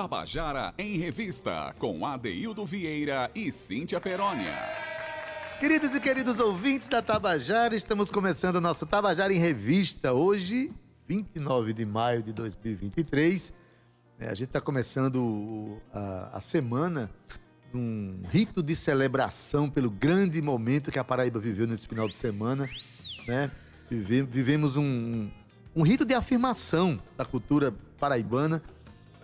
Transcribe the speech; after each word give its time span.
Tabajara 0.00 0.72
em 0.78 0.96
Revista, 0.96 1.74
com 1.76 2.06
Adeildo 2.06 2.64
Vieira 2.64 3.28
e 3.34 3.50
Cíntia 3.50 4.00
Perónia. 4.00 4.54
Queridos 5.58 5.92
e 5.92 5.98
queridos 5.98 6.38
ouvintes 6.38 6.88
da 6.88 7.02
Tabajara, 7.02 7.74
estamos 7.74 8.08
começando 8.08 8.54
o 8.54 8.60
nosso 8.60 8.86
Tabajara 8.86 9.32
em 9.32 9.40
Revista. 9.40 10.12
Hoje, 10.12 10.70
29 11.08 11.72
de 11.72 11.84
maio 11.84 12.22
de 12.22 12.32
2023. 12.32 13.52
É, 14.20 14.28
a 14.28 14.34
gente 14.34 14.46
está 14.46 14.60
começando 14.60 15.82
a, 15.92 16.36
a 16.36 16.40
semana 16.40 17.10
num 17.74 18.22
rito 18.30 18.62
de 18.62 18.76
celebração 18.76 19.68
pelo 19.68 19.90
grande 19.90 20.40
momento 20.40 20.92
que 20.92 20.98
a 21.00 21.04
Paraíba 21.04 21.40
viveu 21.40 21.66
nesse 21.66 21.88
final 21.88 22.08
de 22.08 22.14
semana. 22.14 22.70
Né? 23.26 23.50
Vive, 23.90 24.22
vivemos 24.22 24.76
um, 24.76 25.28
um 25.74 25.82
rito 25.82 26.04
de 26.04 26.14
afirmação 26.14 27.02
da 27.16 27.24
cultura 27.24 27.74
paraibana 27.98 28.62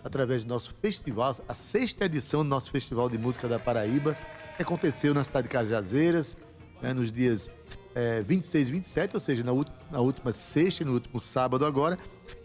através 0.05 0.43
do 0.43 0.49
nosso 0.49 0.73
festival, 0.79 1.35
a 1.49 1.53
sexta 1.55 2.05
edição 2.05 2.43
do 2.43 2.49
nosso 2.49 2.69
Festival 2.69 3.09
de 3.09 3.17
Música 3.17 3.47
da 3.47 3.57
Paraíba, 3.57 4.15
que 4.55 4.61
aconteceu 4.61 5.15
na 5.15 5.23
cidade 5.23 5.47
de 5.47 5.51
Cajazeiras, 5.51 6.37
né, 6.79 6.93
nos 6.93 7.11
dias 7.11 7.51
é, 7.95 8.21
26 8.21 8.69
e 8.69 8.71
27, 8.71 9.13
ou 9.15 9.19
seja, 9.19 9.43
na, 9.43 9.51
na 9.91 9.99
última 9.99 10.31
sexta 10.31 10.83
e 10.83 10.85
no 10.85 10.93
último 10.93 11.19
sábado 11.19 11.65
agora. 11.65 11.97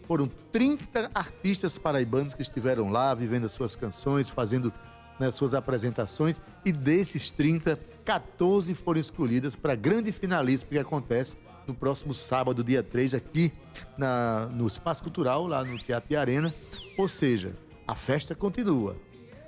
Foram 0.07 0.27
30 0.51 1.11
artistas 1.13 1.77
paraibanos 1.77 2.33
que 2.33 2.41
estiveram 2.41 2.89
lá, 2.89 3.13
vivendo 3.13 3.45
as 3.45 3.51
suas 3.51 3.75
canções, 3.75 4.27
fazendo 4.27 4.73
né, 5.19 5.29
suas 5.29 5.53
apresentações, 5.53 6.41
e 6.65 6.71
desses 6.71 7.29
30, 7.29 7.79
14 8.03 8.73
foram 8.73 8.99
escolhidas 8.99 9.55
para 9.55 9.73
a 9.73 9.75
grande 9.75 10.11
finalista 10.11 10.67
que 10.67 10.79
acontece 10.79 11.37
no 11.71 11.75
próximo 11.75 12.13
sábado, 12.13 12.63
dia 12.63 12.83
3, 12.83 13.13
aqui 13.13 13.51
na, 13.97 14.47
no 14.51 14.67
Espaço 14.67 15.01
Cultural, 15.01 15.47
lá 15.47 15.63
no 15.63 15.79
Teatro 15.79 16.19
Arena. 16.19 16.53
Ou 16.97 17.07
seja, 17.07 17.55
a 17.87 17.95
festa 17.95 18.35
continua. 18.35 18.97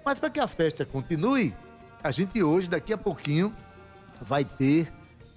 Mas 0.06 0.20
para 0.20 0.30
que 0.30 0.40
a 0.40 0.48
festa 0.48 0.86
continue, 0.86 1.54
a 2.02 2.12
gente 2.12 2.42
hoje, 2.42 2.70
daqui 2.70 2.94
a 2.94 2.98
pouquinho, 2.98 3.54
vai 4.22 4.46
ter 4.46 4.92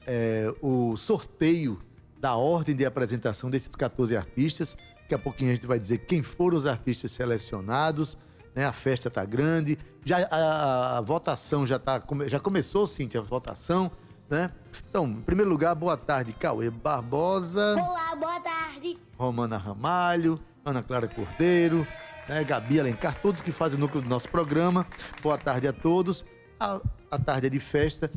é, 0.06 0.52
o 0.62 0.96
sorteio 0.96 1.80
da 2.19 2.36
ordem 2.36 2.74
de 2.74 2.86
apresentação 2.86 3.50
desses 3.50 3.74
14 3.74 4.16
artistas. 4.16 4.77
Daqui 5.02 5.14
a 5.14 5.18
pouquinho 5.18 5.50
a 5.50 5.55
gente 5.55 5.66
vai 5.66 5.78
dizer 5.78 5.98
quem 5.98 6.22
foram 6.22 6.56
os 6.56 6.66
artistas 6.66 7.11
selecionados. 7.11 8.16
Né? 8.55 8.64
A 8.64 8.72
festa 8.72 9.08
está 9.08 9.24
grande. 9.24 9.77
Já, 10.05 10.18
a, 10.30 10.36
a, 10.36 10.98
a, 10.98 11.00
votação 11.00 11.66
já, 11.66 11.80
tá, 11.80 12.00
já 12.28 12.39
começou, 12.39 12.86
Cintia, 12.86 13.20
a 13.20 13.24
votação. 13.24 13.91
Né? 14.28 14.50
Então, 14.88 15.06
em 15.06 15.20
primeiro 15.22 15.50
lugar, 15.50 15.74
boa 15.74 15.96
tarde, 15.96 16.32
Cauê 16.32 16.69
Barbosa. 16.70 17.74
Olá, 17.74 18.16
boa 18.16 18.41
tarde. 18.41 18.98
Romana 19.16 19.56
Ramalho, 19.56 20.41
Ana 20.64 20.83
Clara 20.83 21.06
Cordeiro, 21.06 21.86
né, 22.28 22.42
Gabi 22.42 22.80
Alencar, 22.80 23.20
todos 23.20 23.41
que 23.41 23.52
fazem 23.52 23.78
o 23.78 23.80
núcleo 23.80 24.02
do 24.02 24.08
nosso 24.08 24.28
programa. 24.28 24.84
Boa 25.22 25.38
tarde 25.38 25.68
a 25.68 25.72
todos. 25.72 26.24
A, 26.58 26.80
a 27.10 27.18
tarde 27.18 27.46
é 27.46 27.50
de 27.50 27.60
festa, 27.60 28.10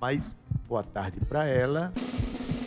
mas 0.00 0.34
boa 0.70 0.82
tarde 0.82 1.20
para 1.20 1.44
ela, 1.44 1.92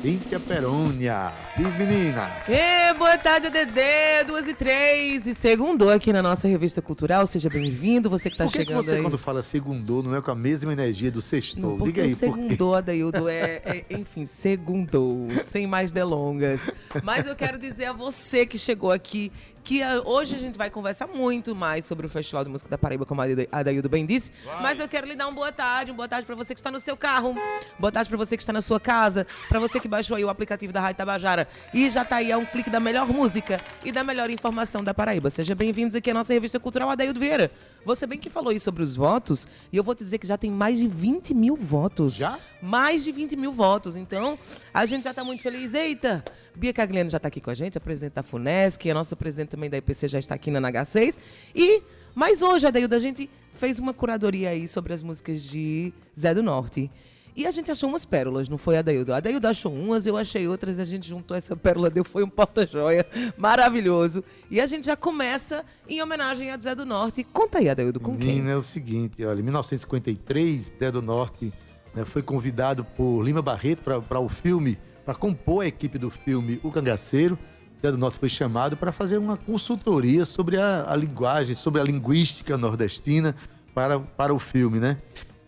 Cíntia 0.02 0.40
Perônia. 0.40 1.32
Diz, 1.56 1.76
menina. 1.78 2.30
E 2.50 2.94
boa 2.96 3.18
tarde, 3.18 3.48
ADD, 3.48 4.28
duas 4.28 4.48
e 4.48 4.54
três. 4.54 5.26
E 5.26 5.34
segundou 5.34 5.90
aqui 5.90 6.12
na 6.12 6.22
nossa 6.22 6.48
revista 6.48 6.82
cultural. 6.82 7.26
Seja 7.26 7.50
bem-vindo, 7.50 8.10
você 8.10 8.30
que 8.30 8.36
está 8.36 8.48
chegando 8.48 8.80
que 8.80 8.86
você, 8.86 8.96
aí. 8.96 9.02
quando 9.02 9.18
fala 9.18 9.42
segundou, 9.42 10.04
não 10.04 10.16
é 10.16 10.22
com 10.22 10.32
a 10.32 10.36
mesma 10.36 10.74
energia 10.74 11.10
do 11.10 11.22
sextou? 11.22 11.80
Diga 11.82 12.04
aí, 12.04 12.14
segundou, 12.14 12.76
Adaildo, 12.76 13.30
é, 13.30 13.62
é, 13.64 13.86
enfim, 13.92 14.26
segundou, 14.26 15.30
sem 15.46 15.66
mais 15.66 15.92
delongas. 15.92 16.70
Mas 17.04 17.26
eu 17.26 17.36
quero 17.36 17.58
dizer 17.58 17.86
a 17.86 17.94
você 17.94 18.46
que 18.46 18.58
chegou 18.58 18.92
aqui 18.92 19.32
que 19.64 19.82
uh, 19.82 20.04
hoje 20.06 20.36
a 20.36 20.40
gente 20.40 20.58
vai 20.58 20.70
conversar 20.70 21.08
muito 21.08 21.56
mais 21.56 21.86
sobre 21.86 22.06
o 22.06 22.10
Festival 22.10 22.44
de 22.44 22.50
Música 22.50 22.70
da 22.70 22.78
Paraíba, 22.78 23.06
como 23.06 23.22
a 23.22 23.26
Adaildo 23.52 23.88
bem 23.88 24.06
disse. 24.06 24.32
Vai. 24.44 24.62
Mas 24.62 24.80
eu 24.80 24.88
quero 24.88 25.08
lhe 25.08 25.16
dar 25.16 25.28
uma 25.28 25.34
boa 25.34 25.52
tarde, 25.52 25.92
uma 25.92 25.98
boa 25.98 26.08
tarde 26.08 26.26
para 26.26 26.36
você 26.36 26.54
que 26.54 26.60
está 26.60 26.70
no 26.70 26.80
seu 26.80 26.98
carro, 26.98 27.34
boa 27.80 27.92
tarde 27.92 28.10
para 28.10 28.18
você 28.18 28.38
que 28.38 28.44
está 28.44 28.54
na 28.54 28.62
sua 28.62 28.80
casa, 28.80 29.26
para 29.50 29.60
você 29.60 29.80
que 29.80 29.88
baixou 29.88 30.16
aí 30.16 30.24
o 30.24 30.30
aplicativo 30.30 30.72
da 30.72 30.80
Rádio 30.80 30.98
Tabajara 30.98 31.48
e 31.74 31.90
já 31.90 32.04
está 32.04 32.18
aí 32.18 32.32
a 32.32 32.38
um 32.38 32.46
clique 32.46 32.70
da 32.70 32.80
melhor 32.80 33.08
música 33.08 33.60
e 33.84 33.92
da 33.92 34.04
melhor 34.04 34.30
informação 34.30 34.84
da 34.84 34.94
Paraíba. 34.94 35.30
Sejam 35.30 35.56
bem-vindos 35.56 35.96
aqui 35.96 36.12
à 36.12 36.14
nossa 36.14 36.34
revista 36.34 36.60
cultural 36.60 36.90
Adaildo 36.90 37.20
Vieira. 37.20 37.52
Você 37.86 38.06
bem 38.08 38.20
que 38.20 38.30
falou 38.30 38.52
aí 38.52 38.60
sobre 38.60 38.84
os 38.84 38.96
votos 38.96 39.48
e 39.72 39.78
eu 39.78 39.84
vou 39.84 39.96
te 39.96 40.04
dizer 40.04 40.18
que 40.18 40.28
já 40.28 40.38
tem 40.38 40.52
mais 40.52 40.80
de 40.80 40.88
20 40.88 41.34
mil 41.34 41.56
votos. 41.56 42.16
Já? 42.16 42.40
Mais 42.62 43.04
de 43.04 43.12
20 43.12 43.36
mil 43.36 43.52
votos. 43.52 43.96
Então, 43.98 44.38
a 44.74 44.86
gente 44.86 45.04
já 45.04 45.10
está 45.10 45.24
muito 45.24 45.42
feliz. 45.42 45.74
Eita! 45.74 46.24
Bia 46.56 46.72
Cagliano 46.72 47.10
já 47.10 47.18
está 47.18 47.28
aqui 47.28 47.42
com 47.42 47.50
a 47.50 47.56
gente, 47.56 47.78
a 47.78 47.82
presidente 47.82 48.14
da 48.14 48.24
FUNESC, 48.24 48.90
a 48.90 48.94
nossa 48.94 49.16
presidente 49.16 49.50
também 49.50 49.70
da 49.70 49.78
IPC 49.78 50.08
já 50.08 50.20
está 50.20 50.36
aqui 50.36 50.52
na 50.52 50.62
NH6. 50.62 51.18
E, 51.56 51.82
mas 52.14 52.42
hoje, 52.42 52.68
Adaildo, 52.68 52.94
a 52.94 53.00
gente 53.00 53.30
fez 53.54 53.80
uma 53.80 53.94
curadoria 53.94 54.50
aí 54.50 54.68
sobre 54.68 54.94
as 54.94 55.02
músicas 55.02 55.42
de 55.44 55.92
Zé 56.18 56.34
do 56.34 56.44
Norte. 56.44 56.92
E 57.36 57.48
a 57.48 57.52
gente 57.52 57.72
achou 57.72 57.90
umas 57.90 58.06
pérolas, 58.06 58.48
não 58.48 58.58
foi, 58.58 58.78
Adaildo? 58.78 59.14
A 59.14 59.18
Adaildo 59.18 59.48
achou 59.48 59.74
umas, 59.74 60.06
eu 60.06 60.16
achei 60.16 60.48
outras, 60.48 60.80
a 60.80 60.86
gente 60.86 61.08
juntou 61.08 61.36
essa 61.36 61.56
pérola, 61.56 61.90
deu, 61.90 62.04
foi 62.04 62.24
um 62.24 62.30
porta-joia 62.30 63.06
maravilhoso. 63.36 64.24
E 64.52 64.62
a 64.62 64.66
gente 64.66 64.86
já 64.86 64.96
começa 64.96 65.66
em 65.90 66.02
homenagem 66.02 66.52
a 66.52 66.58
Zé 66.58 66.76
do 66.76 66.86
Norte. 66.86 67.24
Conta 67.24 67.58
aí, 67.58 67.70
Adaildo, 67.70 68.00
com 68.00 68.12
Menina, 68.12 68.44
quem? 68.44 68.52
é 68.52 68.56
o 68.56 68.62
seguinte, 68.62 69.26
olha, 69.26 69.40
em 69.40 69.44
1953, 69.44 70.74
Zé 70.78 70.92
do 70.92 71.02
Norte 71.02 71.52
né, 71.96 72.06
foi 72.06 72.22
convidado 72.22 72.84
por 72.84 73.24
Lima 73.24 73.42
Barreto 73.42 73.82
para 73.84 74.20
o 74.20 74.30
filme 74.30 74.78
para 75.06 75.14
compor 75.14 75.64
a 75.64 75.68
equipe 75.68 75.98
do 75.98 76.10
filme 76.10 76.60
O 76.64 76.72
Cangaceiro. 76.72 77.38
Zé 77.82 77.92
do 77.92 77.98
Norte 77.98 78.18
foi 78.18 78.30
chamado 78.30 78.78
para 78.78 78.92
fazer 78.92 79.18
uma 79.18 79.36
consultoria 79.36 80.24
sobre 80.24 80.58
a, 80.58 80.86
a, 80.88 80.96
linguagem, 80.96 81.54
sobre 81.54 81.82
a 81.82 81.84
linguística 81.84 82.58
nordestina 82.58 83.36
para, 83.74 84.00
para 84.00 84.34
o 84.34 84.40
filme, 84.40 84.80
né? 84.80 84.98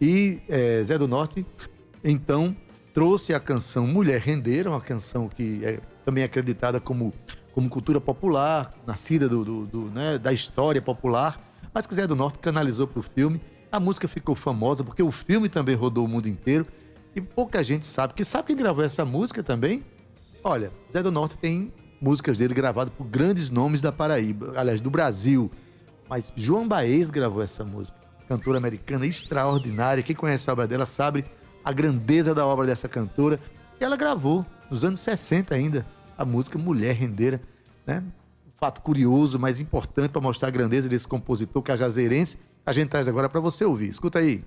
E 0.01 0.41
é, 0.49 0.83
Zé 0.83 0.97
do 0.97 1.07
Norte, 1.07 1.45
então, 2.07 2.55
trouxe 2.93 3.33
a 3.33 3.39
canção 3.39 3.87
Mulher 3.87 4.21
Rendeira, 4.21 4.69
uma 4.69 4.79
canção 4.79 5.27
que 5.27 5.65
é 5.65 5.79
também 6.05 6.23
acreditada 6.23 6.79
como, 6.79 7.11
como 7.51 7.67
cultura 7.67 7.99
popular, 7.99 8.71
nascida 8.85 9.27
do, 9.27 9.43
do, 9.43 9.65
do 9.65 9.81
né, 9.85 10.19
da 10.19 10.31
história 10.31 10.79
popular, 10.79 11.41
mas 11.73 11.87
Zé 11.91 12.05
do 12.05 12.15
Norte 12.15 12.37
canalizou 12.37 12.87
para 12.87 12.99
o 12.99 13.03
filme. 13.03 13.41
A 13.71 13.79
música 13.79 14.07
ficou 14.07 14.35
famosa 14.35 14.83
porque 14.83 15.01
o 15.01 15.11
filme 15.11 15.49
também 15.49 15.75
rodou 15.75 16.05
o 16.05 16.07
mundo 16.07 16.29
inteiro 16.29 16.67
e 17.15 17.19
pouca 17.19 17.63
gente 17.63 17.87
sabe. 17.87 18.13
Que 18.13 18.23
sabe 18.23 18.47
quem 18.47 18.55
gravou 18.55 18.83
essa 18.83 19.03
música 19.03 19.41
também? 19.41 19.83
Olha, 20.43 20.71
Zé 20.93 21.01
do 21.01 21.11
Norte 21.11 21.39
tem 21.39 21.73
músicas 21.99 22.37
dele 22.37 22.53
gravadas 22.53 22.93
por 22.93 23.05
grandes 23.07 23.49
nomes 23.49 23.81
da 23.81 23.91
Paraíba, 23.91 24.53
aliás, 24.55 24.79
do 24.79 24.91
Brasil. 24.91 25.51
Mas 26.07 26.31
João 26.35 26.67
Baez 26.67 27.09
gravou 27.09 27.41
essa 27.41 27.63
música. 27.63 27.97
Cantora 28.29 28.59
americana 28.59 29.07
extraordinária. 29.07 30.03
Quem 30.03 30.15
conhece 30.15 30.47
a 30.49 30.53
obra 30.53 30.67
dela 30.67 30.85
sabe 30.85 31.25
a 31.65 31.73
grandeza 31.73 32.35
da 32.35 32.45
obra 32.45 32.67
dessa 32.67 32.87
cantora. 32.87 33.39
E 33.81 33.83
ela 33.83 33.97
gravou, 33.97 34.45
nos 34.69 34.85
anos 34.85 34.99
60 34.99 35.55
ainda, 35.55 35.85
a 36.15 36.23
música 36.23 36.59
Mulher 36.59 36.93
Rendeira. 36.93 37.41
Né? 37.85 38.03
Um 38.47 38.51
fato 38.59 38.81
curioso, 38.81 39.39
mas 39.39 39.59
importante 39.59 40.11
para 40.11 40.21
mostrar 40.21 40.49
a 40.49 40.51
grandeza 40.51 40.87
desse 40.87 41.07
compositor 41.07 41.63
cajazeirense. 41.63 42.37
A 42.63 42.71
gente 42.71 42.89
traz 42.89 43.07
agora 43.07 43.27
para 43.27 43.39
você 43.39 43.65
ouvir. 43.65 43.89
Escuta 43.89 44.19
aí. 44.19 44.43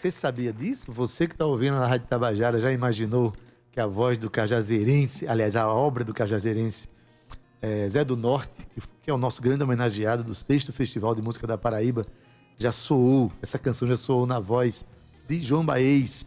Você 0.00 0.10
sabia 0.10 0.50
disso? 0.50 0.90
Você 0.90 1.26
que 1.26 1.34
está 1.34 1.44
ouvindo 1.44 1.74
na 1.74 1.86
Rádio 1.86 2.06
Tabajara 2.06 2.58
já 2.58 2.72
imaginou 2.72 3.34
que 3.70 3.78
a 3.78 3.86
voz 3.86 4.16
do 4.16 4.30
Cajazeirense, 4.30 5.28
aliás, 5.28 5.54
a 5.54 5.68
obra 5.68 6.02
do 6.02 6.14
Cajazeirense 6.14 6.88
é, 7.60 7.86
Zé 7.86 8.02
do 8.02 8.16
Norte, 8.16 8.66
que, 9.02 9.10
é 9.10 9.12
o 9.12 9.18
nosso 9.18 9.42
grande 9.42 9.62
homenageado 9.62 10.24
do 10.24 10.34
sexto 10.34 10.72
Festival 10.72 11.14
de 11.14 11.20
Música 11.20 11.46
da 11.46 11.58
Paraíba, 11.58 12.06
já 12.56 12.72
soou, 12.72 13.30
essa 13.42 13.58
canção 13.58 13.86
já 13.86 13.94
soou 13.94 14.24
na 14.24 14.40
voz 14.40 14.86
de 15.28 15.38
João 15.42 15.66
Baez. 15.66 16.24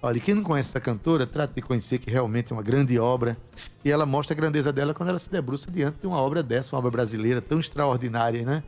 Olha, 0.00 0.20
quem 0.20 0.32
não 0.32 0.44
conhece 0.44 0.68
essa 0.68 0.80
cantora, 0.80 1.26
trata 1.26 1.52
de 1.52 1.62
conhecer 1.62 1.98
que 1.98 2.08
realmente 2.08 2.52
é 2.52 2.54
uma 2.54 2.62
grande 2.62 2.96
obra. 2.96 3.36
E 3.84 3.90
ela 3.90 4.06
mostra 4.06 4.34
a 4.34 4.36
grandeza 4.36 4.72
dela 4.72 4.94
quando 4.94 5.08
ela 5.08 5.18
se 5.18 5.28
debruça 5.28 5.68
diante 5.68 5.98
de 6.00 6.06
uma 6.06 6.18
obra 6.18 6.44
dessa, 6.44 6.76
uma 6.76 6.78
obra 6.78 6.92
brasileira 6.92 7.42
tão 7.42 7.58
extraordinária, 7.58 8.44
né? 8.44 8.62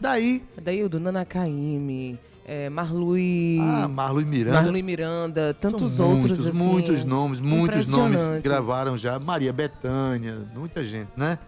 Daí. 0.00 0.44
Daí 0.60 0.82
o 0.82 0.88
do 0.88 0.98
Nana 0.98 1.24
Caymmi, 1.24 2.18
é, 2.44 2.68
Marlui. 2.68 3.58
Ah, 3.60 3.88
Marlui 3.88 4.24
Miranda. 4.24 4.60
Marlui 4.62 4.82
Miranda, 4.82 5.54
tantos 5.54 5.92
São 5.92 6.14
outros. 6.16 6.38
Muitos, 6.38 6.46
assim, 6.46 6.58
muitos 6.58 7.04
nomes, 7.04 7.40
muitos 7.40 7.88
nomes 7.88 8.20
gravaram 8.42 8.96
já. 8.96 9.18
Maria 9.18 9.52
Bethânia, 9.52 10.46
muita 10.54 10.84
gente, 10.84 11.10
né? 11.16 11.38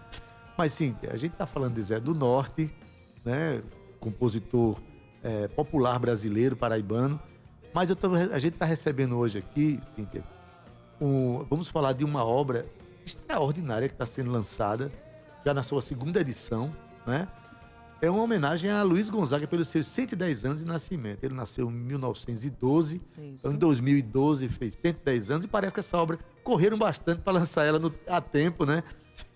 Mas, 0.57 0.73
Cíntia, 0.73 1.11
a 1.13 1.17
gente 1.17 1.33
tá 1.33 1.47
falando 1.47 1.75
de 1.75 1.83
Zé 1.83 1.99
do 1.99 2.15
Norte, 2.15 2.73
né? 3.25 3.61
Compositor 3.99 4.79
é, 5.23 5.49
popular 5.49 5.99
brasileiro, 5.99 6.55
paraibano. 6.55 7.19
Mas 7.73 7.91
eu 7.91 7.97
tô- 7.97 8.15
a 8.15 8.39
gente 8.39 8.53
está 8.55 8.67
recebendo 8.67 9.17
hoje 9.17 9.39
aqui, 9.39 9.81
Cíntia, 9.97 10.23
um- 11.01 11.45
vamos 11.51 11.69
falar 11.69 11.93
de 11.93 12.05
uma 12.05 12.25
obra 12.25 12.67
extraordinária 13.05 13.89
que 13.89 13.95
está 13.95 14.07
sendo 14.07 14.31
lançada, 14.31 14.93
já 15.45 15.53
na 15.53 15.63
sua 15.63 15.83
segunda 15.83 16.21
edição, 16.21 16.73
né? 17.07 17.27
É 18.05 18.11
uma 18.11 18.23
homenagem 18.23 18.71
a 18.71 18.83
Luiz 18.83 19.09
Gonzaga 19.09 19.47
pelos 19.47 19.69
seus 19.69 19.87
110 19.87 20.45
anos 20.45 20.59
de 20.59 20.67
nascimento. 20.67 21.25
Ele 21.25 21.33
nasceu 21.33 21.71
em 21.71 21.73
1912, 21.73 23.01
Isso. 23.33 23.49
em 23.49 23.57
2012 23.57 24.47
fez 24.51 24.75
110 24.75 25.31
anos 25.31 25.45
e 25.47 25.49
parece 25.49 25.73
que 25.73 25.81
essa 25.81 25.97
obra 25.97 26.19
correram 26.43 26.77
bastante 26.77 27.23
para 27.23 27.33
lançar 27.33 27.65
ela 27.65 27.79
no- 27.79 27.95
a 28.07 28.21
tempo, 28.21 28.67
né? 28.67 28.83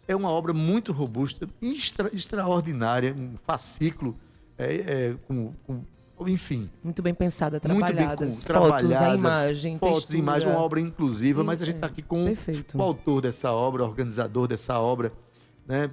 É 0.06 0.14
uma 0.14 0.28
obra 0.28 0.52
muito 0.52 0.92
robusta, 0.92 1.48
extra- 1.62 2.10
extraordinária, 2.12 3.14
um 3.16 3.36
fascículo, 3.46 4.14
é, 4.58 4.74
é, 4.74 5.14
com, 5.26 5.54
com- 5.66 5.82
enfim, 6.26 6.68
Muito 6.84 7.00
bem 7.00 7.14
pensada, 7.14 7.58
muito 7.64 7.80
bem 7.86 7.94
trabalhadas. 7.94 8.44
com, 8.44 8.52
fotos, 8.52 8.70
a 8.70 8.76
trabalhada, 8.76 9.14
imagem, 9.16 9.78
fotos, 9.78 9.94
textura. 10.00 10.18
imagem, 10.18 10.50
uma 10.50 10.60
obra 10.60 10.78
inclusiva, 10.78 11.42
mas 11.42 11.62
a 11.62 11.64
gente 11.64 11.76
está 11.76 11.86
aqui 11.86 12.02
com 12.02 12.22
Perfeito. 12.26 12.76
o 12.76 12.82
autor 12.82 13.22
dessa 13.22 13.50
obra, 13.50 13.82
o 13.82 13.86
organizador 13.86 14.46
dessa 14.46 14.78
obra, 14.78 15.10
né? 15.66 15.90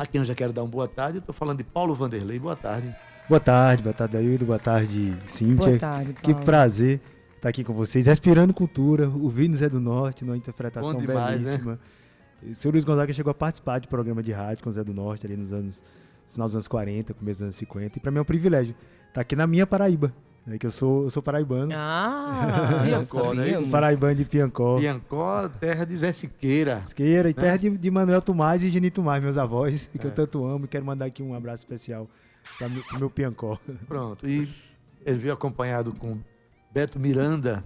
A 0.00 0.06
quem 0.06 0.18
eu 0.18 0.24
já 0.24 0.34
quero 0.34 0.50
dar 0.50 0.62
uma 0.62 0.70
boa 0.70 0.88
tarde, 0.88 1.18
eu 1.18 1.20
estou 1.20 1.34
falando 1.34 1.58
de 1.58 1.64
Paulo 1.64 1.94
Vanderlei. 1.94 2.38
Boa 2.38 2.56
tarde. 2.56 2.96
Boa 3.28 3.38
tarde, 3.38 3.82
boa 3.82 3.92
tarde, 3.92 4.16
Aildo, 4.16 4.46
boa 4.46 4.58
tarde, 4.58 5.14
Cíntia. 5.26 5.66
Boa 5.66 5.78
tarde, 5.78 6.14
Que 6.14 6.32
Paulo. 6.32 6.46
prazer 6.46 7.02
estar 7.36 7.50
aqui 7.50 7.62
com 7.62 7.74
vocês, 7.74 8.06
respirando 8.06 8.54
cultura, 8.54 9.10
ouvindo 9.10 9.54
Zé 9.54 9.68
do 9.68 9.78
Norte, 9.78 10.24
numa 10.24 10.38
interpretação 10.38 10.94
Bom 10.94 11.00
demais, 11.00 11.42
né? 11.42 11.50
belíssima. 11.50 11.78
O 12.42 12.54
senhor 12.54 12.72
Luiz 12.72 12.84
Gonzaga 12.86 13.12
chegou 13.12 13.30
a 13.30 13.34
participar 13.34 13.78
de 13.78 13.88
programa 13.88 14.22
de 14.22 14.32
rádio 14.32 14.64
com 14.64 14.70
o 14.70 14.72
Zé 14.72 14.82
do 14.82 14.94
Norte 14.94 15.26
ali 15.26 15.36
nos 15.36 15.52
anos, 15.52 15.84
final 16.32 16.46
dos 16.48 16.54
anos 16.54 16.66
40, 16.66 17.12
começo 17.12 17.40
dos 17.40 17.42
anos 17.42 17.56
50, 17.56 17.98
e 17.98 18.00
para 18.00 18.10
mim 18.10 18.16
é 18.20 18.22
um 18.22 18.24
privilégio 18.24 18.74
estar 19.06 19.20
aqui 19.20 19.36
na 19.36 19.46
minha 19.46 19.66
Paraíba, 19.66 20.14
né, 20.50 20.58
que 20.58 20.66
eu 20.66 20.70
sou, 20.70 21.04
eu 21.04 21.10
sou 21.10 21.22
paraibano, 21.22 21.72
Ah, 21.74 22.80
Piancó, 22.84 23.32
é 23.32 23.36
sabíamos. 23.36 23.68
paraibano 23.68 24.14
de 24.16 24.24
Piancó, 24.24 24.78
Piancó, 24.78 25.48
terra 25.48 25.84
de 25.84 25.96
Zé 25.96 26.12
Siqueira. 26.12 26.82
Esqueira, 26.86 27.30
e 27.30 27.34
terra 27.34 27.56
de, 27.56 27.70
de 27.70 27.90
Manuel 27.90 28.20
Tomás 28.20 28.62
e 28.62 28.68
Geni 28.70 28.90
Tomás, 28.90 29.22
meus 29.22 29.38
avós, 29.38 29.86
que 29.86 29.98
É. 30.04 30.10
eu 30.10 30.14
tanto 30.14 30.44
amo, 30.44 30.64
e 30.64 30.68
quero 30.68 30.84
mandar 30.84 31.06
aqui 31.06 31.22
um 31.22 31.34
abraço 31.34 31.62
especial 31.62 32.08
para 32.58 32.68
o 32.68 32.98
meu 32.98 33.08
Piancó. 33.10 33.58
Pronto. 33.86 34.28
E 34.28 34.48
ele 35.06 35.18
veio 35.18 35.32
acompanhado 35.34 35.92
com 35.92 36.18
Beto 36.72 36.98
Miranda, 36.98 37.64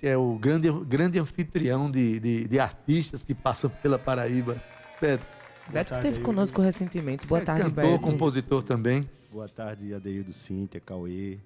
que 0.00 0.06
é 0.06 0.16
o 0.16 0.34
grande, 0.38 0.70
grande 0.86 1.18
anfitrião 1.18 1.90
de, 1.90 2.18
de, 2.18 2.48
de 2.48 2.58
artistas 2.58 3.22
que 3.22 3.34
passam 3.34 3.70
pela 3.82 3.98
Paraíba. 3.98 4.56
Beto, 5.00 5.26
Beto 5.68 5.92
que 5.92 5.98
esteve 5.98 6.20
conosco 6.20 6.60
recentemente. 6.62 7.26
Boa 7.26 7.40
é 7.40 7.44
tarde, 7.44 7.62
cantor, 7.64 7.84
Beto. 7.84 8.00
compositor 8.00 8.62
também. 8.62 9.08
Boa 9.30 9.48
tarde, 9.48 9.94
Adeildo, 9.94 10.32
Cíntia, 10.32 10.80
Cauê, 10.84 11.38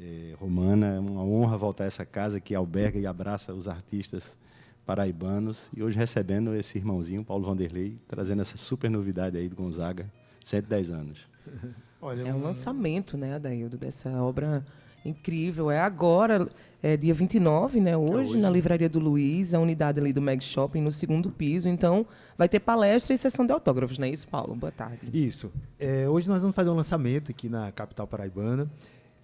eh, 0.00 0.34
Romana. 0.38 0.94
É 0.94 0.98
uma 0.98 1.22
honra 1.22 1.56
voltar 1.56 1.84
a 1.84 1.86
essa 1.86 2.04
casa 2.04 2.40
que 2.40 2.54
alberga 2.54 2.98
e 2.98 3.06
abraça 3.06 3.52
os 3.52 3.68
artistas 3.68 4.38
paraibanos. 4.86 5.70
E 5.76 5.82
hoje 5.82 5.98
recebendo 5.98 6.54
esse 6.54 6.78
irmãozinho, 6.78 7.24
Paulo 7.24 7.44
Vanderlei, 7.44 7.98
trazendo 8.08 8.42
essa 8.42 8.56
super 8.56 8.90
novidade 8.90 9.36
aí 9.36 9.48
do 9.48 9.56
Gonzaga, 9.56 10.10
110 10.42 10.90
anos. 10.90 11.28
Olha, 12.00 12.28
É 12.28 12.32
um 12.32 12.40
lançamento, 12.40 13.16
né, 13.16 13.34
Adaildo, 13.34 13.76
dessa 13.76 14.08
obra 14.22 14.64
incrível. 15.04 15.70
É 15.70 15.80
agora, 15.80 16.48
é 16.82 16.96
dia 16.96 17.12
29, 17.14 17.80
né? 17.80 17.96
Hoje, 17.96 18.30
hoje. 18.30 18.40
na 18.40 18.50
Livraria 18.50 18.88
do 18.88 18.98
Luiz, 18.98 19.54
a 19.54 19.58
unidade 19.58 20.00
ali 20.00 20.12
do 20.12 20.22
Meg 20.22 20.42
Shopping, 20.42 20.80
no 20.80 20.92
segundo 20.92 21.30
piso. 21.30 21.68
Então, 21.68 22.06
vai 22.36 22.48
ter 22.48 22.60
palestra 22.60 23.14
e 23.14 23.18
sessão 23.18 23.44
de 23.44 23.52
autógrafos, 23.52 23.98
não 23.98 24.06
é 24.06 24.10
isso, 24.10 24.28
Paulo? 24.28 24.54
Boa 24.54 24.72
tarde. 24.72 25.10
Isso. 25.12 25.50
É, 25.78 26.08
hoje 26.08 26.28
nós 26.28 26.40
vamos 26.40 26.54
fazer 26.54 26.70
um 26.70 26.74
lançamento 26.74 27.30
aqui 27.30 27.48
na 27.48 27.72
capital 27.72 28.06
paraibana. 28.06 28.70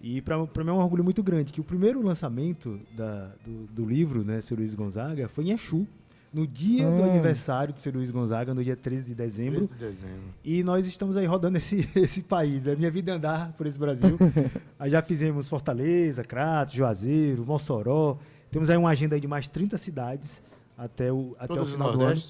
E 0.07 0.21
para 0.21 0.37
mim 0.37 0.69
é 0.69 0.71
um 0.71 0.77
orgulho 0.77 1.03
muito 1.03 1.23
grande 1.23 1.51
que 1.51 1.59
o 1.59 1.63
primeiro 1.63 1.99
lançamento 1.99 2.79
da- 2.95 3.31
do, 3.43 3.65
do 3.73 3.83
livro, 3.85 4.23
né, 4.23 4.39
Seu 4.39 4.55
Luiz 4.55 4.75
Gonzaga, 4.75 5.27
foi 5.27 5.45
em 5.45 5.49
Exu, 5.51 5.87
no 6.31 6.45
dia 6.45 6.83
do 6.85 6.91
Hum. 6.91 7.09
aniversário 7.09 7.73
do 7.73 7.79
Seu 7.79 7.91
Luiz 7.91 8.11
Gonzaga, 8.11 8.53
no 8.53 8.63
dia 8.63 8.75
13 8.75 9.07
de 9.07 9.15
dezembro. 9.15 9.61
13 9.67 9.73
de 9.73 9.79
dezembro. 9.79 10.21
E 10.43 10.63
nós 10.63 10.85
estamos 10.85 11.17
aí 11.17 11.25
rodando 11.25 11.57
esse, 11.57 11.89
esse 11.97 12.21
país, 12.21 12.63
né? 12.63 12.75
Minha 12.75 12.91
vida 12.91 13.13
é 13.13 13.15
andar 13.15 13.51
por 13.53 13.65
esse 13.65 13.79
Brasil. 13.79 14.15
aí 14.77 14.91
já 14.91 15.01
fizemos 15.01 15.49
Fortaleza, 15.49 16.23
Crato, 16.23 16.75
Juazeiro, 16.75 17.43
Mossoró. 17.43 18.19
Temos 18.51 18.69
aí 18.69 18.77
uma 18.77 18.89
agenda 18.91 19.15
aí 19.15 19.21
de 19.21 19.27
mais 19.27 19.47
30 19.47 19.75
cidades 19.79 20.39
até 20.77 21.11
o, 21.11 21.35
até 21.39 21.53
o 21.53 21.55
Todos 21.57 21.71
final 21.71 21.93
do 21.97 22.03
ano. 22.03 22.21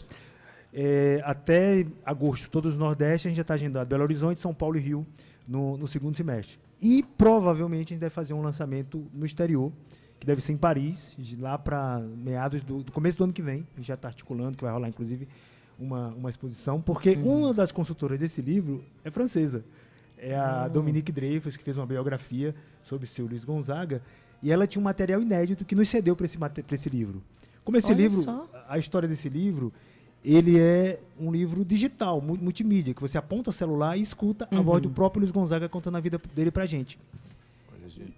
É, 0.77 1.21
até 1.23 1.87
agosto, 2.05 2.49
todos 2.51 2.73
os 2.73 2.77
Nordeste, 2.77 3.27
a 3.27 3.29
gente 3.29 3.37
já 3.37 3.43
está 3.43 3.53
agendado 3.53 3.87
Belo 3.87 4.03
Horizonte, 4.03 4.41
São 4.41 4.53
Paulo 4.53 4.75
e 4.75 4.81
Rio 4.81 5.07
no, 5.47 5.77
no 5.77 5.87
segundo 5.87 6.17
semestre. 6.17 6.59
E 6.81 7.01
provavelmente 7.17 7.93
a 7.93 7.95
gente 7.95 8.01
deve 8.01 8.13
fazer 8.13 8.33
um 8.33 8.41
lançamento 8.41 9.07
no 9.13 9.25
exterior, 9.25 9.71
que 10.19 10.27
deve 10.27 10.41
ser 10.41 10.51
em 10.51 10.57
Paris, 10.57 11.13
de 11.17 11.37
lá 11.37 11.57
para 11.57 11.99
meados 11.99 12.61
do, 12.61 12.83
do 12.83 12.91
começo 12.91 13.17
do 13.17 13.23
ano 13.23 13.31
que 13.31 13.41
vem. 13.41 13.65
A 13.73 13.77
gente 13.77 13.87
já 13.87 13.93
está 13.93 14.09
articulando, 14.09 14.57
que 14.57 14.65
vai 14.65 14.73
rolar 14.73 14.89
inclusive 14.89 15.29
uma, 15.79 16.09
uma 16.09 16.29
exposição, 16.29 16.81
porque 16.81 17.13
uma 17.13 17.53
das 17.53 17.71
consultoras 17.71 18.19
desse 18.19 18.41
livro 18.41 18.83
é 19.05 19.09
francesa. 19.09 19.63
É 20.17 20.35
a 20.35 20.67
Dominique 20.67 21.09
Dreyfus, 21.09 21.55
que 21.55 21.63
fez 21.63 21.77
uma 21.77 21.85
biografia 21.85 22.53
sobre 22.83 23.05
o 23.05 23.07
seu 23.07 23.25
Luiz 23.25 23.45
Gonzaga, 23.45 24.01
e 24.43 24.51
ela 24.51 24.67
tinha 24.67 24.81
um 24.81 24.83
material 24.83 25.21
inédito 25.21 25.63
que 25.63 25.73
nos 25.73 25.87
cedeu 25.87 26.17
para 26.17 26.25
esse, 26.25 26.37
pra 26.37 26.75
esse 26.75 26.89
livro. 26.89 27.23
Como 27.63 27.77
esse 27.77 27.91
Olha 27.91 27.97
livro, 27.97 28.17
só. 28.17 28.49
a 28.67 28.77
história 28.77 29.07
desse 29.07 29.27
livro, 29.27 29.73
ele 30.33 30.59
é 30.59 30.99
um 31.19 31.31
livro 31.31 31.63
digital, 31.63 32.19
mu- 32.19 32.37
multimídia, 32.41 32.93
que 32.93 33.01
você 33.01 33.17
aponta 33.17 33.49
o 33.49 33.53
celular 33.53 33.97
e 33.97 34.01
escuta 34.01 34.47
a 34.51 34.61
voz 34.61 34.81
do 34.81 34.89
próprio 34.89 35.21
Luiz 35.21 35.31
Gonzaga 35.31 35.69
contando 35.69 35.97
a 35.97 35.99
vida 35.99 36.19
dele 36.33 36.51
pra 36.51 36.65
gente. 36.65 36.97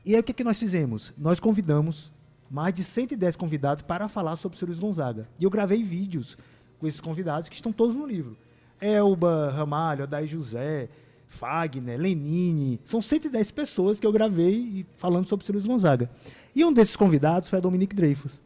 E 0.05 0.13
aí 0.15 0.19
o 0.19 0.23
que, 0.23 0.33
que 0.33 0.43
nós 0.43 0.57
fizemos? 0.57 1.13
Nós 1.17 1.39
convidamos 1.39 2.11
mais 2.49 2.73
de 2.73 2.83
110 2.83 3.35
convidados 3.35 3.81
para 3.83 4.07
falar 4.07 4.35
sobre 4.37 4.57
o 4.61 4.65
Luiz 4.65 4.79
Gonzaga. 4.79 5.27
E 5.39 5.43
eu 5.43 5.49
gravei 5.49 5.83
vídeos 5.83 6.37
com 6.79 6.87
esses 6.87 7.01
convidados 7.01 7.49
que 7.49 7.55
estão 7.55 7.71
todos 7.73 7.95
no 7.95 8.05
livro. 8.05 8.37
Elba 8.79 9.51
Ramalho, 9.51 10.03
Adair 10.03 10.27
José, 10.27 10.87
Fagner, 11.27 11.99
Lenine. 11.99 12.79
São 12.85 13.01
110 13.01 13.51
pessoas 13.51 13.99
que 13.99 14.07
eu 14.07 14.11
gravei 14.13 14.85
falando 14.95 15.27
sobre 15.27 15.45
o 15.49 15.53
Luiz 15.53 15.65
Gonzaga. 15.65 16.09
E 16.55 16.63
um 16.63 16.71
desses 16.71 16.95
convidados 16.95 17.49
foi 17.49 17.59
a 17.59 17.61
Dominique 17.61 17.95
Dreyfus. 17.95 18.39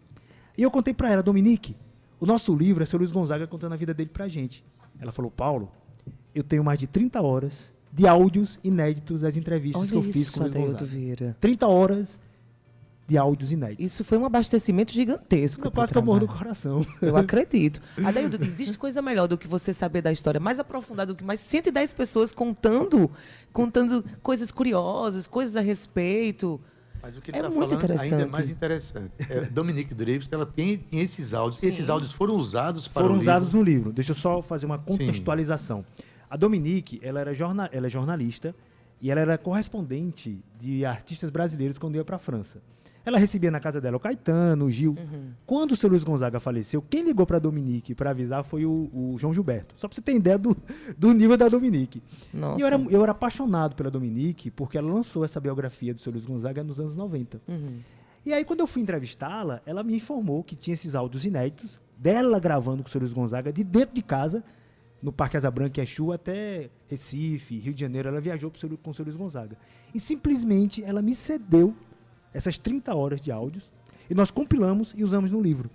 E 0.57 0.63
eu 0.63 0.71
contei 0.71 0.93
para 0.93 1.11
ela, 1.11 1.21
Dominique, 1.23 1.75
o 2.21 2.25
nosso 2.25 2.55
livro 2.55 2.83
é 2.83 2.85
seu 2.85 2.99
Luiz 2.99 3.11
Gonzaga 3.11 3.47
contando 3.47 3.73
a 3.73 3.75
vida 3.75 3.95
dele 3.95 4.11
pra 4.13 4.27
gente. 4.27 4.63
Ela 4.99 5.11
falou, 5.11 5.31
Paulo, 5.31 5.71
eu 6.35 6.43
tenho 6.43 6.63
mais 6.63 6.77
de 6.77 6.85
30 6.85 7.19
horas 7.19 7.73
de 7.91 8.07
áudios 8.07 8.59
inéditos 8.63 9.21
das 9.21 9.35
entrevistas 9.35 9.89
que 9.89 9.95
Olha 9.97 10.05
eu 10.05 10.13
fiz 10.13 10.29
com 10.29 10.45
isso, 10.45 10.57
o 10.57 10.61
Luiz 10.61 10.71
Gonzaga. 10.71 10.85
Vieira. 10.85 11.35
30 11.39 11.67
horas 11.67 12.19
de 13.07 13.17
áudios 13.17 13.51
inéditos. 13.51 13.83
Isso 13.83 14.03
foi 14.05 14.19
um 14.19 14.25
abastecimento 14.25 14.93
gigantesco. 14.93 15.65
Eu 15.65 15.71
quase 15.71 15.91
que 15.91 15.97
eu 15.97 16.03
morro 16.03 16.19
do 16.19 16.27
coração. 16.27 16.85
Eu 17.01 17.17
acredito. 17.17 17.81
Adaildo, 18.05 18.37
existe 18.45 18.77
coisa 18.77 19.01
melhor 19.01 19.27
do 19.27 19.35
que 19.35 19.47
você 19.47 19.73
saber 19.73 20.03
da 20.03 20.11
história 20.11 20.39
mais 20.39 20.59
aprofundada 20.59 21.11
do 21.11 21.17
que 21.17 21.23
mais 21.23 21.39
110 21.39 21.91
pessoas 21.91 22.31
contando, 22.31 23.09
contando 23.51 24.05
coisas 24.21 24.51
curiosas, 24.51 25.25
coisas 25.25 25.55
a 25.55 25.61
respeito. 25.61 26.61
Mas 27.01 27.17
o 27.17 27.21
que 27.21 27.31
ele 27.31 27.37
É 27.37 27.41
está 27.41 27.49
muito 27.49 27.69
falando 27.75 27.91
ainda 27.91 28.03
é 28.03 28.05
interessante. 28.05 28.31
mais 28.31 28.49
interessante. 28.49 29.11
É, 29.29 29.41
Dominique 29.45 29.93
Dreyfus, 29.93 30.31
ela 30.31 30.45
tem, 30.45 30.77
tem 30.77 30.99
esses 30.99 31.33
áudios. 31.33 31.59
Sim. 31.59 31.67
Esses 31.67 31.89
áudios 31.89 32.11
foram 32.11 32.35
usados 32.35 32.87
para 32.87 33.01
Foram 33.03 33.17
usados 33.17 33.47
livro. 33.47 33.59
no 33.59 33.63
livro. 33.65 33.91
Deixa 33.91 34.11
eu 34.11 34.15
só 34.15 34.41
fazer 34.41 34.65
uma 34.65 34.77
contextualização. 34.77 35.83
A 36.29 36.37
Dominique, 36.37 36.99
ela, 37.03 37.19
era 37.19 37.31
ela 37.71 37.87
é 37.87 37.89
jornalista 37.89 38.55
e 39.01 39.09
ela 39.09 39.19
era 39.19 39.37
correspondente 39.37 40.39
de 40.59 40.85
artistas 40.85 41.29
brasileiros 41.29 41.77
quando 41.77 41.95
ia 41.95 42.05
para 42.05 42.17
a 42.17 42.19
França. 42.19 42.61
Ela 43.05 43.17
recebia 43.17 43.49
na 43.49 43.59
casa 43.59 43.81
dela 43.81 43.97
o 43.97 43.99
Caetano, 43.99 44.65
o 44.65 44.71
Gil. 44.71 44.95
Quando 45.45 45.71
o 45.71 45.75
seu 45.75 45.89
Luiz 45.89 46.03
Gonzaga 46.03 46.39
faleceu, 46.39 46.81
quem 46.81 47.03
ligou 47.03 47.25
para 47.25 47.37
a 47.37 47.39
Dominique 47.39 47.95
para 47.95 48.11
avisar 48.11 48.43
foi 48.43 48.65
o, 48.65 48.89
o 48.93 49.15
João 49.17 49.33
Gilberto. 49.33 49.73
Só 49.77 49.87
para 49.87 49.95
você 49.95 50.01
ter 50.01 50.15
ideia 50.15 50.37
do, 50.37 50.55
do 50.97 51.11
nível 51.11 51.35
da 51.35 51.47
Dominique. 51.47 52.01
Nossa. 52.33 52.59
E 52.59 52.61
eu 52.61 52.67
era, 52.67 52.75
eu 52.89 53.03
era 53.03 53.11
apaixonado 53.11 53.75
pela 53.75 53.89
Dominique 53.89 54.51
porque 54.51 54.77
ela 54.77 54.91
lançou 54.91 55.25
essa 55.25 55.39
biografia 55.39 55.93
do 55.93 56.01
seu 56.01 56.11
Luiz 56.11 56.25
Gonzaga 56.25 56.63
nos 56.63 56.79
anos 56.79 56.95
90. 56.95 57.41
Uhum. 57.47 57.79
E 58.23 58.33
aí, 58.33 58.45
quando 58.45 58.59
eu 58.59 58.67
fui 58.67 58.83
entrevistá-la, 58.83 59.61
ela 59.65 59.81
me 59.81 59.95
informou 59.95 60.43
que 60.43 60.55
tinha 60.55 60.73
esses 60.73 60.93
áudios 60.93 61.25
inéditos, 61.25 61.81
dela 61.97 62.39
gravando 62.39 62.83
com 62.83 62.89
o 62.89 62.91
Sr. 62.91 62.99
Luiz 62.99 63.13
Gonzaga, 63.13 63.51
de 63.51 63.63
dentro 63.63 63.95
de 63.95 64.03
casa, 64.03 64.43
no 65.01 65.11
Parque 65.11 65.37
Asa 65.37 65.49
Branca 65.49 65.79
e 65.79 65.83
Exu, 65.83 66.11
até 66.11 66.69
Recife, 66.87 67.57
Rio 67.57 67.73
de 67.73 67.81
Janeiro. 67.81 68.09
Ela 68.09 68.21
viajou 68.21 68.51
pro, 68.51 68.77
com 68.77 68.91
o 68.91 68.93
Sr. 68.93 69.03
Luiz 69.03 69.15
Gonzaga. 69.15 69.57
E 69.93 69.99
simplesmente 69.99 70.83
ela 70.83 71.01
me 71.01 71.15
cedeu 71.15 71.75
essas 72.33 72.57
30 72.57 72.93
horas 72.95 73.21
de 73.21 73.31
áudios 73.31 73.71
e 74.09 74.13
nós 74.13 74.31
compilamos 74.31 74.93
e 74.95 75.03
usamos 75.03 75.31
no 75.31 75.41
livro. 75.41 75.69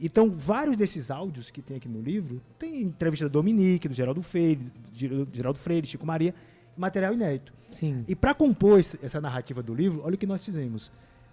Então, 0.00 0.30
vários 0.36 0.76
desses 0.76 1.10
áudios 1.12 1.50
que 1.50 1.62
tem 1.62 1.76
aqui 1.76 1.88
no 1.88 2.00
livro, 2.00 2.42
tem 2.58 2.82
entrevista 2.82 3.28
da 3.28 3.32
Dominique, 3.32 3.86
do 3.86 3.94
Geraldo 3.94 4.20
Freire, 4.20 4.72
do 4.90 5.28
Geraldo 5.32 5.58
Freire, 5.60 5.86
Chico 5.86 6.04
Maria, 6.04 6.34
material 6.76 7.14
inédito. 7.14 7.52
Sim. 7.68 8.04
E 8.08 8.16
para 8.16 8.34
compor 8.34 8.80
essa 8.80 9.20
narrativa 9.20 9.62
do 9.62 9.72
livro, 9.72 10.02
olha 10.04 10.16
o 10.16 10.18
que 10.18 10.26
nós 10.26 10.44
fizemos. 10.44 10.90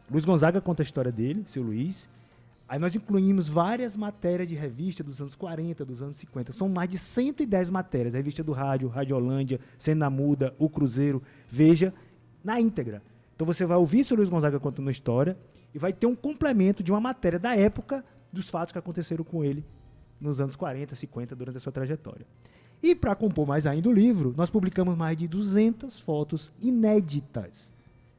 Luiz 0.09 0.23
Gonzaga 0.23 0.61
conta 0.61 0.83
a 0.83 0.85
história 0.85 1.11
dele, 1.11 1.43
seu 1.47 1.63
Luiz. 1.63 2.09
Aí 2.67 2.77
nós 2.77 2.95
incluímos 2.95 3.47
várias 3.47 3.95
matérias 3.95 4.47
de 4.47 4.53
revista 4.53 5.03
dos 5.03 5.19
anos 5.19 5.33
40, 5.33 5.83
dos 5.83 6.03
anos 6.03 6.17
50. 6.17 6.51
São 6.51 6.69
mais 6.69 6.87
de 6.87 6.99
110 6.99 7.71
matérias. 7.71 8.13
Revista 8.13 8.43
do 8.43 8.51
rádio, 8.51 8.87
Radiolândia, 8.87 9.59
Cena 9.79 10.07
Muda, 10.11 10.53
O 10.59 10.69
Cruzeiro, 10.69 11.23
Veja, 11.49 11.91
na 12.43 12.61
íntegra. 12.61 13.01
Então 13.39 13.45
você 13.45 13.65
vai 13.65 13.77
ouvir 13.77 14.03
seu 14.03 14.17
Luiz 14.17 14.27
Gonzaga 14.27 14.59
contando 14.59 14.89
a 14.89 14.91
história 14.91 15.37
e 15.73 15.79
vai 15.79 15.93
ter 15.93 16.05
um 16.05 16.13
complemento 16.13 16.83
de 16.83 16.91
uma 16.91 16.99
matéria 16.99 17.39
da 17.39 17.55
época 17.55 18.03
dos 18.33 18.49
fatos 18.49 18.73
que 18.73 18.77
aconteceram 18.77 19.23
com 19.23 19.45
ele 19.45 19.63
nos 20.19 20.41
anos 20.41 20.57
40, 20.57 20.93
50, 20.93 21.37
durante 21.37 21.55
a 21.55 21.59
sua 21.61 21.71
trajetória. 21.71 22.25
E 22.83 22.93
para 22.93 23.15
compor 23.15 23.47
mais 23.47 23.65
ainda 23.65 23.87
o 23.87 23.93
livro, 23.93 24.33
nós 24.35 24.49
publicamos 24.49 24.97
mais 24.97 25.17
de 25.17 25.25
200 25.25 26.01
fotos 26.01 26.51
inéditas. 26.61 27.71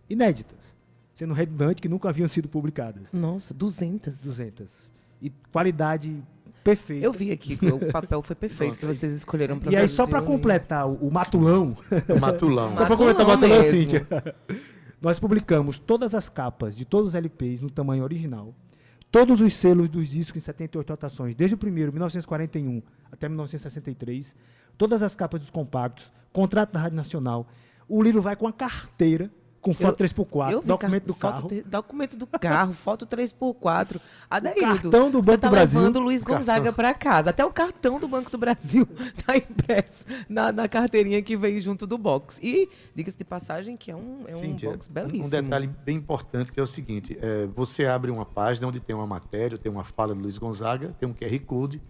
Inéditas. 0.09 0.75
Sendo 1.12 1.35
redundante 1.35 1.83
que 1.83 1.89
nunca 1.89 2.09
haviam 2.09 2.27
sido 2.27 2.49
publicadas. 2.49 3.12
Nossa, 3.12 3.53
200. 3.53 4.21
200. 4.21 4.73
E 5.21 5.29
qualidade 5.53 6.17
perfeita. 6.65 7.05
Eu 7.05 7.12
vi 7.12 7.31
aqui 7.31 7.59
que 7.59 7.67
o 7.67 7.93
papel 7.93 8.23
foi 8.23 8.37
perfeito 8.37 8.79
que 8.79 8.87
vocês 8.87 9.12
escolheram 9.12 9.59
para 9.59 9.71
E 9.71 9.77
aí, 9.77 9.87
só 9.87 10.07
para 10.07 10.23
completar 10.23 10.89
o, 10.89 10.95
o 10.95 11.11
matulão, 11.11 11.77
O 12.09 12.19
Matulão. 12.19 12.71
só 12.71 12.87
para 12.87 12.89
Matulão 12.89 12.97
completar 12.97 13.27
o 13.27 13.29
matulão, 13.29 13.59
mesmo. 13.59 13.79
Cíntia, 13.79 14.07
nós 15.00 15.19
publicamos 15.19 15.78
todas 15.78 16.14
as 16.14 16.28
capas 16.28 16.76
de 16.76 16.85
todos 16.85 17.09
os 17.09 17.14
LPs 17.14 17.61
no 17.62 17.71
tamanho 17.71 18.04
original, 18.04 18.54
todos 19.11 19.40
os 19.40 19.54
selos 19.54 19.88
dos 19.88 20.09
discos 20.09 20.42
em 20.42 20.45
78 20.45 20.90
rotações, 20.90 21.35
desde 21.35 21.54
o 21.54 21.59
primeiro, 21.59 21.90
1941, 21.92 22.83
até 23.11 23.28
1963, 23.28 24.37
todas 24.76 25.02
as 25.02 25.14
capas 25.14 25.40
dos 25.40 25.50
compactos, 25.50 26.12
contrato 26.33 26.73
da 26.73 26.80
Rádio 26.80 26.97
Nacional. 26.97 27.49
O 27.88 28.02
livro 28.02 28.23
vai 28.23 28.37
com 28.37 28.47
a 28.47 28.52
carteira, 28.52 29.30
com 29.61 29.75
foto 29.75 30.02
Eu- 30.02 30.09
3x4, 30.09 30.52
Eu 30.52 30.61
vi 30.62 30.67
documento 30.69 31.05
do 31.05 31.12
foto 31.14 31.35
carro. 31.37 31.49
te- 31.49 31.62
documento 31.62 32.17
do 32.17 32.26
carro, 32.26 32.73
foto 32.75 33.07
3x4. 33.07 34.00
Adaildo, 34.31 34.61
cartão 34.61 35.11
do 35.11 35.19
você 35.23 35.31
Banco 35.33 35.40
tá 35.43 35.49
do 35.49 35.50
Brasil. 35.50 35.81
levando 35.81 35.97
o 35.97 36.00
Luiz 36.00 36.25
Gonzaga 36.25 36.73
para 36.73 36.95
casa. 36.95 37.31
Até 37.31 37.45
o 37.45 37.50
cartão 37.52 38.00
do 38.00 38.09
Banco 38.09 38.31
do 38.31 38.38
Brasil 38.38 38.87
tá 39.26 39.37
impresso 39.37 40.07
na, 40.29 40.50
na 40.50 40.67
carteirinha 40.69 41.21
que 41.23 41.37
veio 41.37 41.61
junto 41.61 41.87
do 41.87 41.99
box. 41.99 42.38
E, 42.43 42.69
diga-se 42.95 43.19
de 43.19 43.25
passagem, 43.25 43.76
que 43.76 43.90
é 43.90 43.97
um, 43.97 44.23
é 44.26 44.35
um 44.35 44.40
Cíntia, 44.40 44.71
box 44.71 44.88
um- 44.88 44.93
belíssimo. 44.93 45.26
um 45.26 45.29
detalhe 45.29 45.67
bem 45.85 45.97
importante 45.99 46.50
que 46.52 46.59
é 46.59 46.62
o 46.62 46.67
seguinte: 46.67 47.19
é, 47.21 47.47
você 47.55 47.85
abre 47.87 48.11
uma 48.11 48.25
página 48.25 48.67
onde 48.67 48.81
tem 48.81 48.97
uma 48.97 49.07
matéria, 49.07 49.59
tem 49.59 49.71
uma 49.71 49.85
fala 49.85 50.14
do 50.14 50.21
Luiz 50.23 50.38
Gonzaga, 50.38 50.95
tem 50.99 51.09
um 51.09 51.12
QR 51.12 51.38
Code, 51.40 51.83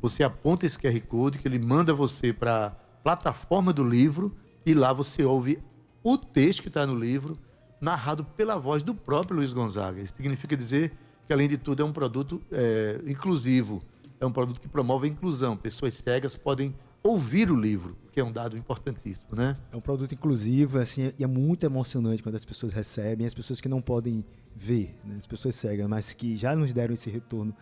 você 0.00 0.24
aponta 0.24 0.66
esse 0.66 0.76
QR 0.78 1.00
Code 1.02 1.38
que 1.38 1.46
ele 1.46 1.58
manda 1.60 1.94
você 1.94 2.32
para 2.32 2.66
a 2.66 2.70
plataforma 3.04 3.72
do 3.72 3.84
livro 3.84 4.34
e 4.66 4.74
lá 4.74 4.92
você 4.92 5.24
ouve 5.24 5.58
o 6.02 6.16
texto 6.18 6.62
que 6.62 6.68
está 6.68 6.86
no 6.86 6.94
livro 6.94 7.36
narrado 7.80 8.24
pela 8.24 8.56
voz 8.58 8.82
do 8.82 8.94
próprio 8.94 9.36
Luiz 9.36 9.52
Gonzaga. 9.52 10.00
Isso 10.00 10.14
significa 10.14 10.56
dizer 10.56 10.92
que, 11.26 11.32
além 11.32 11.48
de 11.48 11.58
tudo, 11.58 11.82
é 11.82 11.84
um 11.84 11.92
produto 11.92 12.40
é, 12.50 13.00
inclusivo, 13.06 13.82
é 14.20 14.26
um 14.26 14.32
produto 14.32 14.60
que 14.60 14.68
promove 14.68 15.08
a 15.08 15.10
inclusão. 15.10 15.56
Pessoas 15.56 15.94
cegas 15.94 16.36
podem 16.36 16.74
ouvir 17.02 17.50
o 17.50 17.56
livro, 17.56 17.96
que 18.12 18.20
é 18.20 18.24
um 18.24 18.30
dado 18.30 18.56
importantíssimo, 18.56 19.34
né? 19.34 19.56
É 19.72 19.76
um 19.76 19.80
produto 19.80 20.14
inclusivo, 20.14 20.78
assim, 20.78 21.12
e 21.18 21.24
é 21.24 21.26
muito 21.26 21.66
emocionante 21.66 22.22
quando 22.22 22.36
as 22.36 22.44
pessoas 22.44 22.72
recebem, 22.72 23.26
as 23.26 23.34
pessoas 23.34 23.60
que 23.60 23.68
não 23.68 23.82
podem 23.82 24.24
ver, 24.54 24.94
né, 25.04 25.16
as 25.18 25.26
pessoas 25.26 25.56
cegas, 25.56 25.88
mas 25.88 26.14
que 26.14 26.36
já 26.36 26.54
nos 26.54 26.72
deram 26.72 26.94
esse 26.94 27.10
retorno, 27.10 27.52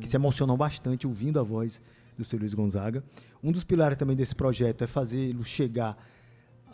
que 0.00 0.08
se 0.08 0.16
emocionam 0.16 0.56
bastante 0.56 1.06
ouvindo 1.06 1.38
a 1.38 1.42
voz 1.42 1.80
do 2.18 2.24
seu 2.24 2.38
Luiz 2.38 2.52
Gonzaga. 2.52 3.04
Um 3.42 3.52
dos 3.52 3.62
pilares 3.62 3.96
também 3.96 4.16
desse 4.16 4.34
projeto 4.34 4.82
é 4.82 4.86
fazê-lo 4.88 5.44
chegar 5.44 5.96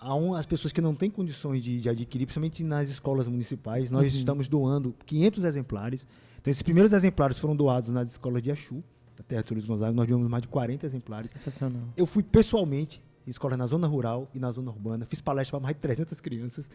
a 0.00 0.14
um, 0.14 0.34
as 0.34 0.46
pessoas 0.46 0.72
que 0.72 0.80
não 0.80 0.94
têm 0.94 1.10
condições 1.10 1.62
de, 1.62 1.80
de 1.80 1.88
adquirir, 1.88 2.26
principalmente 2.26 2.62
nas 2.64 2.88
escolas 2.88 3.26
municipais. 3.28 3.90
Nós 3.90 4.02
estamos 4.18 4.48
doando 4.48 4.94
500 5.04 5.44
exemplares. 5.44 6.06
Então, 6.40 6.50
esses 6.50 6.62
primeiros 6.62 6.92
exemplares 6.92 7.38
foram 7.38 7.56
doados 7.56 7.88
nas 7.90 8.12
escolas 8.12 8.42
de 8.42 8.50
Axu, 8.50 8.82
da 9.16 9.22
Terra 9.24 9.42
do 9.42 9.54
Luiz 9.54 9.64
Gonzaga. 9.66 9.92
Nós 9.92 10.06
doamos 10.06 10.28
mais 10.28 10.42
de 10.42 10.48
40 10.48 10.86
exemplares. 10.86 11.30
Sensacional. 11.32 11.82
Eu 11.96 12.06
fui 12.06 12.22
pessoalmente 12.22 13.02
em 13.26 13.30
escolas 13.30 13.58
na 13.58 13.66
zona 13.66 13.86
rural 13.88 14.28
e 14.34 14.38
na 14.38 14.50
zona 14.52 14.70
urbana, 14.70 15.04
fiz 15.04 15.20
palestra 15.20 15.58
para 15.58 15.64
mais 15.64 15.74
de 15.74 15.80
300 15.82 16.20
crianças. 16.20 16.70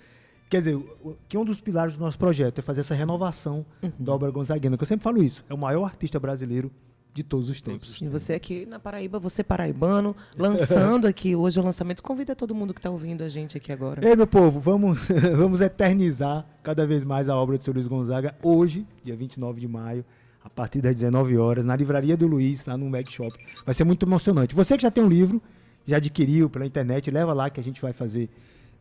Quer 0.49 0.57
dizer, 0.57 0.75
o- 0.75 1.15
que 1.29 1.37
um 1.37 1.45
dos 1.45 1.61
pilares 1.61 1.93
do 1.93 1.99
nosso 2.01 2.17
projeto 2.17 2.59
é 2.59 2.61
fazer 2.61 2.81
essa 2.81 2.93
renovação 2.93 3.65
da 3.97 4.13
obra 4.13 4.29
gonzaguina, 4.29 4.75
que 4.75 4.83
eu 4.83 4.87
sempre 4.87 5.03
falo 5.03 5.23
isso, 5.23 5.45
é 5.49 5.53
o 5.53 5.57
maior 5.57 5.85
artista 5.85 6.19
brasileiro 6.19 6.69
de 7.13 7.23
todos 7.23 7.49
os 7.49 7.61
tempos. 7.61 8.01
E 8.01 8.07
você 8.07 8.33
aqui 8.33 8.65
na 8.65 8.79
Paraíba, 8.79 9.19
você 9.19 9.43
paraibano, 9.43 10.15
lançando 10.37 11.07
aqui 11.07 11.35
hoje 11.35 11.59
o 11.59 11.63
lançamento. 11.63 12.01
Convida 12.01 12.35
todo 12.35 12.55
mundo 12.55 12.73
que 12.73 12.79
está 12.79 12.89
ouvindo 12.89 13.23
a 13.23 13.29
gente 13.29 13.57
aqui 13.57 13.71
agora. 13.71 14.07
Ei, 14.07 14.15
meu 14.15 14.27
povo, 14.27 14.59
vamos, 14.59 14.97
vamos 15.35 15.61
eternizar 15.61 16.45
cada 16.63 16.85
vez 16.85 17.03
mais 17.03 17.27
a 17.27 17.35
obra 17.35 17.57
do 17.57 17.63
seu 17.63 17.73
Luiz 17.73 17.87
Gonzaga 17.87 18.35
hoje, 18.41 18.85
dia 19.03 19.15
29 19.15 19.59
de 19.59 19.67
maio, 19.67 20.05
a 20.43 20.49
partir 20.49 20.81
das 20.81 20.95
19 20.95 21.37
horas, 21.37 21.65
na 21.65 21.75
Livraria 21.75 22.15
do 22.15 22.27
Luiz, 22.27 22.65
lá 22.65 22.77
no 22.77 22.89
Mag 22.89 23.09
Shop. 23.11 23.37
Vai 23.65 23.73
ser 23.73 23.83
muito 23.83 24.05
emocionante. 24.05 24.55
Você 24.55 24.77
que 24.77 24.83
já 24.83 24.91
tem 24.91 25.03
um 25.03 25.09
livro, 25.09 25.41
já 25.85 25.97
adquiriu 25.97 26.49
pela 26.49 26.65
internet, 26.65 27.11
leva 27.11 27.33
lá 27.33 27.49
que 27.49 27.59
a 27.59 27.63
gente 27.63 27.81
vai 27.81 27.93
fazer 27.93 28.29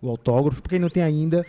o 0.00 0.08
autógrafo. 0.08 0.62
Para 0.62 0.70
quem 0.70 0.78
não 0.78 0.88
tem 0.88 1.02
ainda, 1.02 1.44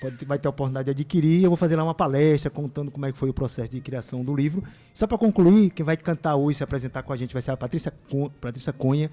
pode, 0.00 0.24
vai 0.24 0.38
ter 0.38 0.48
a 0.48 0.50
oportunidade 0.50 0.86
de 0.86 0.90
adquirir. 0.90 1.42
Eu 1.44 1.50
vou 1.50 1.56
fazer 1.56 1.76
lá 1.76 1.84
uma 1.84 1.94
palestra 1.94 2.50
contando 2.50 2.90
como 2.90 3.04
é 3.06 3.12
que 3.12 3.18
foi 3.18 3.28
o 3.28 3.34
processo 3.34 3.70
de 3.70 3.80
criação 3.80 4.24
do 4.24 4.34
livro. 4.34 4.62
Só 4.94 5.06
para 5.06 5.18
concluir, 5.18 5.70
quem 5.70 5.84
vai 5.84 5.96
cantar 5.96 6.36
hoje, 6.36 6.58
se 6.58 6.64
apresentar 6.64 7.02
com 7.02 7.12
a 7.12 7.16
gente, 7.16 7.32
vai 7.32 7.42
ser 7.42 7.50
a 7.50 7.56
Patrícia, 7.56 7.92
Con- 8.10 8.30
Patrícia 8.40 8.72
Cunha, 8.72 9.10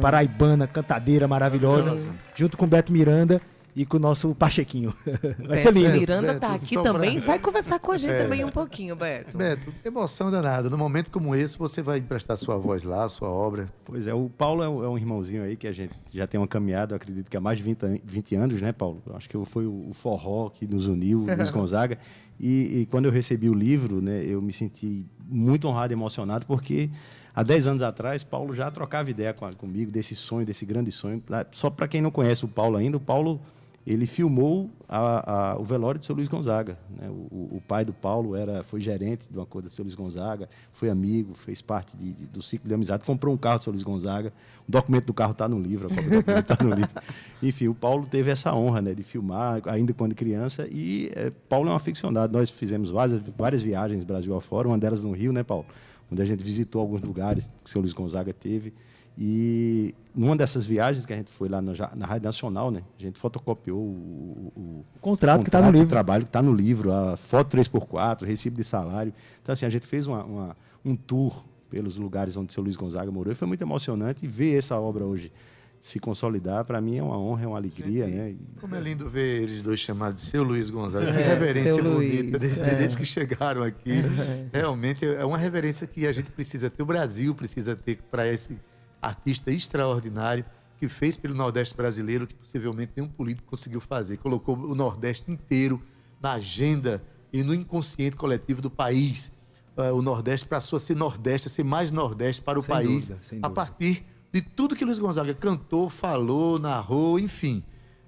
paraibana, 0.00 0.66
cantadeira 0.66 1.26
maravilhosa, 1.28 1.90
junto 2.34 2.56
com 2.56 2.64
o 2.64 2.68
Beto 2.68 2.92
Miranda 2.92 3.40
e 3.80 3.86
com 3.86 3.96
o 3.96 4.00
nosso 4.00 4.34
Pachequinho. 4.34 4.92
Vai 5.46 5.58
ser 5.58 5.72
Beto 5.72 5.86
lindo. 5.86 6.00
Miranda 6.00 6.26
Beto, 6.34 6.40
tá 6.40 6.54
aqui 6.54 6.74
pra- 6.74 6.82
também. 6.82 7.20
Vai 7.20 7.38
conversar 7.38 7.78
com 7.78 7.92
a 7.92 7.96
gente 7.96 8.16
também 8.18 8.44
um 8.44 8.50
pouquinho, 8.50 8.96
Beto. 8.96 9.38
Beto, 9.38 9.72
emoção 9.84 10.30
danada. 10.30 10.68
No 10.68 10.76
momento 10.76 11.10
como 11.10 11.34
esse, 11.34 11.56
você 11.56 11.80
vai 11.80 11.98
emprestar 11.98 12.36
sua 12.36 12.58
voz 12.58 12.82
lá, 12.84 13.08
sua 13.08 13.28
obra. 13.30 13.72
Pois 13.84 14.06
é, 14.06 14.12
o 14.14 14.28
Paulo 14.28 14.62
é 14.62 14.68
um, 14.68 14.82
é 14.84 14.88
um 14.88 14.98
irmãozinho 14.98 15.44
aí 15.44 15.56
que 15.56 15.66
a 15.68 15.72
gente 15.72 15.94
já 16.12 16.26
tem 16.26 16.40
uma 16.40 16.48
caminhada, 16.48 16.92
eu 16.94 16.96
acredito 16.96 17.30
que 17.30 17.36
há 17.36 17.40
mais 17.40 17.58
de 17.58 17.64
20, 17.64 17.82
an- 17.86 17.98
20 18.04 18.34
anos, 18.34 18.60
né, 18.60 18.72
Paulo? 18.72 19.00
Acho 19.14 19.28
que 19.30 19.36
foi 19.46 19.64
o, 19.66 19.90
o 19.90 19.94
forró 19.94 20.50
que 20.50 20.66
nos 20.66 20.86
uniu, 20.88 21.20
o 21.22 21.26
Luiz 21.36 21.50
Gonzaga. 21.50 21.98
E, 22.40 22.80
e 22.80 22.86
quando 22.86 23.04
eu 23.06 23.10
recebi 23.12 23.48
o 23.48 23.54
livro, 23.54 24.00
né, 24.02 24.22
eu 24.24 24.42
me 24.42 24.52
senti 24.52 25.06
muito 25.28 25.66
honrado 25.68 25.92
e 25.92 25.94
emocionado, 25.94 26.46
porque 26.46 26.88
há 27.34 27.42
10 27.42 27.66
anos 27.66 27.82
atrás, 27.82 28.22
Paulo 28.24 28.54
já 28.54 28.70
trocava 28.70 29.10
ideia 29.10 29.32
com 29.34 29.48
comigo 29.54 29.90
desse 29.92 30.14
sonho, 30.14 30.46
desse 30.46 30.64
grande 30.64 30.90
sonho. 30.92 31.20
Pra- 31.20 31.46
Só 31.52 31.68
para 31.70 31.86
quem 31.88 32.00
não 32.00 32.10
conhece 32.10 32.44
o 32.44 32.48
Paulo 32.48 32.76
ainda, 32.76 32.96
o 32.96 33.00
Paulo 33.00 33.40
ele 33.90 34.06
filmou 34.06 34.70
a- 34.88 35.52
a- 35.52 35.58
o 35.58 35.64
velório 35.64 35.98
do 35.98 36.04
seu 36.04 36.14
Luiz 36.14 36.28
Gonzaga. 36.28 36.78
né? 37.00 37.08
O, 37.08 37.56
o- 37.56 37.62
pai 37.66 37.84
do 37.84 37.92
Paulo 37.92 38.34
era, 38.36 38.62
foi 38.62 38.80
gerente 38.80 39.30
de 39.30 39.36
uma 39.38 39.46
coisa 39.46 39.68
do 39.68 39.72
seu 39.72 39.82
Luiz 39.84 39.94
Gonzaga, 39.94 40.48
foi 40.72 40.90
amigo, 40.90 41.34
fez 41.34 41.60
parte 41.62 41.96
de- 41.96 42.12
de- 42.12 42.26
do 42.26 42.40
ciclo 42.42 42.66
de 42.68 42.74
amizade, 42.74 43.04
comprou 43.04 43.32
um 43.34 43.36
carro 43.36 43.58
do 43.58 43.64
seu 43.64 43.70
Luiz 43.72 43.82
Gonzaga. 43.82 44.32
O 44.68 44.70
documento 44.70 45.06
do 45.06 45.14
carro 45.14 45.32
está 45.32 45.48
no 45.48 45.58
livro, 45.60 45.86
a 45.86 45.88
cópia 45.90 46.02
do 46.10 46.16
documento 46.16 46.52
está 46.52 46.64
no 46.64 46.74
livro. 46.74 46.90
Enfim, 47.42 47.68
o 47.68 47.74
Paulo 47.74 48.06
teve 48.06 48.30
essa 48.30 48.54
honra 48.54 48.80
né, 48.82 48.94
de 48.94 49.02
filmar, 49.02 49.60
ainda 49.66 49.92
quando 49.94 50.14
criança, 50.14 50.66
e 50.70 51.10
eh, 51.14 51.30
Paulo 51.48 51.68
é 51.68 51.72
um 51.72 51.76
aficionado. 51.76 52.36
Nós 52.36 52.50
fizemos 52.50 52.90
várias, 52.90 53.20
várias 53.36 53.62
viagens 53.62 54.04
Brasil 54.04 54.34
afora, 54.36 54.68
uma 54.68 54.78
delas 54.78 55.02
no 55.02 55.12
Rio, 55.12 55.32
né, 55.32 55.42
Paulo? 55.42 55.66
Onde 56.10 56.22
a 56.22 56.24
gente 56.24 56.42
visitou 56.42 56.80
alguns 56.80 57.02
lugares 57.02 57.48
que 57.62 57.68
o 57.68 57.68
seu 57.70 57.80
Luiz 57.80 57.92
Gonzaga 57.92 58.32
teve. 58.32 58.72
E 59.20 59.94
numa 60.14 60.36
dessas 60.36 60.64
viagens 60.64 61.04
que 61.04 61.12
a 61.12 61.16
gente 61.16 61.30
foi 61.32 61.48
lá 61.48 61.60
na, 61.60 61.72
na 61.96 62.06
Rádio 62.06 62.26
Nacional, 62.26 62.70
né? 62.70 62.82
A 62.98 63.02
gente 63.02 63.18
fotocopiou 63.18 63.76
o, 63.78 64.52
o- 64.54 64.84
o 64.96 65.00
contrato 65.00 65.44
que 65.44 65.50
tá 65.50 65.58
no 65.58 65.64
contrato 65.64 65.72
de 65.72 65.78
livro. 65.80 65.88
trabalho 65.90 66.22
que 66.24 66.28
está 66.28 66.40
no 66.42 66.54
livro, 66.54 66.92
a 66.92 67.16
foto 67.16 67.56
3x4, 67.56 68.24
recibo 68.24 68.56
de 68.56 68.64
salário. 68.64 69.12
Então, 69.42 69.52
assim, 69.52 69.66
a 69.66 69.70
gente 69.70 69.86
fez 69.86 70.06
uma- 70.06 70.24
uma- 70.24 70.56
um 70.84 70.94
tour 70.94 71.44
pelos 71.68 71.98
lugares 71.98 72.36
onde 72.36 72.50
o 72.50 72.52
seu 72.52 72.62
Luiz 72.62 72.76
Gonzaga 72.76 73.10
morou 73.10 73.32
e 73.32 73.34
foi 73.34 73.48
muito 73.48 73.60
emocionante. 73.62 74.24
E 74.24 74.28
ver 74.28 74.56
essa 74.56 74.78
obra 74.78 75.04
hoje 75.04 75.32
se 75.80 75.98
consolidar, 76.00 76.64
para 76.64 76.80
mim 76.80 76.96
é 76.96 77.02
uma 77.02 77.16
honra, 77.18 77.44
é 77.44 77.46
uma 77.46 77.56
alegria, 77.56 78.06
Gente, 78.06 78.16
né? 78.16 78.34
Como 78.60 78.74
é 78.74 78.80
lindo 78.80 79.08
ver 79.08 79.42
eles 79.42 79.62
dois 79.62 79.78
chamados 79.80 80.22
de 80.22 80.28
seu 80.28 80.42
Luiz 80.42 80.70
Gonzaga. 80.70 81.12
Que 81.12 81.18
É, 81.18 81.26
reverência 81.26 81.74
bonita 81.82 81.88
Luiz, 81.88 82.40
desde, 82.40 82.60
é. 82.62 82.74
desde 82.74 82.96
que 82.96 83.04
chegaram 83.04 83.62
aqui. 83.62 83.92
Realmente 84.52 85.04
é 85.06 85.24
uma 85.24 85.38
reverência 85.38 85.86
que 85.86 86.06
a 86.06 86.12
gente 86.12 86.30
precisa 86.32 86.68
ter, 86.70 86.82
o 86.82 86.86
Brasil 86.86 87.32
precisa 87.34 87.76
ter 87.76 87.98
para 88.10 88.26
esse 88.28 88.58
artista 89.00 89.50
extraordinário 89.50 90.44
que 90.78 90.88
fez 90.88 91.16
pelo 91.16 91.34
Nordeste 91.34 91.76
brasileiro, 91.76 92.26
que 92.26 92.34
possivelmente 92.34 92.92
nenhum 92.96 93.08
político 93.08 93.48
conseguiu 93.48 93.80
fazer. 93.80 94.16
Colocou 94.18 94.56
o 94.56 94.74
Nordeste 94.74 95.30
inteiro 95.30 95.82
na 96.20 96.34
agenda 96.34 97.02
e 97.32 97.42
no 97.42 97.52
inconsciente 97.52 98.16
coletivo 98.16 98.62
do 98.62 98.70
país. 98.70 99.32
Uh, 99.76 99.94
o 99.94 100.02
Nordeste 100.02 100.46
passou 100.46 100.76
a 100.76 100.80
ser 100.80 100.96
Nordeste, 100.96 101.48
a 101.48 101.50
ser 101.50 101.64
mais 101.64 101.90
Nordeste 101.90 102.42
para 102.42 102.58
o 102.58 102.62
Sem 102.62 102.74
país, 102.74 103.08
dúvida, 103.08 103.18
sem 103.22 103.38
a 103.38 103.42
dúvida. 103.42 103.54
partir 103.54 104.04
de 104.32 104.40
tudo 104.40 104.76
que 104.76 104.84
Luiz 104.84 104.98
Gonzaga 104.98 105.34
cantou, 105.34 105.88
falou, 105.88 106.58
narrou, 106.58 107.18
enfim. 107.18 107.62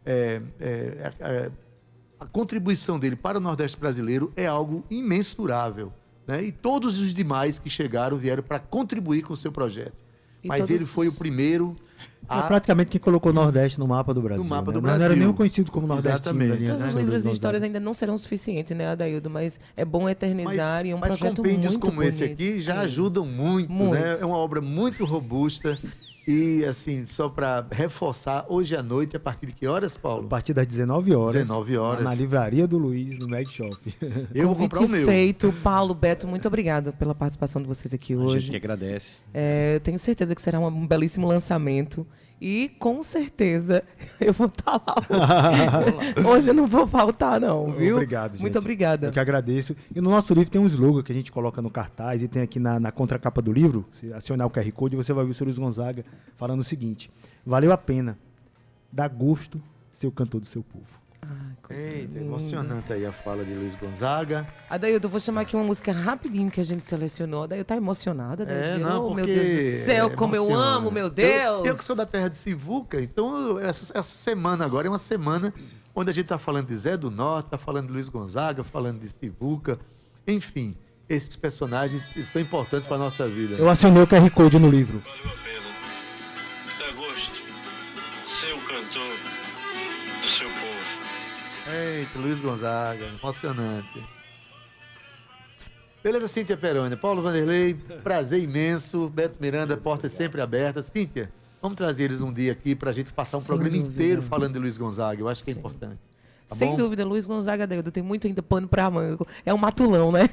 É, 0.04 0.42
é, 0.58 1.12
é, 1.20 1.50
a 2.18 2.26
contribuição 2.26 2.98
dele 2.98 3.16
para 3.16 3.38
o 3.38 3.40
Nordeste 3.40 3.78
brasileiro 3.78 4.32
é 4.36 4.46
algo 4.46 4.84
imensurável. 4.90 5.92
Né? 6.26 6.44
E 6.44 6.52
todos 6.52 6.98
os 6.98 7.14
demais 7.14 7.58
que 7.58 7.70
chegaram 7.70 8.16
vieram 8.18 8.42
para 8.42 8.58
contribuir 8.58 9.22
com 9.22 9.32
o 9.32 9.36
seu 9.36 9.50
projeto. 9.50 10.09
E 10.42 10.48
Mas 10.48 10.60
todos 10.60 10.70
ele 10.74 10.84
foi 10.86 11.08
o 11.08 11.12
primeiro 11.12 11.76
É 12.22 12.24
a 12.28 12.42
praticamente 12.42 12.90
quem 12.90 13.00
colocou 13.00 13.30
o 13.32 13.34
Nordeste 13.34 13.78
no 13.78 13.86
mapa 13.88 14.14
do 14.14 14.22
Brasil. 14.22 14.42
No 14.42 14.48
mapa 14.48 14.70
né? 14.70 14.74
do 14.74 14.80
Não- 14.80 14.88
Não 14.88 14.94
era 14.94 15.04
Brasil. 15.08 15.24
nem 15.26 15.34
conhecido 15.34 15.70
como 15.70 15.86
Nordeste. 15.86 16.08
Exatamente. 16.08 16.64
Todos 16.66 16.82
os 16.82 16.94
livros 16.94 17.22
de 17.24 17.30
histórias 17.30 17.62
ainda 17.62 17.80
não 17.80 17.92
serão 17.92 18.16
suficientes, 18.16 18.76
né, 18.76 18.86
Adaildo? 18.88 19.28
Mas 19.28 19.58
é 19.76 19.84
bom 19.84 20.08
eternizar 20.08 20.86
e 20.86 20.90
é 20.90 20.94
um 20.94 20.98
mas 20.98 21.16
projeto 21.16 21.36
compêndios 21.36 21.72
muito 21.74 21.86
como 21.86 22.02
esse 22.02 22.22
bonito, 22.24 22.32
aqui 22.34 22.60
já 22.60 22.80
ajudam 22.80 23.26
muito, 23.26 23.70
Muito. 23.72 23.94
né? 23.94 24.16
É 24.20 24.24
uma 24.24 24.36
obra 24.36 24.60
muito 24.60 25.04
robusta. 25.04 25.78
E, 26.30 26.64
assim, 26.64 27.06
só 27.06 27.28
para 27.28 27.66
reforçar, 27.72 28.46
hoje 28.48 28.76
à 28.76 28.82
noite, 28.82 29.16
a 29.16 29.20
partir 29.20 29.46
de 29.46 29.52
que 29.52 29.66
horas, 29.66 29.96
A 29.96 29.98
Paulo? 29.98 30.28
partir 30.28 30.54
das 30.54 30.66
19 30.66 31.12
horas. 31.14 31.32
19 31.32 31.76
horas. 31.76 32.04
Na 32.04 32.14
livraria 32.14 32.66
do 32.68 32.78
Luiz, 32.78 33.18
no 33.18 33.28
Mag 33.28 33.50
Shop. 33.50 33.76
Eu 34.34 34.46
vou 34.46 34.54
comprar 34.56 34.80
o 34.82 34.88
meu. 34.88 35.06
feito. 35.06 35.52
Paulo, 35.62 35.92
Beto, 35.94 36.28
muito 36.28 36.46
obrigado 36.46 36.92
pela 36.92 37.14
participação 37.14 37.60
de 37.60 37.66
vocês 37.66 37.92
aqui 37.92 38.12
A 38.12 38.16
gente 38.16 38.26
que 38.28 38.36
hoje. 38.36 38.56
agradece. 38.56 39.22
É, 39.34 39.74
eu 39.76 39.80
tenho 39.80 39.98
certeza 39.98 40.34
que 40.34 40.40
será 40.42 40.60
um 40.60 40.86
belíssimo 40.86 41.26
lançamento. 41.26 42.06
E 42.40 42.70
com 42.78 43.02
certeza 43.02 43.84
eu 44.18 44.32
vou 44.32 44.46
estar 44.46 44.82
lá 44.86 44.94
hoje. 45.10 46.26
hoje 46.26 46.50
eu 46.50 46.54
não 46.54 46.66
vou 46.66 46.86
faltar, 46.86 47.38
não, 47.38 47.72
viu? 47.72 47.96
Obrigado, 47.96 48.32
gente. 48.32 48.42
Muito 48.42 48.58
obrigada. 48.58 49.08
Eu 49.08 49.12
que 49.12 49.20
agradeço. 49.20 49.76
E 49.94 50.00
no 50.00 50.10
nosso 50.10 50.32
livro 50.32 50.50
tem 50.50 50.60
um 50.60 50.66
slogan 50.66 51.02
que 51.02 51.12
a 51.12 51.14
gente 51.14 51.30
coloca 51.30 51.60
no 51.60 51.70
cartaz 51.70 52.22
e 52.22 52.28
tem 52.28 52.42
aqui 52.42 52.58
na, 52.58 52.80
na 52.80 52.90
contracapa 52.90 53.42
do 53.42 53.52
livro. 53.52 53.84
Se 53.90 54.12
acionar 54.12 54.46
o 54.46 54.50
QR 54.50 54.70
Code, 54.72 54.96
você 54.96 55.12
vai 55.12 55.24
ver 55.24 55.32
o 55.32 55.34
Sr. 55.34 55.44
Luiz 55.44 55.58
Gonzaga 55.58 56.04
falando 56.36 56.60
o 56.60 56.64
seguinte: 56.64 57.10
Valeu 57.44 57.72
a 57.72 57.76
pena. 57.76 58.16
Dá 58.92 59.06
gosto 59.06 59.60
ser 59.92 60.06
o 60.06 60.12
cantor 60.12 60.40
do 60.40 60.46
seu 60.46 60.62
povo. 60.62 60.99
Eita, 61.70 62.00
linda. 62.08 62.20
emocionante 62.20 62.92
aí 62.92 63.06
a 63.06 63.12
fala 63.12 63.44
de 63.44 63.52
Luiz 63.54 63.76
Gonzaga. 63.76 64.44
Adaildo, 64.68 65.06
eu 65.06 65.10
vou 65.10 65.20
chamar 65.20 65.42
aqui 65.42 65.54
uma 65.54 65.62
música 65.64 65.92
rapidinho 65.92 66.50
que 66.50 66.60
a 66.60 66.64
gente 66.64 66.84
selecionou. 66.84 67.44
Adaildo 67.44 67.64
tá 67.64 67.76
emocionada, 67.76 68.42
É, 68.42 68.46
Adaildo? 68.74 68.80
não, 68.88 69.06
oh, 69.06 69.14
meu 69.14 69.24
Deus 69.24 69.38
do 69.46 69.84
céu, 69.84 70.06
é 70.08 70.10
como 70.10 70.34
eu 70.34 70.52
amo, 70.52 70.90
meu 70.90 71.08
Deus! 71.08 71.30
Eu, 71.60 71.66
eu 71.66 71.76
que 71.76 71.84
sou 71.84 71.94
da 71.94 72.04
terra 72.06 72.28
de 72.28 72.36
Sivuca, 72.36 73.00
então 73.00 73.56
essa, 73.60 73.96
essa 73.96 74.14
semana 74.16 74.64
agora 74.64 74.88
é 74.88 74.90
uma 74.90 74.98
semana 74.98 75.54
onde 75.94 76.10
a 76.10 76.12
gente 76.12 76.24
está 76.24 76.38
falando 76.38 76.66
de 76.66 76.76
Zé 76.76 76.96
do 76.96 77.10
Norte, 77.10 77.46
está 77.46 77.58
falando 77.58 77.86
de 77.86 77.92
Luiz 77.92 78.08
Gonzaga, 78.08 78.64
falando 78.64 79.00
de 79.00 79.08
Sivuca, 79.08 79.78
enfim, 80.26 80.76
esses 81.08 81.36
personagens 81.36 82.12
são 82.24 82.40
importantes 82.42 82.86
para 82.86 82.98
nossa 82.98 83.28
vida. 83.28 83.54
Eu 83.56 83.68
acionei 83.68 84.02
o 84.02 84.06
QR 84.08 84.28
Code 84.30 84.58
no 84.58 84.68
livro. 84.68 85.00
Valeu 85.04 85.20
a 85.24 85.44
pena. 85.44 85.60
Dá 86.78 86.92
gosto 86.96 87.32
ser 88.24 88.52
o 88.54 88.60
cantor 88.60 89.16
do 90.20 90.26
seu 90.26 90.48
povo. 90.48 90.79
Eita, 91.68 92.18
Luiz 92.18 92.40
Gonzaga, 92.40 93.04
emocionante. 93.22 94.02
Beleza, 96.02 96.26
Cíntia 96.26 96.56
Peroni. 96.56 96.96
Paulo 96.96 97.20
Vanderlei, 97.22 97.74
prazer 98.02 98.42
imenso. 98.42 99.08
Beto 99.10 99.38
Miranda, 99.40 99.76
portas 99.76 100.12
sempre 100.12 100.40
abertas. 100.40 100.86
Cíntia, 100.86 101.30
vamos 101.60 101.76
trazer 101.76 102.04
eles 102.04 102.22
um 102.22 102.32
dia 102.32 102.52
aqui 102.52 102.74
para 102.74 102.90
a 102.90 102.92
gente 102.92 103.12
passar 103.12 103.36
um 103.36 103.40
Sem 103.40 103.46
programa 103.48 103.76
dúvida. 103.76 103.92
inteiro 103.94 104.22
falando 104.22 104.54
de 104.54 104.58
Luiz 104.58 104.78
Gonzaga. 104.78 105.20
Eu 105.20 105.28
acho 105.28 105.44
que 105.44 105.50
é 105.50 105.52
importante. 105.54 105.98
Tá 106.50 106.56
Sem 106.56 106.70
bom? 106.70 106.76
dúvida, 106.76 107.04
Luiz 107.04 107.26
Gonzaga 107.26 107.62
Adaildo 107.62 107.92
tem 107.92 108.02
muito 108.02 108.26
ainda 108.26 108.42
pano 108.42 108.66
pra 108.66 108.90
manga. 108.90 109.24
É 109.46 109.54
um 109.54 109.56
matulão, 109.56 110.10
né? 110.10 110.28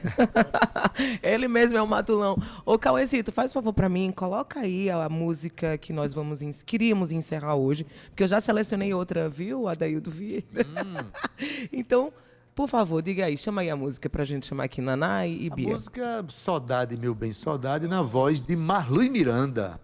Ele 1.22 1.48
mesmo 1.48 1.78
é 1.78 1.82
um 1.82 1.86
matulão. 1.86 2.36
Ô, 2.66 2.76
Cauêzito, 2.80 3.32
faz 3.32 3.54
favor 3.54 3.72
pra 3.72 3.88
mim, 3.88 4.12
coloca 4.12 4.62
aí 4.62 4.90
a, 4.90 5.06
a 5.06 5.10
música 5.10 5.78
que 5.78 5.94
nós 5.94 6.16
vamos 6.16 6.42
queríamos 6.66 7.12
encerrar 7.12 7.54
hoje, 7.54 7.86
porque 8.10 8.24
eu 8.24 8.28
já 8.28 8.42
selecionei 8.42 8.92
outra, 8.96 9.30
viu, 9.30 9.68
Adaildo 9.68 10.10
Vieira? 10.10 10.66
Hum. 10.66 11.06
então, 11.72 12.12
por 12.56 12.68
favor, 12.68 13.00
diga 13.04 13.26
aí, 13.26 13.38
chama 13.38 13.62
aí 13.62 13.70
a 13.70 13.76
música 13.76 14.10
pra 14.10 14.26
gente 14.26 14.48
chamar 14.48 14.64
aqui 14.64 14.82
Naná 14.82 15.28
e, 15.28 15.46
e 15.46 15.52
A 15.52 15.56
Bia. 15.56 15.70
música 15.70 16.26
Saudade, 16.30 16.98
Meu 16.98 17.14
Bem, 17.14 17.32
Saudade, 17.32 17.88
na 17.88 18.02
voz 18.02 18.42
de 18.42 18.56
Marlui 18.56 19.08
Miranda. 19.08 19.80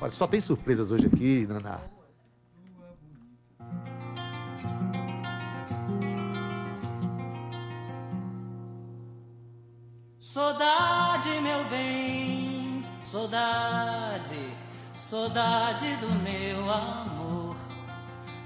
Olha, 0.00 0.10
só 0.12 0.28
tem 0.28 0.40
surpresas 0.40 0.92
hoje 0.92 1.06
aqui, 1.06 1.48
Naná. 1.48 1.80
Saudade, 10.22 11.40
meu 11.40 11.64
bem, 11.70 12.84
saudade, 13.02 14.54
saudade 14.92 15.96
do 15.96 16.10
meu 16.10 16.70
amor. 16.70 17.56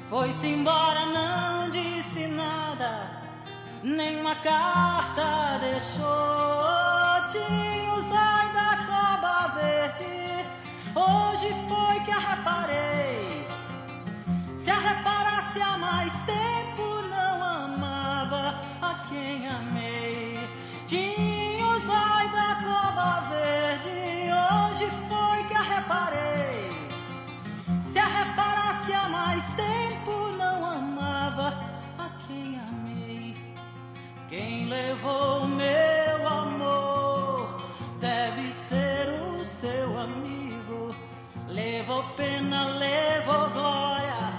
Foi-se 0.08 0.46
embora, 0.46 1.04
não 1.06 1.68
disse 1.70 2.28
nada, 2.28 3.20
nenhuma 3.82 4.37
carta 4.37 5.58
deixou. 5.62 6.04
Tinha 7.32 7.92
o 7.92 8.02
zóio 8.02 8.52
da 8.54 8.76
cobra 8.87 9.48
verde, 9.56 10.46
hoje 10.94 11.48
foi 11.66 11.98
que 12.04 12.12
a 12.12 12.20
reparei. 12.20 13.48
Se 14.54 14.70
a 14.70 14.78
reparasse 14.78 15.60
há 15.60 15.76
mais 15.76 16.22
tempo, 16.22 17.02
não 17.10 17.42
amava 17.42 18.60
a 18.80 18.94
quem 19.08 19.48
amei. 19.48 19.93
Hoje 24.85 24.90
foi 25.09 25.44
que 25.44 25.55
a 25.55 25.62
reparei. 25.62 26.70
Se 27.83 27.99
a 27.99 28.07
reparasse 28.07 28.92
há 28.92 29.09
mais 29.09 29.55
tempo, 29.55 30.12
não 30.37 30.64
amava 30.64 31.59
a 31.99 32.09
quem 32.27 32.59
amei. 32.59 33.35
Quem 34.29 34.66
levou 34.66 35.47
meu 35.47 36.29
amor 36.29 37.57
deve 38.01 38.49
ser 38.49 39.09
o 39.09 39.44
seu 39.44 39.99
amigo. 39.99 40.90
Levou 41.49 42.03
pena, 42.16 42.66
levou 42.77 43.51
glória, 43.51 44.33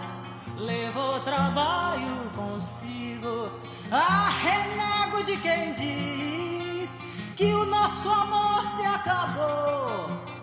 levou 0.58 1.20
trabalho 1.22 2.30
consigo. 2.36 3.52
Ah, 3.92 4.30
renego 4.44 5.24
de 5.24 5.38
quem 5.38 5.74
diz 5.74 6.90
que 7.36 7.54
o 7.54 7.66
nosso 7.66 8.10
amor 8.10 8.62
se 8.76 8.86
acabou. 8.86 10.35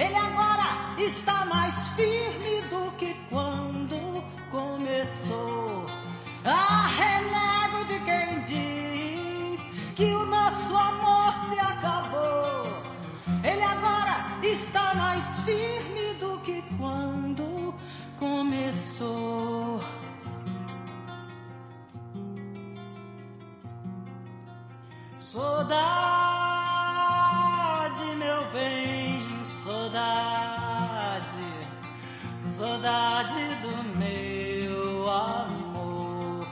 Ele 0.00 0.16
agora 0.16 0.68
está 0.96 1.44
mais 1.44 1.74
firme 1.90 2.62
do 2.70 2.90
que 2.92 3.14
quando 3.28 4.24
começou. 4.50 5.84
Ah, 6.42 6.86
renego 7.00 7.84
de 7.84 7.98
quem 8.08 8.42
diz 8.44 9.60
que 9.94 10.06
o 10.14 10.24
nosso 10.24 10.74
amor 10.74 11.34
se 11.48 11.58
acabou. 11.58 12.80
Ele 13.44 13.62
agora 13.62 14.24
está 14.42 14.94
mais 14.94 15.40
firme 15.40 16.14
do 16.14 16.38
que 16.40 16.62
quando 16.78 17.74
começou. 18.18 19.80
Saudade, 25.18 26.00
meu 28.16 28.42
bem, 28.50 28.99
saudade, 29.62 31.26
saudade 32.36 33.54
do 33.56 33.98
meu 33.98 35.10
amor. 35.10 36.46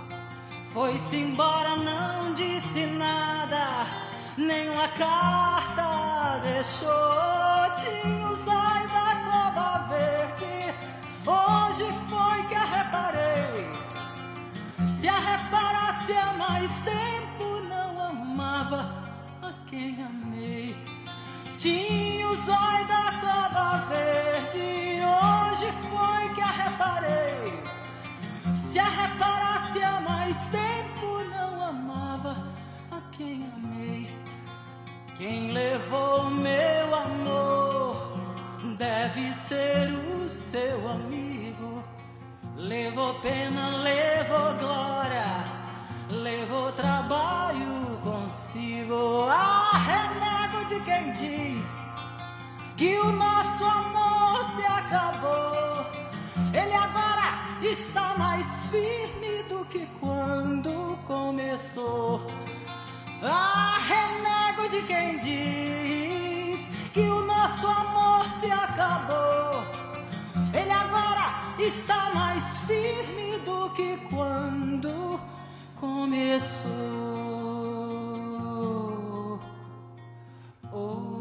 Foi-se 0.66 1.16
embora, 1.16 1.74
não 1.76 2.34
disse 2.34 2.84
nada, 2.86 3.88
nenhuma 4.36 4.88
carta 4.88 6.38
deixou. 6.42 7.48
Tinha 7.76 8.28
os 8.28 8.46
olhos 8.46 8.92
da 8.92 9.10
cobra 9.24 9.86
verde, 9.88 10.74
hoje 11.26 11.86
foi 12.08 12.42
que 12.48 12.54
a 12.54 12.64
reparei. 12.64 13.70
Se 15.00 15.08
a 15.08 15.18
reparasse 15.18 16.12
há 16.12 16.34
mais 16.34 16.80
tempo, 16.82 17.60
não 17.68 18.10
amava 18.10 18.92
a 19.40 19.52
quem 19.66 19.96
amei. 20.04 20.76
Tinha 21.58 22.28
os 22.28 22.48
olhos 22.48 22.88
da 22.88 22.97
reparei. 27.08 27.62
Se 28.56 28.78
a 28.78 28.84
reparasse 28.84 29.82
há 29.82 30.00
mais 30.00 30.46
tempo, 30.46 31.24
não 31.30 31.64
amava 31.64 32.36
a 32.90 33.00
quem 33.12 33.50
amei. 33.56 34.08
Quem 35.16 35.52
levou 35.52 36.30
meu 36.30 36.94
amor 36.94 38.18
deve 38.76 39.34
ser 39.34 39.88
o 39.92 40.28
seu 40.28 40.88
amigo. 40.88 41.82
Levou 42.56 43.14
pena, 43.20 43.76
levou 43.78 44.54
glória, 44.58 45.44
levou 46.08 46.72
trabalho 46.72 47.98
consigo. 48.02 49.26
Ah, 49.28 49.70
renego 49.90 50.64
de 50.66 50.80
quem 50.80 51.12
diz 51.12 51.68
que 52.76 52.98
o 52.98 53.12
nosso 53.12 53.64
amor 53.64 54.44
se 54.54 54.64
acabou. 54.64 55.97
Ele 56.60 56.74
agora 56.74 57.28
está 57.62 58.14
mais 58.18 58.46
firme 58.66 59.44
do 59.48 59.64
que 59.66 59.86
quando 60.00 60.98
começou. 61.06 62.26
Ah, 63.22 63.78
renego 63.92 64.68
de 64.68 64.82
quem 64.82 65.18
diz 65.18 66.58
que 66.92 67.00
o 67.00 67.20
nosso 67.24 67.66
amor 67.66 68.24
se 68.40 68.50
acabou. 68.50 69.62
Ele 70.52 70.72
agora 70.72 71.26
está 71.60 72.10
mais 72.12 72.44
firme 72.62 73.38
do 73.44 73.70
que 73.70 73.96
quando 74.10 75.20
começou. 75.76 76.68
Oh, 80.72 81.17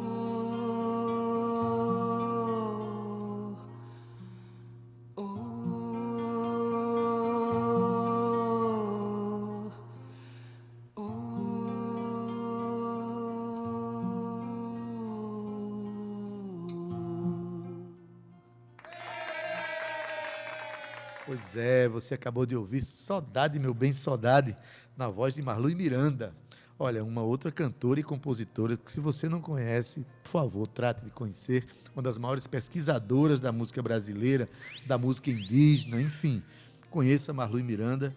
é, 21.57 21.87
você 21.87 22.13
acabou 22.13 22.45
de 22.45 22.55
ouvir 22.55 22.81
Saudade, 22.81 23.59
meu 23.59 23.73
bem, 23.73 23.93
Saudade, 23.93 24.55
na 24.95 25.07
voz 25.07 25.33
de 25.33 25.41
Marlu 25.41 25.69
Miranda. 25.75 26.33
Olha, 26.79 27.03
uma 27.03 27.23
outra 27.23 27.51
cantora 27.51 27.99
e 27.99 28.03
compositora 28.03 28.77
que, 28.77 28.91
se 28.91 28.99
você 28.99 29.27
não 29.27 29.41
conhece, 29.41 30.05
por 30.23 30.29
favor, 30.29 30.67
trate 30.67 31.03
de 31.03 31.11
conhecer. 31.11 31.65
Uma 31.95 32.03
das 32.03 32.19
maiores 32.19 32.45
pesquisadoras 32.45 33.41
da 33.41 33.51
música 33.51 33.81
brasileira, 33.81 34.47
da 34.85 34.97
música 34.97 35.31
indígena, 35.31 35.99
enfim. 35.99 36.43
Conheça 36.91 37.33
Marlu 37.33 37.63
Miranda. 37.63 38.15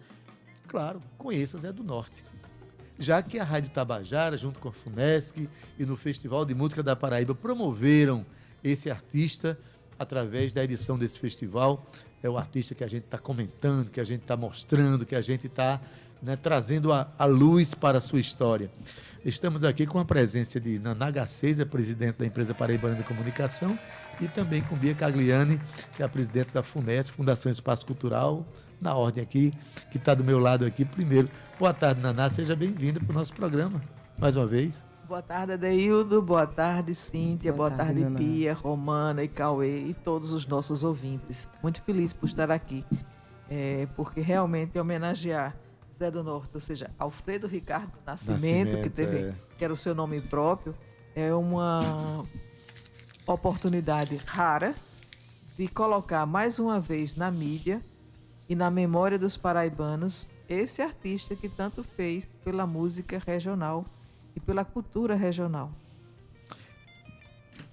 Claro, 0.69 1.03
conheça 1.17 1.59
Zé 1.59 1.73
do 1.73 1.83
Norte. 1.83 2.23
Já 2.99 3.23
que 3.23 3.39
a 3.39 3.45
Rádio 3.45 3.71
Tabajara, 3.71 4.37
junto 4.37 4.61
com 4.61 4.69
a 4.69 4.73
FUNESC 4.73 5.49
e 5.79 5.87
no 5.87 5.97
Festival 5.97 6.45
de 6.45 6.55
Música 6.55 6.83
da 6.83 6.95
Paraíba, 6.95 7.35
promoveram 7.35 8.27
esse 8.63 8.91
artista 8.91 9.59
através 10.01 10.55
da 10.55 10.65
edição 10.65 10.97
desse 10.97 11.19
festival, 11.19 11.87
é 12.23 12.29
o 12.29 12.39
artista 12.39 12.75
que 12.75 12.83
a 12.83 12.89
gente 12.89 13.05
está 13.05 13.19
comentando, 13.19 13.91
que 13.91 14.01
a 14.01 14.05
gente 14.05 14.23
está 14.23 14.35
mostrando, 14.35 15.05
que 15.05 15.15
a 15.15 15.21
gente 15.21 15.47
está 15.47 15.79
né, 16.23 16.37
trazendo 16.37 16.91
a, 16.91 17.13
a 17.19 17.27
luz 17.27 17.75
para 17.75 17.99
a 17.99 18.01
sua 18.01 18.19
história. 18.19 18.71
Estamos 19.23 19.63
aqui 19.63 19.87
com 19.87 19.99
a 19.99 20.05
presença 20.05 20.59
de 20.59 20.79
Nanaga 20.79 21.23
a 21.23 21.67
presidente 21.67 22.17
da 22.17 22.25
empresa 22.25 22.55
Paraibana 22.55 22.97
de 22.97 23.05
Comunicação, 23.05 23.79
e 24.19 24.27
também 24.27 24.63
com 24.63 24.75
Bia 24.75 24.95
Cagliani, 24.95 25.61
que 25.95 26.03
é 26.03 26.07
a 26.07 26.09
presidente 26.09 26.51
da 26.51 26.63
FUNESC, 26.63 27.15
Fundação 27.15 27.53
Espaço 27.53 27.85
Cultural, 27.85 28.47
na 28.81 28.95
ordem 28.95 29.23
aqui, 29.23 29.53
que 29.91 29.99
está 29.99 30.15
do 30.15 30.25
meu 30.25 30.39
lado 30.39 30.65
aqui 30.65 30.87
primeiro. 30.87 31.29
Boa 31.59 31.75
tarde, 31.75 32.01
Naná, 32.01 32.31
seja 32.31 32.57
bem-vinda 32.57 32.99
para 33.01 33.11
o 33.11 33.15
nosso 33.15 33.35
programa, 33.35 33.83
mais 34.19 34.35
uma 34.35 34.47
vez. 34.47 34.90
Boa 35.11 35.23
tarde, 35.23 35.55
Adeildo. 35.55 36.23
Boa 36.23 36.47
tarde, 36.47 36.95
Cíntia. 36.95 37.53
Boa, 37.53 37.69
Boa 37.69 37.77
tarde, 37.77 38.01
tarde. 38.01 38.17
Pia, 38.17 38.55
Romana 38.55 39.25
e 39.25 39.29
Cauê 39.29 39.81
e 39.81 39.93
todos 39.93 40.33
os 40.33 40.47
nossos 40.47 40.85
ouvintes. 40.85 41.49
Muito 41.61 41.83
feliz 41.83 42.13
por 42.13 42.27
estar 42.27 42.49
aqui, 42.49 42.85
é, 43.51 43.89
porque 43.97 44.21
realmente 44.21 44.79
homenagear 44.79 45.57
Zé 45.99 46.13
do 46.13 46.23
Norte, 46.23 46.51
ou 46.55 46.61
seja, 46.61 46.93
Alfredo 46.97 47.49
Ricardo 47.49 47.91
Nascimento, 48.07 48.41
Nascimento, 48.41 48.83
que, 48.85 48.89
teve, 48.89 49.17
é. 49.17 49.35
que 49.59 49.65
era 49.65 49.73
o 49.73 49.77
seu 49.77 49.97
nome 49.97 50.21
próprio, 50.21 50.77
é 51.13 51.35
uma 51.35 52.25
oportunidade 53.27 54.15
rara 54.25 54.77
de 55.59 55.67
colocar 55.67 56.25
mais 56.25 56.61
uma 56.61 56.79
vez 56.79 57.17
na 57.17 57.33
mídia 57.33 57.85
e 58.49 58.55
na 58.55 58.71
memória 58.71 59.19
dos 59.19 59.37
paraibanos 59.37 60.29
esse 60.49 60.81
artista 60.81 61.35
que 61.35 61.49
tanto 61.49 61.83
fez 61.83 62.27
pela 62.45 62.65
música 62.65 63.21
regional 63.27 63.85
e 64.41 64.47
pela 64.47 64.65
cultura 64.65 65.15
regional. 65.15 65.71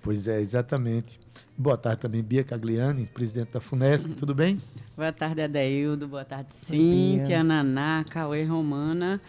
Pois 0.02 0.28
é, 0.28 0.40
exatamente. 0.40 1.20
Boa 1.58 1.78
tarde 1.78 2.02
também, 2.02 2.22
Bia 2.22 2.44
Cagliani, 2.44 3.06
presidente 3.06 3.52
da 3.52 3.60
FUNESC, 3.60 4.14
tudo 4.14 4.36
bem? 4.36 4.62
Boa 4.96 5.12
tarde, 5.12 5.42
Adeildo. 5.42 6.08
Boa 6.08 6.24
tarde, 6.24 6.56
Cíntia, 6.56 7.44
Naná, 7.44 8.06
Cauê, 8.10 8.44
Romana 8.44 9.20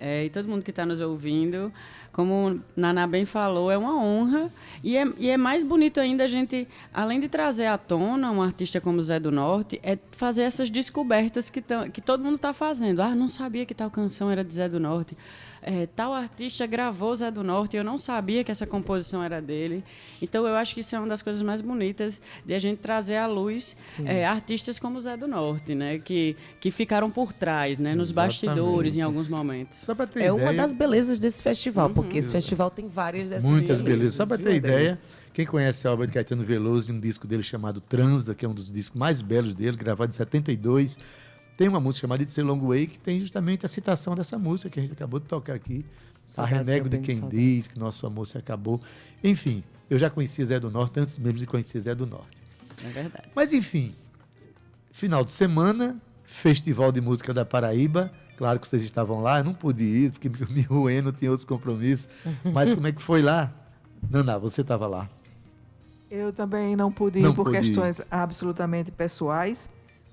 eh, 0.00 0.26
e 0.26 0.30
todo 0.30 0.48
mundo 0.48 0.62
que 0.62 0.70
está 0.70 0.84
nos 0.84 1.00
ouvindo. 1.00 1.72
Como 2.12 2.60
Naná 2.76 3.06
bem 3.06 3.24
falou, 3.24 3.70
é 3.70 3.78
uma 3.78 3.94
honra 3.96 4.50
e 4.82 4.96
é, 4.96 5.06
e 5.18 5.28
é 5.28 5.36
mais 5.36 5.62
bonito 5.62 6.00
ainda 6.00 6.24
a 6.24 6.26
gente, 6.26 6.66
além 6.92 7.20
de 7.20 7.28
trazer 7.28 7.66
à 7.66 7.78
tona 7.78 8.30
um 8.32 8.42
artista 8.42 8.80
como 8.80 9.00
Zé 9.00 9.20
do 9.20 9.30
Norte, 9.30 9.78
é 9.84 9.96
fazer 10.12 10.42
essas 10.42 10.68
descobertas 10.68 11.48
que, 11.48 11.60
tão, 11.60 11.88
que 11.88 12.00
todo 12.00 12.24
mundo 12.24 12.36
está 12.36 12.52
fazendo. 12.52 13.00
Ah, 13.00 13.14
não 13.14 13.28
sabia 13.28 13.64
que 13.64 13.74
tal 13.74 13.90
canção 13.90 14.30
era 14.30 14.42
de 14.42 14.52
Zé 14.52 14.68
do 14.68 14.80
Norte. 14.80 15.16
Eh, 15.70 15.86
tal 15.94 16.14
artista 16.14 16.66
gravou 16.66 17.14
Zé 17.14 17.30
do 17.30 17.44
Norte 17.44 17.74
e 17.74 17.78
eu 17.78 17.84
não 17.84 17.98
sabia 17.98 18.42
que 18.42 18.50
essa 18.50 18.66
composição 18.66 19.22
era 19.22 19.38
dele. 19.38 19.84
Então 20.22 20.46
eu 20.46 20.54
acho 20.56 20.72
que 20.72 20.80
isso 20.80 20.96
é 20.96 20.98
uma 20.98 21.08
das 21.08 21.20
coisas 21.20 21.42
mais 21.42 21.60
bonitas 21.60 22.22
de 22.46 22.54
a 22.54 22.58
gente 22.58 22.78
trazer 22.78 23.16
à 23.16 23.26
luz 23.26 23.76
eh, 24.06 24.24
artistas 24.24 24.78
como 24.78 24.98
Zé 24.98 25.14
do 25.14 25.28
Norte, 25.28 25.74
né? 25.74 25.98
Que, 25.98 26.34
que 26.58 26.70
ficaram 26.70 27.10
por 27.10 27.34
trás, 27.34 27.78
né? 27.78 27.94
Nos 27.94 28.08
Exatamente. 28.12 28.46
bastidores 28.46 28.96
em 28.96 29.02
alguns 29.02 29.28
momentos. 29.28 29.78
Só 29.80 29.94
para 29.94 30.06
ter 30.06 30.20
É 30.20 30.22
ideia. 30.28 30.34
uma 30.34 30.54
das 30.54 30.72
belezas 30.72 31.18
desse 31.18 31.42
festival, 31.42 31.90
porque 31.90 32.16
esse 32.16 32.32
festival 32.32 32.70
tem 32.70 32.88
várias 32.88 33.28
dessas 33.28 33.44
Muitas 33.44 33.82
belezas. 33.82 34.14
Só 34.14 34.24
para 34.24 34.38
ter 34.38 34.54
ideia, 34.54 34.98
quem 35.34 35.44
conhece 35.44 35.86
a 35.86 35.92
obra 35.92 36.06
de 36.06 36.14
Caetano 36.14 36.44
Veloso, 36.44 36.94
um 36.94 36.98
disco 36.98 37.26
dele 37.26 37.42
chamado 37.42 37.78
Transa, 37.78 38.34
que 38.34 38.46
é 38.46 38.48
um 38.48 38.54
dos 38.54 38.72
discos 38.72 38.98
mais 38.98 39.20
belos 39.20 39.54
dele, 39.54 39.76
gravado 39.76 40.10
em 40.10 40.16
72, 40.16 40.98
tem 41.58 41.66
uma 41.66 41.80
música 41.80 42.02
chamada 42.02 42.22
It's 42.22 42.38
a 42.38 42.42
Long 42.44 42.60
Way, 42.68 42.86
que 42.86 43.00
tem 43.00 43.20
justamente 43.20 43.66
a 43.66 43.68
citação 43.68 44.14
dessa 44.14 44.38
música 44.38 44.70
que 44.70 44.78
a 44.78 44.82
gente 44.82 44.92
acabou 44.92 45.18
de 45.18 45.26
tocar 45.26 45.54
aqui. 45.54 45.84
Saudade, 46.24 46.54
a 46.54 46.58
renego 46.58 46.88
de 46.88 46.98
quem 46.98 47.16
saudade. 47.16 47.36
diz 47.36 47.66
que 47.66 47.76
nosso 47.76 48.06
amor 48.06 48.28
se 48.28 48.38
acabou. 48.38 48.80
Enfim, 49.24 49.64
eu 49.90 49.98
já 49.98 50.08
conhecia 50.08 50.46
Zé 50.46 50.60
do 50.60 50.70
Norte 50.70 51.00
antes 51.00 51.18
mesmo 51.18 51.36
de 51.36 51.46
conhecer 51.46 51.80
Zé 51.80 51.96
do 51.96 52.06
Norte. 52.06 52.38
É 52.84 52.88
verdade. 52.90 53.28
Mas 53.34 53.52
enfim, 53.52 53.92
final 54.92 55.24
de 55.24 55.32
semana, 55.32 56.00
Festival 56.22 56.92
de 56.92 57.00
Música 57.00 57.34
da 57.34 57.44
Paraíba. 57.44 58.12
Claro 58.36 58.60
que 58.60 58.68
vocês 58.68 58.84
estavam 58.84 59.20
lá, 59.20 59.38
eu 59.38 59.44
não 59.44 59.52
pude 59.52 59.82
ir, 59.82 60.12
porque 60.12 60.28
me 60.28 60.62
ruendo, 60.62 61.10
tinha 61.10 61.28
outros 61.28 61.44
compromissos. 61.44 62.08
Mas 62.54 62.72
como 62.72 62.86
é 62.86 62.92
que 62.92 63.02
foi 63.02 63.20
lá? 63.20 63.52
Naná, 64.08 64.38
você 64.38 64.60
estava 64.60 64.86
lá. 64.86 65.10
Eu 66.08 66.32
também 66.32 66.76
não 66.76 66.92
pude 66.92 67.18
ir 67.18 67.22
Não 67.22 67.34
por 67.34 67.46
pude 67.46 67.56
ir. 67.56 67.60
questões 67.62 68.00
absolutamente 68.08 68.92
pessoais, 68.92 69.68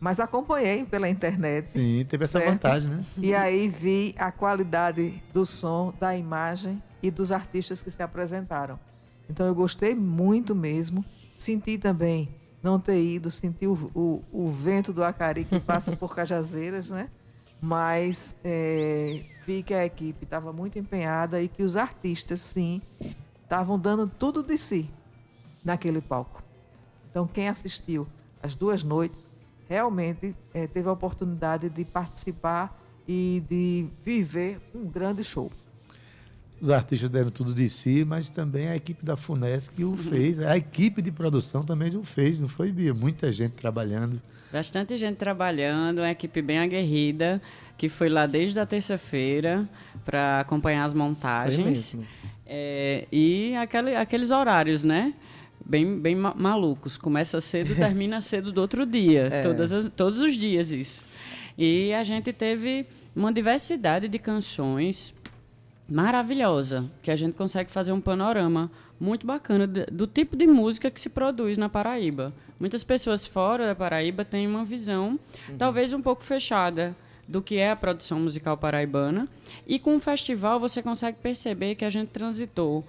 mas 0.05 0.19
acompanhei 0.19 0.85
pela 0.85 1.09
internet. 1.09 1.69
Sim, 1.69 2.05
teve 2.07 2.25
essa 2.25 2.37
Certo. 2.37 2.51
vantagem, 2.51 2.89
né? 2.91 3.05
E 3.17 3.33
aí 3.33 3.67
vi 3.67 4.13
a 4.19 4.31
qualidade 4.31 5.19
do 5.33 5.43
som, 5.43 5.91
da 5.99 6.15
imagem 6.15 6.79
e 7.01 7.09
dos 7.09 7.31
artistas 7.31 7.81
que 7.81 7.89
se 7.89 8.03
apresentaram. 8.03 8.79
Então 9.27 9.47
eu 9.47 9.55
gostei 9.55 9.95
muito 9.95 10.53
mesmo. 10.53 11.03
Senti 11.33 11.79
também 11.79 12.35
não 12.61 12.79
ter 12.79 13.03
ido, 13.03 13.31
senti 13.31 13.65
o, 13.65 13.73
o, 13.95 14.23
o 14.31 14.51
vento 14.51 14.93
do 14.93 15.03
Acari 15.03 15.43
que 15.43 15.57
passa 15.65 15.95
por 15.95 16.13
Cajazeiras, 16.13 16.91
né? 16.91 17.09
Mas 17.59 18.37
é, 18.43 19.23
vi 19.47 19.63
que 19.63 19.73
a 19.73 19.87
equipe 19.87 20.23
estava 20.23 20.53
muito 20.53 20.77
empenhada 20.77 21.41
e 21.41 21.47
que 21.47 21.63
os 21.63 21.75
artistas, 21.75 22.41
sim, 22.41 22.79
estavam 23.41 23.79
dando 23.79 24.07
tudo 24.07 24.43
de 24.43 24.55
si 24.55 24.87
naquele 25.63 25.99
palco. 25.99 26.43
Então, 27.09 27.25
quem 27.25 27.49
assistiu 27.49 28.05
as 28.43 28.53
duas 28.53 28.83
noites 28.83 29.33
realmente 29.69 30.35
eh, 30.53 30.67
teve 30.67 30.87
a 30.87 30.91
oportunidade 30.91 31.69
de 31.69 31.83
participar 31.85 32.79
e 33.07 33.43
de 33.49 33.85
viver 34.03 34.59
um 34.73 34.85
grande 34.87 35.23
show. 35.23 35.51
Os 36.61 36.69
artistas 36.69 37.09
deram 37.09 37.29
tudo 37.29 37.53
de 37.53 37.69
si, 37.69 38.05
mas 38.05 38.29
também 38.29 38.67
a 38.69 38.75
equipe 38.75 39.03
da 39.03 39.17
FUNESC 39.17 39.83
o 39.83 39.97
fez. 39.97 40.39
A 40.39 40.55
equipe 40.57 41.01
de 41.01 41.11
produção 41.11 41.61
também 41.61 41.95
o 41.95 42.03
fez, 42.03 42.39
não 42.39 42.47
foi, 42.47 42.71
Bia? 42.71 42.93
Muita 42.93 43.31
gente 43.31 43.51
trabalhando. 43.53 44.21
Bastante 44.51 44.95
gente 44.97 45.17
trabalhando, 45.17 45.99
uma 45.99 46.09
equipe 46.09 46.41
bem 46.41 46.59
aguerrida, 46.59 47.41
que 47.77 47.89
foi 47.89 48.07
lá 48.07 48.25
desde 48.25 48.57
a 48.59 48.65
terça-feira 48.65 49.67
para 50.05 50.39
acompanhar 50.39 50.85
as 50.85 50.93
montagens. 50.93 51.65
mesmo. 51.93 52.05
É, 52.47 53.05
e 53.11 53.53
aquele- 53.55 53.95
aqueles 53.95 54.31
horários, 54.31 54.83
né? 54.83 55.13
Bem, 55.65 55.97
bem 55.99 56.15
ma- 56.15 56.33
malucos. 56.35 56.95
Começa 56.97 57.41
cedo 57.41 57.73
termina 57.75 58.21
cedo 58.21 58.51
do 58.51 58.61
outro 58.61 58.85
dia. 58.85 59.29
Todas 59.41 59.73
as- 59.73 59.89
todos 59.95 60.21
os 60.21 60.35
dias 60.35 60.71
isso. 60.71 61.01
E 61.57 61.91
a 61.93 62.03
gente 62.03 62.31
teve 62.31 62.85
uma 63.15 63.31
diversidade 63.33 64.07
de 64.07 64.19
canções 64.19 65.13
maravilhosa, 65.87 66.89
que 67.01 67.11
a 67.11 67.15
gente 67.15 67.33
consegue 67.35 67.71
fazer 67.71 67.91
um 67.91 68.01
panorama 68.01 68.71
muito 68.99 69.25
bacana 69.25 69.67
do 69.67 70.07
tipo 70.07 70.35
de 70.35 70.47
música 70.47 70.89
que 70.89 70.99
se 70.99 71.09
produz 71.09 71.57
na 71.57 71.69
Paraíba. 71.69 72.33
Muitas 72.59 72.83
pessoas 72.83 73.25
fora 73.25 73.67
da 73.67 73.75
Paraíba 73.75 74.23
têm 74.25 74.47
uma 74.47 74.63
visão 74.63 75.19
talvez 75.57 75.93
um 75.93 76.01
pouco 76.01 76.23
fechada 76.23 76.95
do 77.27 77.41
que 77.41 77.57
é 77.57 77.71
a 77.71 77.75
produção 77.75 78.19
musical 78.19 78.55
paraibana. 78.57 79.27
E 79.67 79.77
com 79.77 79.95
o 79.95 79.99
festival 79.99 80.59
você 80.59 80.81
consegue 80.81 81.17
perceber 81.21 81.75
que 81.75 81.83
a 81.85 81.89
gente 81.89 82.09
transitou 82.09 82.83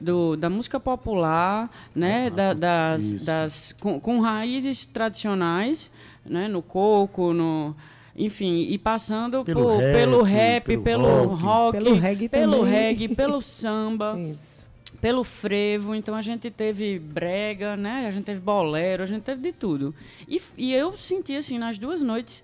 do, 0.00 0.36
da 0.36 0.48
música 0.50 0.78
popular, 0.80 1.70
né, 1.94 2.30
da- 2.30 2.52
das, 2.54 3.24
das, 3.24 3.72
com, 3.80 3.98
com 4.00 4.20
raízes 4.20 4.86
tradicionais, 4.86 5.90
né, 6.24 6.48
no 6.48 6.62
coco, 6.62 7.32
no 7.32 7.74
enfim, 8.16 8.62
e 8.62 8.76
passando 8.78 9.44
Pelo 9.44 9.62
por- 9.62 9.76
rap, 9.78 9.92
pelo 9.94 10.22
rap, 10.22 10.64
pelo 10.66 10.82
pelo, 10.82 11.04
rock. 11.26 11.42
rock, 11.42 11.78
Pelo 11.78 11.94
reggae 11.94 12.28
pelo 12.28 12.62
reggae, 12.64 13.08
pelo 13.14 13.40
samba 13.40 14.18
Isso. 14.18 14.66
pelo 15.00 15.22
frevo, 15.22 15.94
então 15.94 16.14
a 16.16 16.22
gente 16.22 16.50
teve 16.50 16.98
brega, 16.98 17.76
né? 17.76 18.06
A 18.08 18.10
gente 18.10 18.24
teve 18.24 18.40
bolero, 18.40 19.04
a 19.04 19.06
gente 19.06 19.22
teve 19.22 19.40
de 19.40 19.52
tudo. 19.52 19.94
E, 20.26 20.42
e 20.56 20.74
eu 20.74 20.92
senti 20.94 21.36
assim 21.36 21.58
nas 21.58 21.78
duas 21.78 22.02
noites, 22.02 22.42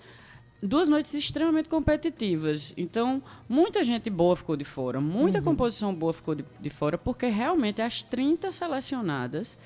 duas 0.65 0.89
noites 0.89 1.13
extremamente 1.15 1.69
competitivas. 1.69 2.73
Então, 2.77 3.23
muita 3.49 3.85
gente 3.85 4.09
boa 4.09 4.35
ficou 4.35 4.57
de 4.57 4.65
fora, 4.65 5.01
muita 5.01 5.43
composição 5.43 5.95
boa 5.95 6.13
ficou 6.13 6.35
de, 6.35 6.45
de 6.61 6.71
fora, 6.71 6.97
porque 6.97 7.27
realmente 7.27 7.83
as 7.83 8.03
30 8.03 8.51
selecionadas 8.51 9.59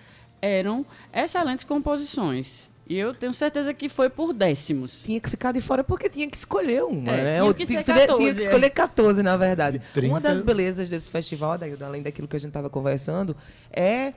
eram 0.42 0.84
excelentes 1.12 1.64
composições. 1.64 2.68
E 2.88 2.96
eu 2.96 3.14
tenho 3.14 3.34
certeza 3.34 3.74
que 3.74 3.86
foi 3.86 4.08
por 4.08 4.32
décimos. 4.32 5.02
Tinha 5.02 5.20
que 5.20 5.28
ficar 5.28 5.52
de 5.52 5.60
fora 5.60 5.84
porque 5.84 6.08
tinha 6.08 6.26
que 6.26 6.36
escolher 6.36 6.82
uma, 6.84 7.12
É, 7.12 7.24
né? 7.24 7.40
tinha 7.40 7.54
que 7.54 7.66
tinha, 7.66 7.80
ser 7.82 7.92
escolher, 7.92 8.06
tinha 8.06 8.16
14, 8.16 8.34
que 8.34 8.40
é. 8.40 8.44
escolher 8.44 8.70
14, 8.70 9.22
na 9.22 9.36
verdade. 9.36 9.78
De 9.78 9.84
30. 9.92 10.12
Uma 10.14 10.20
das 10.20 10.40
belezas 10.40 10.88
desse 10.88 11.10
festival, 11.10 11.58
além 11.84 12.02
daquilo 12.02 12.26
que 12.26 12.34
a 12.34 12.38
gente 12.38 12.48
estava 12.48 12.70
conversando, 12.70 13.36
é 13.70 14.14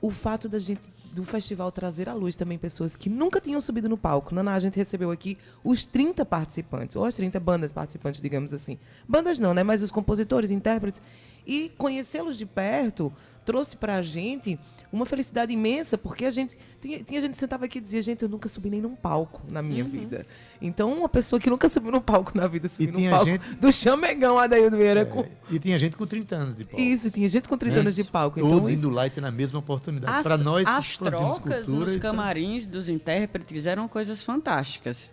o 0.00 0.08
fato 0.08 0.48
da 0.48 0.58
gente 0.60 0.82
do 1.12 1.24
festival 1.24 1.70
trazer 1.70 2.08
à 2.08 2.14
luz 2.14 2.36
também 2.36 2.58
pessoas 2.58 2.96
que 2.96 3.10
nunca 3.10 3.40
tinham 3.40 3.60
subido 3.60 3.88
no 3.88 3.98
palco. 3.98 4.34
Naná, 4.34 4.54
a 4.54 4.58
gente 4.58 4.76
recebeu 4.76 5.10
aqui 5.10 5.36
os 5.62 5.84
30 5.84 6.24
participantes, 6.24 6.96
ou 6.96 7.04
as 7.04 7.14
30 7.14 7.38
bandas 7.38 7.70
participantes, 7.70 8.22
digamos 8.22 8.52
assim. 8.52 8.78
Bandas 9.06 9.38
não, 9.38 9.52
né? 9.52 9.62
Mas 9.62 9.82
os 9.82 9.90
compositores, 9.90 10.50
intérpretes. 10.50 11.02
E 11.46 11.70
conhecê-los 11.76 12.36
de 12.38 12.46
perto 12.46 13.12
trouxe 13.44 13.76
pra 13.76 14.00
gente 14.02 14.56
uma 14.92 15.04
felicidade 15.04 15.52
imensa, 15.52 15.98
porque 15.98 16.24
a 16.24 16.30
gente. 16.30 16.56
Tinha, 16.80 17.02
tinha 17.02 17.20
gente 17.20 17.32
que 17.32 17.38
sentava 17.38 17.64
aqui 17.64 17.78
e 17.78 17.80
dizia, 17.80 18.00
gente, 18.02 18.22
eu 18.22 18.28
nunca 18.28 18.48
subi 18.48 18.68
nem 18.70 18.80
num 18.80 18.94
palco 18.94 19.40
na 19.48 19.60
minha 19.62 19.82
vida. 19.84 20.24
Então, 20.60 20.92
uma 20.96 21.08
pessoa 21.08 21.40
que 21.40 21.50
nunca 21.50 21.68
subiu 21.68 21.90
num 21.90 22.00
palco 22.00 22.30
na 22.36 22.46
vida, 22.46 22.68
subiu 22.68 22.92
num 22.92 23.10
palco 23.10 23.24
gente- 23.24 23.54
do 23.56 23.72
Chamegão, 23.72 24.38
Adaildo 24.38 24.76
Vieira. 24.76 25.04
com- 25.04 25.24
E 25.50 25.58
tinha 25.58 25.76
gente 25.78 25.96
com 25.96 26.06
30 26.06 26.36
anos 26.36 26.56
de 26.56 26.64
palco. 26.64 26.80
Isso, 26.80 27.10
tinha 27.10 27.26
gente 27.28 27.48
com 27.48 27.56
30 27.58 27.76
né? 27.76 27.80
anos 27.82 27.94
de 27.96 28.04
palco. 28.04 28.38
Todos 28.38 28.52
então, 28.58 28.70
indo 28.70 28.78
isso, 28.80 28.90
lá 28.90 29.06
e 29.06 29.10
tendo 29.10 29.26
a 29.26 29.30
mesma 29.32 29.58
oportunidade. 29.58 30.22
Para 30.22 30.38
nós 30.38 30.66
as 30.68 30.96
trocas 30.98 31.38
cultura, 31.38 31.60
nos 31.66 31.90
isso 31.90 31.98
é- 31.98 32.00
camarins 32.00 32.66
dos 32.68 32.88
intérpretes 32.88 33.66
eram 33.66 33.88
coisas 33.88 34.22
fantásticas. 34.22 35.10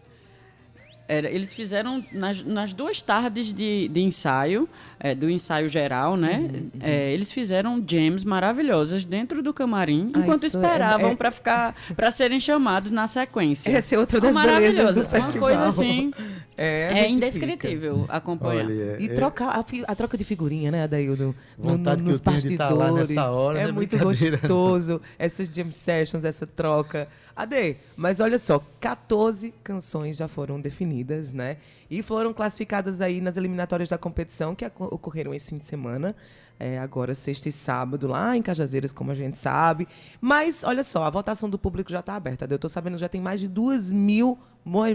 Era, 1.08 1.28
eles 1.30 1.52
fizeram 1.52 2.06
nas, 2.12 2.44
nas 2.44 2.72
duas 2.74 3.02
tardes 3.02 3.52
de, 3.52 3.88
de 3.88 4.00
ensaio, 4.02 4.70
é, 5.00 5.16
do 5.16 5.30
ensaio 5.30 5.70
geral, 5.70 6.18
né? 6.18 6.40
Uhum, 6.54 6.70
é, 6.82 7.12
eles 7.14 7.32
fizeram 7.32 7.82
jams 7.88 8.24
maravilhosas 8.26 9.06
dentro 9.06 9.42
do 9.42 9.54
camarim, 9.54 10.10
Ah, 10.14 10.20
enquanto 10.20 10.44
é- 10.44 10.48
esperavam 10.48 11.12
é- 11.12 11.16
para 11.16 11.32
ficar 11.32 11.76
para 11.96 12.12
serem 12.12 12.40
chamados 12.40 12.92
na 12.92 13.08
sequência. 13.08 13.70
Essa 13.70 13.96
é 13.96 14.00
outra 14.00 14.20
das 14.20 14.34
Maravilhoso. 14.36 14.76
belezas 14.76 14.96
do 14.96 15.02
Uma 15.02 15.10
festival. 15.10 15.48
coisa 15.50 15.66
assim 15.66 16.12
é, 16.58 17.00
é 17.06 17.10
indescritível 17.10 18.06
acompanhar. 18.10 18.66
Olha, 18.66 18.98
E 19.00 19.06
é- 19.06 19.14
trocar 19.14 19.50
a, 19.58 19.64
a 19.92 19.96
troca 19.96 20.18
de 20.18 20.26
figurinha, 20.26 20.70
né, 20.70 20.84
Adaildo? 20.84 21.34
No, 21.58 21.70
Vontade 21.70 22.04
que 22.04 22.10
nos 22.10 22.20
lá 22.20 22.32
bastidores. 22.34 23.10
nessa 23.10 23.32
hora, 23.32 23.60
é 23.60 23.64
não 23.64 23.70
é 23.70 23.72
muito 23.72 23.98
gostoso. 23.98 25.02
Essas 25.18 25.48
jam 25.48 25.72
sessions, 25.72 26.26
essa 26.26 26.46
troca. 26.46 27.08
Ade, 27.36 27.78
mas 27.96 28.20
olha 28.20 28.38
só, 28.38 28.62
14 28.82 29.54
canções 29.64 30.18
já 30.18 30.28
foram 30.28 30.60
definidas, 30.60 31.32
né? 31.34 31.56
E 31.90 32.04
foram 32.04 32.34
classificadas 32.34 33.02
aí 33.02 33.20
nas 33.20 33.36
eliminatórias 33.38 33.90
da 33.90 33.98
competição 33.98 34.54
que 34.54 34.66
ocorreram 34.66 35.34
esse 35.34 35.50
fim 35.50 35.58
de 35.58 35.66
semana. 35.66 36.16
É, 36.60 36.78
agora, 36.78 37.16
sexta 37.16 37.48
e 37.48 37.52
sábado, 37.54 38.06
lá 38.06 38.36
em 38.36 38.42
Cajazeiras, 38.42 38.92
como 38.92 39.12
a 39.12 39.16
gente 39.16 39.38
sabe. 39.38 39.88
Mas, 40.20 40.64
olha 40.64 40.84
só, 40.84 41.04
a 41.06 41.10
votação 41.10 41.50
do 41.50 41.58
público 41.58 41.90
já 41.90 42.02
está 42.02 42.16
aberta. 42.16 42.46
Eu 42.50 42.56
estou 42.58 42.70
sabendo 42.70 42.96
que 42.96 43.00
já 43.00 43.08
tem 43.08 43.22
mais 43.22 43.40
de 43.40 43.48
2 43.48 43.92
mil, 43.94 44.38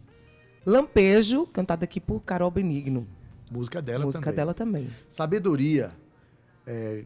Lampejo, 0.65 1.47
cantada 1.47 1.85
aqui 1.85 2.01
por 2.01 2.21
Carol 2.23 2.51
Benigno. 2.51 3.07
Música 3.51 3.81
dela 3.83 4.05
Música 4.05 4.25
também. 4.25 4.37
dela 4.37 4.55
também. 4.55 4.91
Sabedoria, 5.09 5.93
é, 6.67 7.05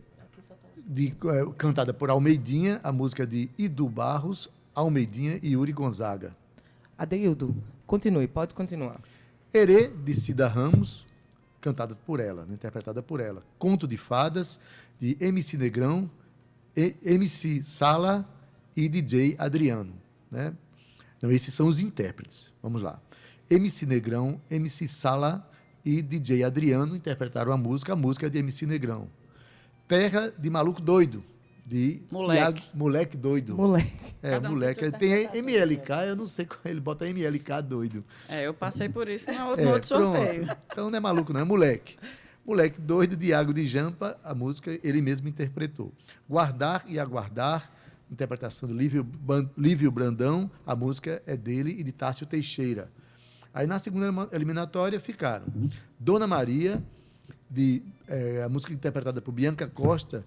de- 0.86 1.14
é, 1.24 1.52
cantada 1.56 1.94
por 1.94 2.10
Almeidinha, 2.10 2.80
a 2.82 2.92
música 2.92 3.26
de 3.26 3.48
Idu 3.56 3.88
Barros, 3.88 4.50
Almeidinha 4.74 5.38
e 5.42 5.52
Yuri 5.52 5.72
Gonzaga. 5.72 6.36
Adeildo, 6.98 7.54
continue, 7.86 8.26
pode 8.26 8.54
continuar. 8.54 9.00
Herê, 9.52 9.88
de 9.88 10.14
Cida 10.14 10.48
Ramos, 10.48 11.06
cantada 11.60 11.94
por 11.94 12.20
ela, 12.20 12.44
né, 12.44 12.54
interpretada 12.54 13.02
por 13.02 13.20
ela. 13.20 13.42
Conto 13.58 13.86
de 13.88 13.96
Fadas, 13.96 14.60
de 15.00 15.16
MC 15.20 15.56
Negrão, 15.56 16.10
e- 16.76 16.94
MC 17.02 17.62
Sala 17.62 18.24
e 18.76 18.88
DJ 18.88 19.36
Adriano. 19.38 19.94
Né? 20.30 20.52
Então, 21.16 21.30
esses 21.30 21.54
são 21.54 21.68
os 21.68 21.78
intérpretes. 21.80 22.52
Vamos 22.62 22.82
lá. 22.82 23.00
MC 23.50 23.86
Negrão, 23.86 24.40
MC 24.50 24.88
Sala 24.88 25.48
e 25.84 26.00
DJ 26.02 26.44
Adriano 26.44 26.96
interpretaram 26.96 27.52
a 27.52 27.56
música. 27.56 27.92
A 27.92 27.96
música 27.96 28.26
é 28.26 28.30
de 28.30 28.38
MC 28.38 28.66
Negrão. 28.66 29.08
Terra 29.86 30.32
de 30.38 30.48
Maluco 30.48 30.80
Doido, 30.80 31.22
de 31.66 32.02
Moleque. 32.10 32.40
Iago- 32.40 32.60
Moleque 32.74 33.16
Doido. 33.16 33.54
Moleque. 33.56 33.92
É, 34.22 34.30
Cada 34.30 34.48
moleque. 34.48 34.90
Tem. 34.92 35.28
MLK, 35.34 35.90
eu 36.08 36.16
não 36.16 36.24
sei 36.26 36.46
qual 36.46 36.58
ele 36.64 36.80
bota 36.80 37.06
MLK 37.06 37.60
doido. 37.62 38.02
É, 38.26 38.46
eu 38.46 38.54
passei 38.54 38.88
por 38.88 39.06
isso 39.08 39.30
no, 39.30 39.46
outro- 39.48 39.60
É, 39.60 39.64
no 39.66 39.72
outro 39.74 39.88
pronto. 39.96 40.16
sorteio. 40.16 40.56
Então 40.72 40.90
não 40.90 40.96
é 40.96 41.00
maluco, 41.00 41.32
não, 41.32 41.40
é 41.40 41.44
moleque. 41.44 41.96
Moleque 42.46 42.80
doido 42.80 43.16
de 43.16 43.26
Iago 43.28 43.52
de 43.52 43.66
Jampa, 43.66 44.18
a 44.24 44.34
música 44.34 44.78
ele 44.82 45.02
mesmo 45.02 45.28
interpretou. 45.28 45.92
Guardar 46.28 46.82
e 46.88 46.98
Aguardar, 46.98 47.70
interpretação 48.10 48.66
do 48.68 48.74
Lívio, 48.74 49.06
Lívio 49.56 49.90
Brandão, 49.90 50.50
a 50.66 50.74
música 50.74 51.22
é 51.26 51.36
dele 51.36 51.74
e 51.78 51.82
de 51.82 51.92
Tássio 51.92 52.26
Teixeira. 52.26 52.90
Aí 53.54 53.68
na 53.68 53.78
segunda 53.78 54.28
eliminatória 54.32 54.98
ficaram 54.98 55.46
Dona 55.98 56.26
Maria, 56.26 56.82
de, 57.48 57.84
eh, 58.08 58.42
a 58.44 58.48
música 58.48 58.72
interpretada 58.72 59.22
por 59.22 59.30
Bianca 59.30 59.68
Costa, 59.68 60.26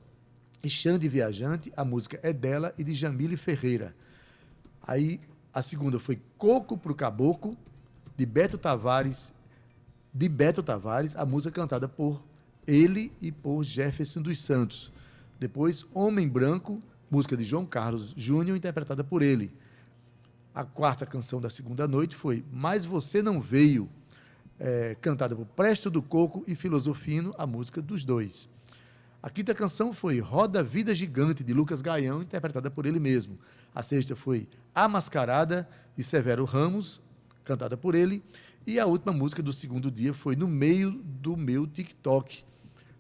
e 0.64 0.70
Xande 0.70 1.08
Viajante, 1.08 1.72
a 1.76 1.84
música 1.84 2.20
é 2.24 2.34
dela 2.34 2.74
e 2.78 2.84
de 2.84 2.94
Jamile 2.94 3.38
Ferreira. 3.38 3.94
Aí 4.82 5.20
a 5.54 5.62
segunda 5.62 6.00
foi 6.00 6.22
Coco 6.38 6.78
pro 6.78 6.96
Caboclo, 6.96 7.58
de 8.16 8.26
Beto 8.26 8.58
Tavares, 8.58 9.34
de 10.14 10.28
Beto 10.28 10.64
Tavares, 10.64 11.16
a 11.16 11.26
música 11.26 11.52
cantada 11.62 11.88
por 11.88 12.24
ele 12.66 13.12
e 13.22 13.32
por 13.32 13.64
Jefferson 13.64 14.22
dos 14.22 14.40
Santos. 14.40 14.92
Depois, 15.40 15.86
Homem 15.94 16.28
Branco, 16.28 16.80
música 17.12 17.38
de 17.38 17.44
João 17.44 17.66
Carlos 17.66 18.14
Júnior, 18.18 18.58
interpretada 18.58 19.04
por 19.04 19.22
ele. 19.22 19.52
A 20.58 20.66
quarta 20.66 21.06
canção 21.06 21.40
da 21.40 21.52
segunda 21.52 21.88
noite 21.88 22.16
foi 22.16 22.44
Mas 22.52 22.84
Você 22.84 23.22
Não 23.22 23.40
Veio, 23.40 23.88
eh, 24.60 24.98
cantada 25.00 25.36
por 25.36 25.46
Presto 25.46 25.88
do 25.88 26.02
Coco 26.02 26.44
e 26.48 26.56
Filosofino, 26.56 27.32
a 27.38 27.46
música 27.46 27.80
dos 27.80 28.04
dois. 28.04 28.50
A 29.22 29.30
quinta 29.30 29.54
canção 29.54 29.94
foi 29.94 30.20
Roda 30.20 30.64
Vida 30.64 30.96
Gigante, 30.96 31.44
de 31.44 31.54
Lucas 31.54 31.80
Gaião, 31.80 32.24
interpretada 32.24 32.72
por 32.72 32.88
ele 32.88 33.00
mesmo. 33.00 33.38
A 33.76 33.84
sexta 33.84 34.16
foi 34.16 34.48
A 34.74 34.88
Mascarada, 34.88 35.70
de 35.96 36.04
Severo 36.04 36.44
Ramos, 36.44 37.00
cantada 37.44 37.78
por 37.78 37.94
ele. 37.94 38.24
E 38.66 38.80
a 38.80 38.88
última 38.88 39.14
música 39.14 39.44
do 39.44 39.54
segundo 39.54 39.92
dia 39.92 40.12
foi 40.12 40.36
No 40.36 40.48
Meio 40.48 40.90
do 41.04 41.38
Meu 41.38 41.68
TikTok, 41.68 42.44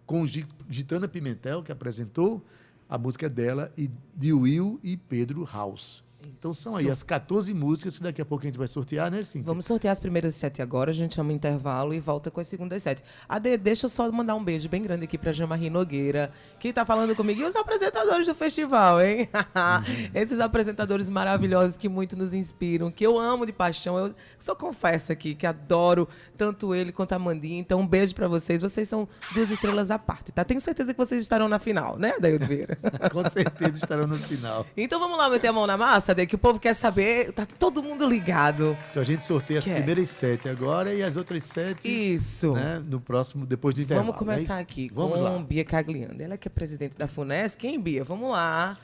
com 0.05 0.27
Gi- 0.27 0.45
Gitana 0.69 1.07
Pimentel, 1.07 1.63
que 1.63 1.71
apresentou 1.71 2.45
a 2.87 2.99
música 2.99 3.27
dela, 3.27 3.73
e 3.75 3.89
de 4.15 4.31
Will 4.31 4.79
e 4.83 4.95
Pedro 4.95 5.43
House. 5.43 6.05
Então 6.37 6.53
são 6.53 6.75
aí 6.75 6.89
as 6.89 7.03
14 7.03 7.53
músicas 7.53 7.97
que 7.97 8.03
daqui 8.03 8.21
a 8.21 8.25
pouco 8.25 8.43
a 8.43 8.47
gente 8.47 8.57
vai 8.57 8.67
sortear, 8.67 9.09
né, 9.09 9.23
Cíntia? 9.23 9.47
Vamos 9.47 9.65
sortear 9.65 9.91
as 9.91 9.99
primeiras 9.99 10.35
sete 10.35 10.61
agora, 10.61 10.91
a 10.91 10.93
gente 10.93 11.15
chama 11.15 11.29
o 11.29 11.33
intervalo 11.33 11.93
e 11.93 11.99
volta 11.99 12.29
com 12.29 12.39
as 12.39 12.47
segundas 12.47 12.83
sete. 12.83 13.03
Ade, 13.27 13.57
deixa 13.57 13.85
eu 13.85 13.89
só 13.89 14.11
mandar 14.11 14.35
um 14.35 14.43
beijo 14.43 14.67
bem 14.67 14.81
grande 14.81 15.05
aqui 15.05 15.17
pra 15.17 15.31
Jean-Marie 15.31 15.69
Nogueira, 15.69 16.31
que 16.59 16.73
tá 16.73 16.85
falando 16.85 17.15
comigo, 17.15 17.41
e 17.41 17.45
os 17.45 17.55
apresentadores 17.55 18.27
do 18.27 18.35
festival, 18.35 19.01
hein? 19.01 19.29
Esses 20.13 20.39
apresentadores 20.39 21.09
maravilhosos 21.09 21.77
que 21.77 21.87
muito 21.87 22.15
nos 22.17 22.33
inspiram, 22.33 22.91
que 22.91 23.05
eu 23.05 23.17
amo 23.17 23.45
de 23.45 23.53
paixão. 23.53 23.97
Eu 23.97 24.15
só 24.39 24.55
confesso 24.55 25.11
aqui 25.11 25.35
que 25.35 25.45
adoro 25.45 26.07
tanto 26.37 26.73
ele 26.73 26.91
quanto 26.91 27.13
a 27.13 27.19
Mandinha. 27.19 27.59
Então, 27.59 27.79
um 27.79 27.87
beijo 27.87 28.13
pra 28.13 28.27
vocês. 28.27 28.61
Vocês 28.61 28.87
são 28.87 29.07
duas 29.33 29.51
estrelas 29.51 29.91
à 29.91 29.99
parte, 29.99 30.31
tá? 30.31 30.43
Tenho 30.43 30.59
certeza 30.59 30.93
que 30.93 30.97
vocês 30.97 31.21
estarão 31.21 31.47
na 31.47 31.59
final, 31.59 31.97
né, 31.97 32.13
Adaildo 32.17 32.45
Vieira? 32.45 32.77
Com 33.11 33.27
certeza 33.29 33.75
estarão 33.75 34.07
no 34.07 34.17
final. 34.17 34.65
então 34.75 34.99
vamos 34.99 35.17
lá 35.17 35.29
meter 35.29 35.47
a 35.47 35.53
mão 35.53 35.67
na 35.67 35.77
massa, 35.77 36.13
Que 36.25 36.35
o 36.35 36.37
povo 36.37 36.59
quer 36.59 36.73
saber. 36.73 37.31
Tá 37.33 37.45
todo 37.45 37.83
mundo 37.83 38.07
ligado. 38.07 38.77
Então 38.89 39.01
a 39.01 39.05
gente 39.05 39.23
sorteia 39.23 39.59
as 39.59 39.65
Que 39.65 39.71
é? 39.71 39.75
primeiras 39.75 40.09
sete 40.09 40.49
agora 40.49 40.93
e 40.93 41.03
as 41.03 41.15
outras 41.15 41.43
sete 41.43 41.87
Isso. 41.87 42.53
né, 42.53 42.83
no 42.85 42.99
próximo, 42.99 43.45
depois 43.45 43.75
do 43.75 43.81
intervalo. 43.81 44.07
Vamos 44.07 44.19
começar 44.19 44.57
é 44.57 44.61
aqui 44.61 44.89
Vamos 44.93 45.17
com 45.17 45.23
lá. 45.23 45.37
Bia 45.39 45.63
Cagliando. 45.65 46.21
Ela 46.21 46.37
que 46.37 46.47
é 46.47 46.51
presidente 46.51 46.97
da 46.97 47.07
FUNESC. 47.07 47.59
Quem, 47.59 47.79
Bia? 47.79 48.03
Vamos 48.03 48.31
lá. 48.31 48.77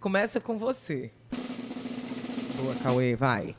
Começa 0.00 0.40
com 0.40 0.58
você. 0.58 1.10
Boa, 2.56 2.74
Cauê, 2.76 3.16
vai. 3.16 3.56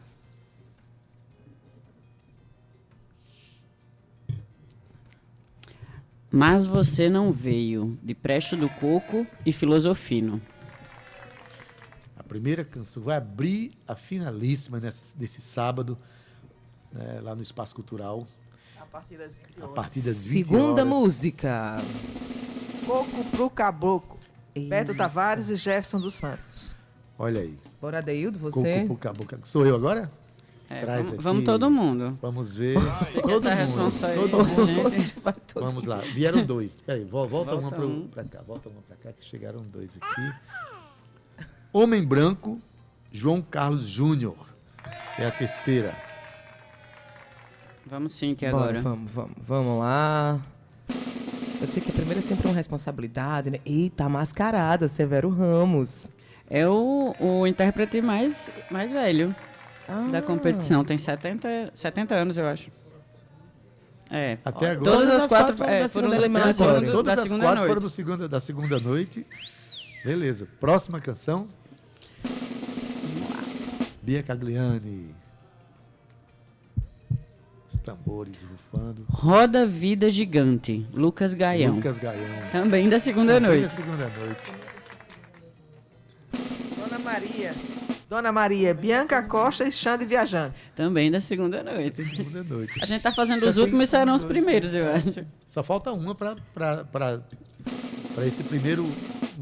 Mas 6.32 6.66
você 6.66 7.10
não 7.10 7.32
veio, 7.32 7.98
de 8.04 8.14
Presto 8.14 8.58
do 8.58 8.70
Coco 8.70 9.26
e 9.46 9.54
Filosofino. 9.54 10.42
A 12.36 12.38
primeira 12.38 12.66
canção 12.66 13.02
vai 13.02 13.16
abrir 13.16 13.72
a 13.88 13.96
finalíssima 13.96 14.78
nessa, 14.78 15.18
desse 15.18 15.40
sábado, 15.40 15.98
né, 16.92 17.22
lá 17.22 17.34
no 17.34 17.42
Espaço 17.42 17.74
Cultural, 17.74 18.28
A 18.78 18.86
partir 18.86 19.16
das 19.18 19.38
20 19.38 19.48
a 19.58 19.64
horas. 19.64 19.74
partir 19.76 20.02
das 20.02 20.28
20 20.28 20.46
Segunda 20.48 20.82
horas. 20.82 20.86
música. 20.88 21.78
Coco 22.86 23.24
pro 23.32 23.50
Caboclo. 23.50 24.20
Beto 24.54 24.92
Eita. 24.92 24.96
Tavares 24.96 25.48
e 25.48 25.56
Jefferson 25.56 26.02
dos 26.02 26.16
Santos. 26.16 26.76
Olha 27.18 27.40
aí. 27.40 27.58
Bora, 27.80 28.02
Deildo, 28.02 28.38
Coco, 28.38 28.52
você. 28.60 28.84
puca, 28.86 29.14
boca. 29.14 29.40
Sou 29.46 29.66
eu 29.66 29.74
agora? 29.74 30.12
É, 30.70 30.82
Traz 30.82 31.06
vamos, 31.06 31.14
aqui. 31.14 31.24
vamos 31.24 31.46
todo 31.46 31.72
mundo. 31.72 32.18
Vamos 32.22 32.56
ver. 32.58 32.78
Fica 32.82 33.22
todo 33.22 33.32
essa 33.32 33.50
mundo. 33.52 33.60
responsa 33.60 34.08
aí, 34.08 34.16
todo 34.30 34.46
mundo. 34.46 34.66
gente. 34.98 35.16
Vamos 35.56 35.86
lá. 35.86 36.00
Vieram 36.00 36.44
dois. 36.46 36.82
Peraí, 36.82 37.06
vo- 37.06 37.28
volta, 37.28 37.52
Volta 37.52 37.56
uma 37.58 37.72
pro, 37.72 37.88
um. 37.88 38.08
pra 38.10 38.24
cá. 38.26 38.42
Volta 38.42 38.68
uma 38.68 38.82
pra 38.82 38.96
cá, 38.98 39.14
que 39.14 39.24
chegaram 39.24 39.62
dois 39.62 39.98
aqui. 40.02 40.34
Homem 41.78 42.02
Branco, 42.06 42.62
João 43.12 43.42
Carlos 43.42 43.86
Júnior. 43.86 44.38
É 45.20 45.26
a 45.26 45.32
terceira. 45.32 45.94
Vamos 47.86 48.14
sim, 48.14 48.34
que 48.34 48.50
Bora, 48.50 48.64
agora. 48.64 48.82
vamos, 48.82 49.12
vamos, 49.12 49.36
vamos 49.40 49.80
lá. 49.80 50.40
Eu 51.60 51.68
sei 51.68 51.84
que 51.84 51.92
a 51.92 51.94
primeira 51.94 52.22
é 52.22 52.24
sempre 52.24 52.48
uma 52.48 52.56
responsabilidade, 52.56 53.50
né? 53.50 53.60
Eita, 53.66 54.06
a 54.06 54.10
mascarada, 54.10 54.88
Severo 54.88 55.28
Ramos. 55.28 56.08
É 56.50 56.66
o, 56.66 57.14
o 57.20 57.46
intérprete 57.46 58.02
mais, 58.02 58.50
mais 58.72 58.90
velho 58.90 59.36
Ah, 59.86 60.08
da 60.10 60.22
competição. 60.22 60.82
Tem 60.86 60.98
70, 60.98 61.72
70 61.74 62.16
anos, 62.16 62.38
eu 62.38 62.48
acho. 62.48 62.72
É. 64.10 64.38
Até 64.46 64.72
agora. 64.72 64.92
Todas, 64.92 65.10
Todas 65.10 65.24
as 65.24 65.28
quatro 65.28 65.46
quatro 65.48 65.58
foram 65.58 65.74
é, 65.74 65.82
da 65.82 65.90
foram 65.90 66.10
segunda 66.10 66.40
da, 66.40 66.50
agora. 66.50 66.90
Todas 66.92 67.16
da 67.18 67.22
as 67.22 67.28
quatro 67.28 67.42
noite. 67.42 67.68
foram 67.68 67.82
do 67.82 67.90
segunda, 67.90 68.30
da 68.30 68.40
segunda 68.40 68.80
noite. 68.80 69.28
Beleza. 70.06 70.48
Próxima 70.62 71.02
canção. 71.02 71.50
Bia 74.06 74.22
Cagliani. 74.22 75.16
Os 77.68 77.78
tambores 77.80 78.44
rufando. 78.44 79.04
Roda 79.10 79.66
Vida 79.66 80.12
Gigante, 80.12 80.86
Lucas 80.94 81.34
Gaião. 81.34 81.74
Lucas 81.74 81.98
Gaião. 81.98 82.50
Também 82.52 82.88
da 82.88 83.00
segunda 83.00 83.34
Também 83.34 83.50
noite. 83.50 83.64
da 83.64 83.70
segunda 83.70 84.12
noite. 84.20 84.54
Dona 86.78 87.00
Maria. 87.00 87.56
Dona 88.08 88.32
Maria, 88.32 88.76
Bianca 88.76 89.24
Costa 89.24 89.64
e 89.68 89.72
Xande 89.72 90.06
Viajante. 90.06 90.54
Também 90.76 91.10
da 91.10 91.20
segunda 91.20 91.64
noite. 91.64 92.04
Segunda 92.04 92.44
noite. 92.44 92.74
A 92.84 92.86
gente 92.86 93.02
tá 93.02 93.12
fazendo 93.12 93.42
Já 93.42 93.50
os 93.50 93.58
últimos, 93.58 93.90
serão 93.90 94.16
os 94.16 94.24
primeiros, 94.24 94.76
eu 94.76 94.84
três, 94.84 95.18
acho. 95.18 95.28
Só 95.48 95.64
falta 95.64 95.92
uma 95.92 96.14
para 96.14 96.38
esse 98.24 98.44
primeiro 98.44 98.86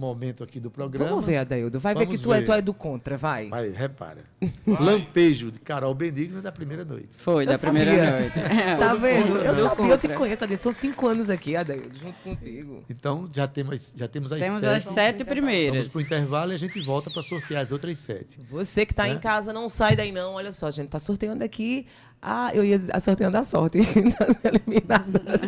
momento 0.03 0.43
aqui 0.43 0.59
do 0.59 0.69
programa. 0.69 1.09
Vamos 1.09 1.25
ver, 1.25 1.37
Adaildo. 1.37 1.79
Vai 1.79 1.93
ver 1.95 2.05
Vamos 2.05 2.17
que 2.17 2.23
tu 2.23 2.33
é, 2.33 2.39
ver. 2.39 2.45
tu 2.45 2.53
é 2.53 2.61
do 2.61 2.73
contra, 2.73 3.17
vai. 3.17 3.47
Vai, 3.49 3.69
repara. 3.69 4.19
Lampejo 4.67 5.51
de 5.51 5.59
Carol 5.59 5.93
Benigno 5.93 6.41
da 6.41 6.51
primeira 6.51 6.83
noite. 6.85 7.09
Foi, 7.13 7.45
da 7.45 7.53
Eu 7.53 7.59
primeira 7.59 7.91
sabia. 7.95 8.19
noite. 8.19 8.39
É, 8.39 8.75
Tá 8.77 8.93
do 8.93 8.99
vendo? 8.99 9.27
contra, 9.27 9.45
Eu 9.45 9.53
né? 9.55 9.61
sabia, 9.63 9.85
eu 9.93 9.97
te 9.97 10.07
conheço, 10.09 10.43
Adaildo. 10.43 10.63
São 10.63 10.71
cinco 10.71 11.07
anos 11.07 11.29
aqui, 11.29 11.55
Adaildo, 11.55 11.97
junto 11.97 12.21
contigo. 12.21 12.83
Então 12.89 13.29
já 13.31 13.47
temos, 13.47 13.93
já 13.95 14.07
temos 14.07 14.31
as 14.31 14.39
Temos 14.39 14.59
sete. 14.59 14.67
as 14.75 14.83
sete 14.85 15.23
primeiras. 15.23 15.77
Vamos 15.87 15.91
pro 15.91 16.01
intervalo 16.01 16.51
e 16.51 16.55
a 16.55 16.59
gente 16.59 16.79
volta 16.81 17.09
para 17.09 17.21
sortear 17.23 17.61
as 17.61 17.71
outras 17.71 17.97
sete. 17.97 18.39
Você 18.49 18.85
que 18.85 18.93
tá 18.93 19.03
Né? 19.03 19.13
em 19.13 19.19
casa, 19.19 19.51
não 19.53 19.69
sai 19.69 19.95
daí 19.95 20.11
não. 20.11 20.33
Olha 20.33 20.51
só, 20.51 20.69
gente, 20.71 20.89
tá 20.89 20.99
sorteando 20.99 21.43
aqui. 21.43 21.85
Ah, 22.25 22.51
eu 22.53 22.63
ia 22.63 22.79
dizer, 22.79 22.95
ah, 22.95 23.01
sorteando 23.01 23.37
a 23.37 23.43
sorte 23.43 23.79
das 24.17 24.39
eliminadas. 24.45 25.41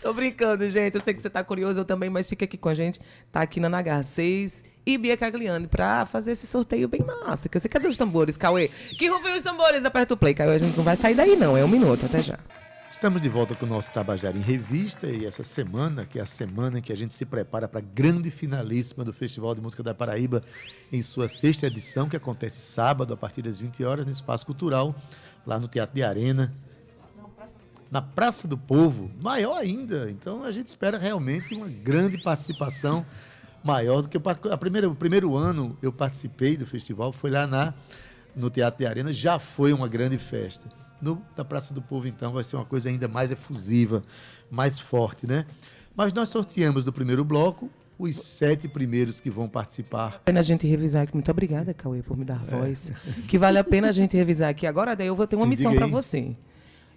Tô 0.00 0.14
brincando, 0.14 0.68
gente. 0.70 0.94
Eu 0.94 1.00
sei 1.02 1.12
que 1.12 1.20
você 1.20 1.28
tá 1.28 1.44
curioso, 1.44 1.80
eu 1.80 1.84
também, 1.84 2.08
mas 2.08 2.26
fica 2.26 2.46
aqui 2.46 2.56
com 2.56 2.70
a 2.70 2.74
gente. 2.74 2.98
Tá 3.30 3.42
aqui 3.42 3.60
na 3.60 3.68
NH6 3.68 4.62
e 4.86 4.96
Bia 4.96 5.14
Cagliani 5.14 5.66
pra 5.66 6.06
fazer 6.06 6.32
esse 6.32 6.46
sorteio 6.46 6.88
bem 6.88 7.02
massa. 7.02 7.50
Que 7.50 7.58
eu 7.58 7.60
sei 7.60 7.68
que 7.68 7.76
é 7.76 7.80
dos 7.80 7.98
tambores, 7.98 8.38
Cauê. 8.38 8.70
Que 8.98 9.06
rufem 9.08 9.36
os 9.36 9.42
tambores, 9.42 9.84
aperta 9.84 10.14
o 10.14 10.16
play, 10.16 10.32
Cauê. 10.32 10.54
A 10.54 10.58
gente 10.58 10.76
não 10.78 10.84
vai 10.84 10.96
sair 10.96 11.14
daí, 11.14 11.36
não. 11.36 11.54
É 11.54 11.62
um 11.62 11.68
minuto, 11.68 12.06
até 12.06 12.22
já. 12.22 12.38
Estamos 12.94 13.20
de 13.20 13.28
volta 13.28 13.56
com 13.56 13.66
o 13.66 13.68
nosso 13.68 13.92
Tabajara 13.92 14.38
em 14.38 14.40
Revista 14.40 15.08
e 15.08 15.26
essa 15.26 15.42
semana, 15.42 16.06
que 16.06 16.20
é 16.20 16.22
a 16.22 16.26
semana 16.26 16.78
em 16.78 16.80
que 16.80 16.92
a 16.92 16.96
gente 16.96 17.12
se 17.12 17.26
prepara 17.26 17.66
para 17.66 17.80
a 17.80 17.82
grande 17.82 18.30
finalíssima 18.30 19.04
do 19.04 19.12
Festival 19.12 19.52
de 19.52 19.60
Música 19.60 19.82
da 19.82 19.92
Paraíba, 19.92 20.44
em 20.92 21.02
sua 21.02 21.28
sexta 21.28 21.66
edição, 21.66 22.08
que 22.08 22.16
acontece 22.16 22.60
sábado, 22.60 23.12
a 23.12 23.16
partir 23.16 23.42
das 23.42 23.58
20 23.58 23.82
horas, 23.82 24.06
no 24.06 24.12
Espaço 24.12 24.46
Cultural, 24.46 24.94
lá 25.44 25.58
no 25.58 25.66
Teatro 25.66 25.96
de 25.96 26.04
Arena. 26.04 26.54
Na 27.90 28.00
Praça 28.00 28.46
do 28.46 28.56
Povo, 28.56 29.10
maior 29.20 29.58
ainda. 29.58 30.08
Então 30.08 30.44
a 30.44 30.52
gente 30.52 30.68
espera 30.68 30.96
realmente 30.96 31.52
uma 31.52 31.68
grande 31.68 32.22
participação, 32.22 33.04
maior 33.62 34.02
do 34.02 34.08
que 34.08 34.16
a 34.48 34.56
primeira, 34.56 34.88
o 34.88 34.94
primeiro 34.94 35.36
ano 35.36 35.76
eu 35.82 35.92
participei 35.92 36.56
do 36.56 36.64
festival, 36.64 37.12
foi 37.12 37.30
lá 37.30 37.44
na, 37.44 37.74
no 38.36 38.48
Teatro 38.48 38.78
de 38.78 38.86
Arena, 38.86 39.12
já 39.12 39.40
foi 39.40 39.72
uma 39.72 39.88
grande 39.88 40.16
festa. 40.16 40.83
No, 41.04 41.20
na 41.36 41.44
Praça 41.44 41.74
do 41.74 41.82
Povo, 41.82 42.08
então, 42.08 42.32
vai 42.32 42.42
ser 42.42 42.56
uma 42.56 42.64
coisa 42.64 42.88
ainda 42.88 43.06
mais 43.06 43.30
efusiva, 43.30 44.02
mais 44.50 44.80
forte, 44.80 45.26
né? 45.26 45.44
Mas 45.94 46.12
nós 46.14 46.30
sorteamos 46.30 46.84
do 46.84 46.92
primeiro 46.92 47.22
bloco 47.24 47.70
os 47.98 48.16
sete 48.16 48.66
primeiros 48.66 49.20
que 49.20 49.30
vão 49.30 49.48
participar. 49.48 50.20
pena 50.24 50.40
a 50.40 50.42
gente 50.42 50.66
revisar 50.66 51.02
aqui. 51.02 51.12
Muito 51.14 51.30
obrigada, 51.30 51.72
Cauê, 51.72 52.02
por 52.02 52.16
me 52.16 52.24
dar 52.24 52.38
voz. 52.44 52.90
Que 53.28 53.38
vale 53.38 53.58
a 53.58 53.62
pena 53.64 53.88
a 53.88 53.92
gente 53.92 54.16
revisar 54.16 54.48
aqui. 54.48 54.66
Agora, 54.66 54.96
daí 54.96 55.06
eu 55.06 55.14
vou 55.14 55.26
ter 55.26 55.36
uma 55.36 55.44
Sim, 55.44 55.50
missão 55.50 55.72
aí. 55.72 55.90
você. 55.90 56.34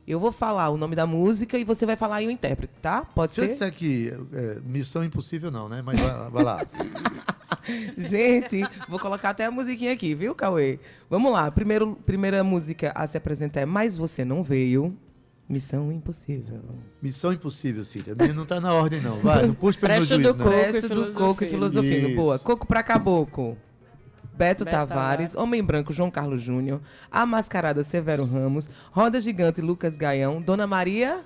Eu 0.08 0.20
vou 0.20 0.32
falar 0.32 0.70
o 0.70 0.78
nome 0.78 0.96
da 0.96 1.06
música 1.06 1.58
e 1.58 1.66
você 1.66 1.86
vai 1.86 1.98
falar 1.98 2.16
aí 2.18 2.28
o 2.28 2.32
intérprete, 2.32 2.74
tá? 2.82 3.02
Pode 3.04 3.34
Se 3.34 3.42
eu 3.42 3.44
ser? 3.46 3.50
disser 3.50 3.74
que 3.74 4.12
é, 4.34 4.62
missão 4.66 5.04
impossível, 5.04 5.52
não, 5.52 5.68
né? 5.68 5.82
Mas 5.82 6.02
vai, 6.02 6.30
vai 6.32 6.44
lá. 6.44 6.66
Gente, 7.98 8.64
vou 8.88 9.00
colocar 9.00 9.30
até 9.32 9.46
a 9.46 9.52
musiquinha 9.52 9.94
aqui, 9.94 10.14
viu, 10.16 10.34
Cauê? 10.36 10.80
Vamos 11.10 11.32
lá. 11.32 11.50
Primeiro, 11.52 11.96
primeira 12.06 12.44
música 12.44 12.92
a 12.96 13.06
se 13.08 13.18
apresentar 13.18 13.62
é 13.62 13.66
Mas 13.66 13.98
Você 13.98 14.24
Não 14.26 14.44
Veio. 14.44 14.96
Missão 15.50 15.92
Impossível. 15.94 16.60
Missão 17.02 17.32
impossível, 17.32 17.86
Cíntia. 17.86 18.14
Não 18.36 18.46
tá 18.46 18.60
na 18.60 18.74
ordem, 18.74 19.00
não. 19.00 19.22
Vai, 19.22 19.48
não 19.48 19.54
puxa 19.54 19.80
pelo 19.80 19.94
meu 19.94 20.00
Presta 20.00 20.16
juízo, 20.16 20.34
do 20.34 20.44
não. 20.44 20.52
E 20.52 20.56
Preço 20.56 20.82
do 20.82 20.88
filosofia. 20.90 21.14
coco 21.20 21.44
e 21.44 21.48
filosofia. 21.48 21.98
Isso. 22.00 22.16
Boa. 22.18 22.40
Coco 22.40 22.68
pra 22.68 22.84
caboclo. 22.84 23.58
Beto, 24.38 24.66
Beto 24.66 24.66
Tavares, 24.66 24.90
Tavares. 25.32 25.36
Homem 25.36 25.64
Branco 25.64 25.94
João 25.94 26.12
Carlos 26.12 26.42
Júnior, 26.42 26.82
A 27.10 27.26
Mascarada 27.26 27.82
Severo 27.82 28.26
Ramos, 28.26 28.70
Roda 28.92 29.20
Gigante 29.20 29.62
Lucas 29.62 29.96
Gaião, 29.96 30.42
Dona 30.42 30.68
Maria, 30.68 31.24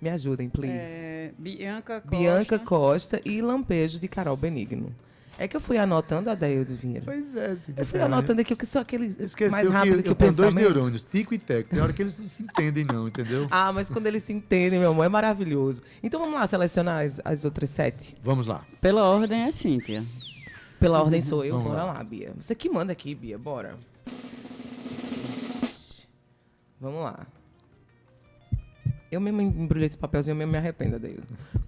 me 0.00 0.10
ajudem, 0.10 0.48
please. 0.50 0.74
É, 0.76 1.32
Bianca 1.38 2.00
Costa. 2.00 2.16
Bianca 2.16 2.58
Costa 2.58 3.20
e 3.24 3.40
Lampejo 3.40 4.00
de 4.00 4.08
Carol 4.08 4.36
Benigno. 4.36 4.92
É 5.38 5.48
que 5.48 5.56
eu 5.56 5.60
fui 5.60 5.78
anotando 5.78 6.30
a 6.30 6.34
Deildo 6.34 6.74
Vinheiro. 6.76 7.04
Pois 7.04 7.34
é, 7.34 7.56
Cíntia 7.56 7.82
Eu 7.82 7.86
fui 7.86 8.00
anotando 8.00 8.40
aqui 8.42 8.52
o 8.52 8.56
que 8.56 8.66
são 8.66 8.82
aqueles 8.82 9.18
Esqueceu 9.18 9.50
mais 9.50 9.66
que 9.66 9.72
rápido 9.72 9.96
eu 9.96 10.02
que, 10.02 10.10
o 10.10 10.14
tenho 10.14 10.32
dois 10.32 10.54
neurônios, 10.54 11.04
tico 11.04 11.34
e 11.34 11.38
teco. 11.38 11.70
Tem 11.70 11.80
hora 11.80 11.92
que 11.92 12.02
eles 12.02 12.18
não 12.18 12.28
se 12.28 12.42
entendem, 12.42 12.84
não, 12.84 13.08
entendeu? 13.08 13.46
Ah, 13.50 13.72
mas 13.72 13.88
quando 13.90 14.06
eles 14.06 14.22
se 14.22 14.32
entendem, 14.32 14.78
meu 14.78 14.90
amor, 14.90 15.06
é 15.06 15.08
maravilhoso. 15.08 15.82
Então 16.02 16.20
vamos 16.20 16.34
lá 16.34 16.46
selecionar 16.46 17.04
as, 17.04 17.20
as 17.24 17.44
outras 17.44 17.70
sete. 17.70 18.14
Vamos 18.22 18.46
lá. 18.46 18.64
Pela 18.80 19.04
ordem 19.04 19.42
é 19.42 19.50
Cíntia. 19.50 20.04
Pela 20.78 21.00
ordem 21.00 21.20
sou 21.20 21.44
eu, 21.44 21.56
Vamos 21.56 21.70
bora 21.70 21.84
lá. 21.84 21.92
lá. 21.94 22.04
Bia. 22.04 22.32
Você 22.36 22.54
que 22.54 22.68
manda 22.68 22.92
aqui, 22.92 23.14
Bia, 23.14 23.38
bora. 23.38 23.76
Vamos 26.80 27.04
lá. 27.04 27.26
Eu 29.12 29.20
mesmo 29.20 29.42
embrulhei 29.42 29.86
esse 29.86 29.98
papelzinho, 29.98 30.32
eu 30.32 30.38
mesmo 30.38 30.52
me 30.52 30.58
arrependo 30.58 30.98
daí. 30.98 31.18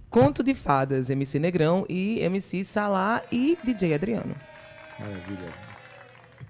Conto 0.09 0.43
de 0.43 0.55
Fadas, 0.55 1.11
MC 1.11 1.37
Negrão 1.37 1.85
e 1.87 2.19
MC 2.21 2.63
Salá 2.63 3.21
e 3.31 3.55
DJ 3.63 3.93
Adriano. 3.93 4.35
Maravilha. 4.99 5.53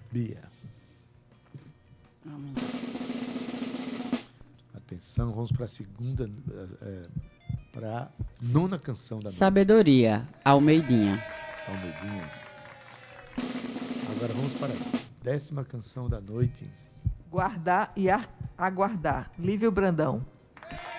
Bia. 0.09 0.39
Atenção, 4.73 5.33
vamos 5.33 5.51
para 5.51 5.65
a 5.65 5.67
segunda, 5.67 6.29
para 7.73 7.97
a 8.03 8.07
nona 8.41 8.77
canção 8.77 9.19
da 9.19 9.29
Sabedoria, 9.29 10.27
Almeidinha. 10.43 11.21
Almeidinha. 11.67 12.31
Agora 14.15 14.33
vamos 14.33 14.53
para 14.53 14.73
a 14.73 14.77
décima 15.23 15.65
canção 15.65 16.07
da 16.07 16.21
noite. 16.21 16.69
Guardar 17.29 17.91
e 17.97 18.09
ar- 18.09 18.29
aguardar. 18.57 19.31
Lívio 19.37 19.71
Brandão. 19.71 20.25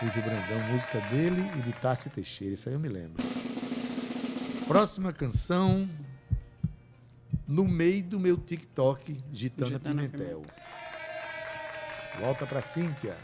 Lívio 0.02 0.22
Brandão, 0.22 0.60
música 0.70 1.00
dele 1.02 1.42
e 1.58 1.60
de 1.62 1.72
Tássio 1.72 2.10
Teixeira, 2.10 2.54
isso 2.54 2.68
aí 2.68 2.74
eu 2.74 2.78
me 2.80 2.88
lembro. 2.88 3.22
Próxima 4.66 5.12
canção, 5.12 5.88
No 7.46 7.66
Meio 7.66 8.02
do 8.04 8.20
Meu 8.20 8.36
TikTok, 8.36 9.16
Gitana, 9.32 9.70
Gitana 9.72 10.02
Pimentel. 10.02 10.42
Volta 12.20 12.46
pra 12.46 12.60
Cíntia. 12.62 13.16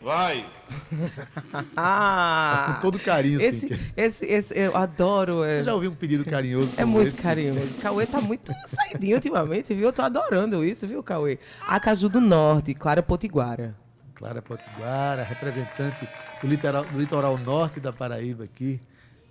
Vai! 0.00 0.44
Ah! 1.76 2.74
Com 2.74 2.80
todo 2.80 2.98
carinho, 2.98 3.40
esse, 3.40 3.60
Cíntia. 3.60 3.78
esse, 3.96 4.26
esse, 4.26 4.58
eu 4.58 4.76
adoro. 4.76 5.44
É, 5.44 5.58
Você 5.58 5.64
já 5.64 5.74
ouviu 5.74 5.90
um 5.90 5.94
pedido 5.94 6.24
carinhoso 6.24 6.74
é 6.76 6.84
muito 6.84 7.08
esse, 7.08 7.22
carinhoso. 7.22 7.76
Cauê 7.76 8.06
tá 8.06 8.20
muito 8.20 8.52
saidinho 8.66 9.16
ultimamente, 9.16 9.72
viu? 9.74 9.84
Eu 9.86 9.92
tô 9.92 10.02
adorando 10.02 10.64
isso, 10.64 10.86
viu, 10.88 11.02
Cauê? 11.02 11.38
Acaju 11.66 12.08
do 12.08 12.20
Norte, 12.20 12.74
Clara 12.74 13.02
Potiguara. 13.02 13.76
Clara 14.22 14.40
Potiguara, 14.40 15.24
representante 15.24 16.08
do 16.40 16.46
litoral, 16.46 16.84
do 16.84 16.96
litoral 16.96 17.36
norte 17.36 17.80
da 17.80 17.92
Paraíba 17.92 18.44
aqui, 18.44 18.80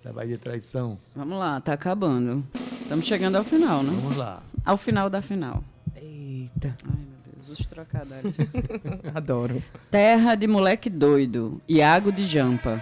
da 0.04 0.12
Bahia 0.12 0.36
de 0.36 0.36
Traição. 0.36 0.98
Vamos 1.16 1.38
lá, 1.38 1.58
tá 1.62 1.72
acabando. 1.72 2.44
Estamos 2.82 3.06
chegando 3.06 3.36
ao 3.36 3.42
final, 3.42 3.82
né? 3.82 3.90
Vamos 3.90 4.18
lá. 4.18 4.42
Ao 4.62 4.76
final 4.76 5.08
da 5.08 5.22
final. 5.22 5.64
Eita, 5.96 6.76
Ai, 6.84 6.92
meu 6.92 7.34
Deus, 7.34 7.58
os 7.58 7.66
trocadilhos. 7.66 8.36
adoro. 9.14 9.62
Terra 9.90 10.34
de 10.34 10.46
moleque 10.46 10.90
doido, 10.90 11.58
Iago 11.66 12.12
de 12.12 12.24
Jampa. 12.24 12.78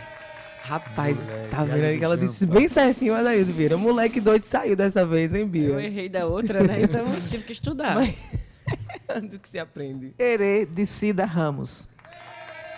Rapaz, 0.65 1.21
Moleque, 1.31 1.49
tá 1.49 1.65
vendo 1.65 1.85
aí 1.85 1.99
que 1.99 2.05
ela 2.05 2.19
disse 2.19 2.45
bem 2.45 2.67
certinho, 2.67 3.15
olha 3.15 3.31
aí, 3.31 3.45
Vira. 3.45 3.77
Moleque 3.77 4.21
doido 4.21 4.43
saiu 4.43 4.75
dessa 4.75 5.07
vez, 5.07 5.33
hein, 5.33 5.43
Eu 5.43 5.47
Bia? 5.49 5.81
errei 5.81 6.09
da 6.09 6.27
outra, 6.27 6.61
né? 6.65 6.83
Então 6.83 7.07
eu 7.07 7.21
tive 7.29 7.45
que 7.45 7.53
estudar. 7.53 7.99
Do 9.31 9.39
que 9.39 9.49
se 9.49 9.59
aprende. 9.59 10.15
Querer 10.17 10.67
de 10.67 10.87
Cida 10.87 11.25
Ramos. 11.25 11.89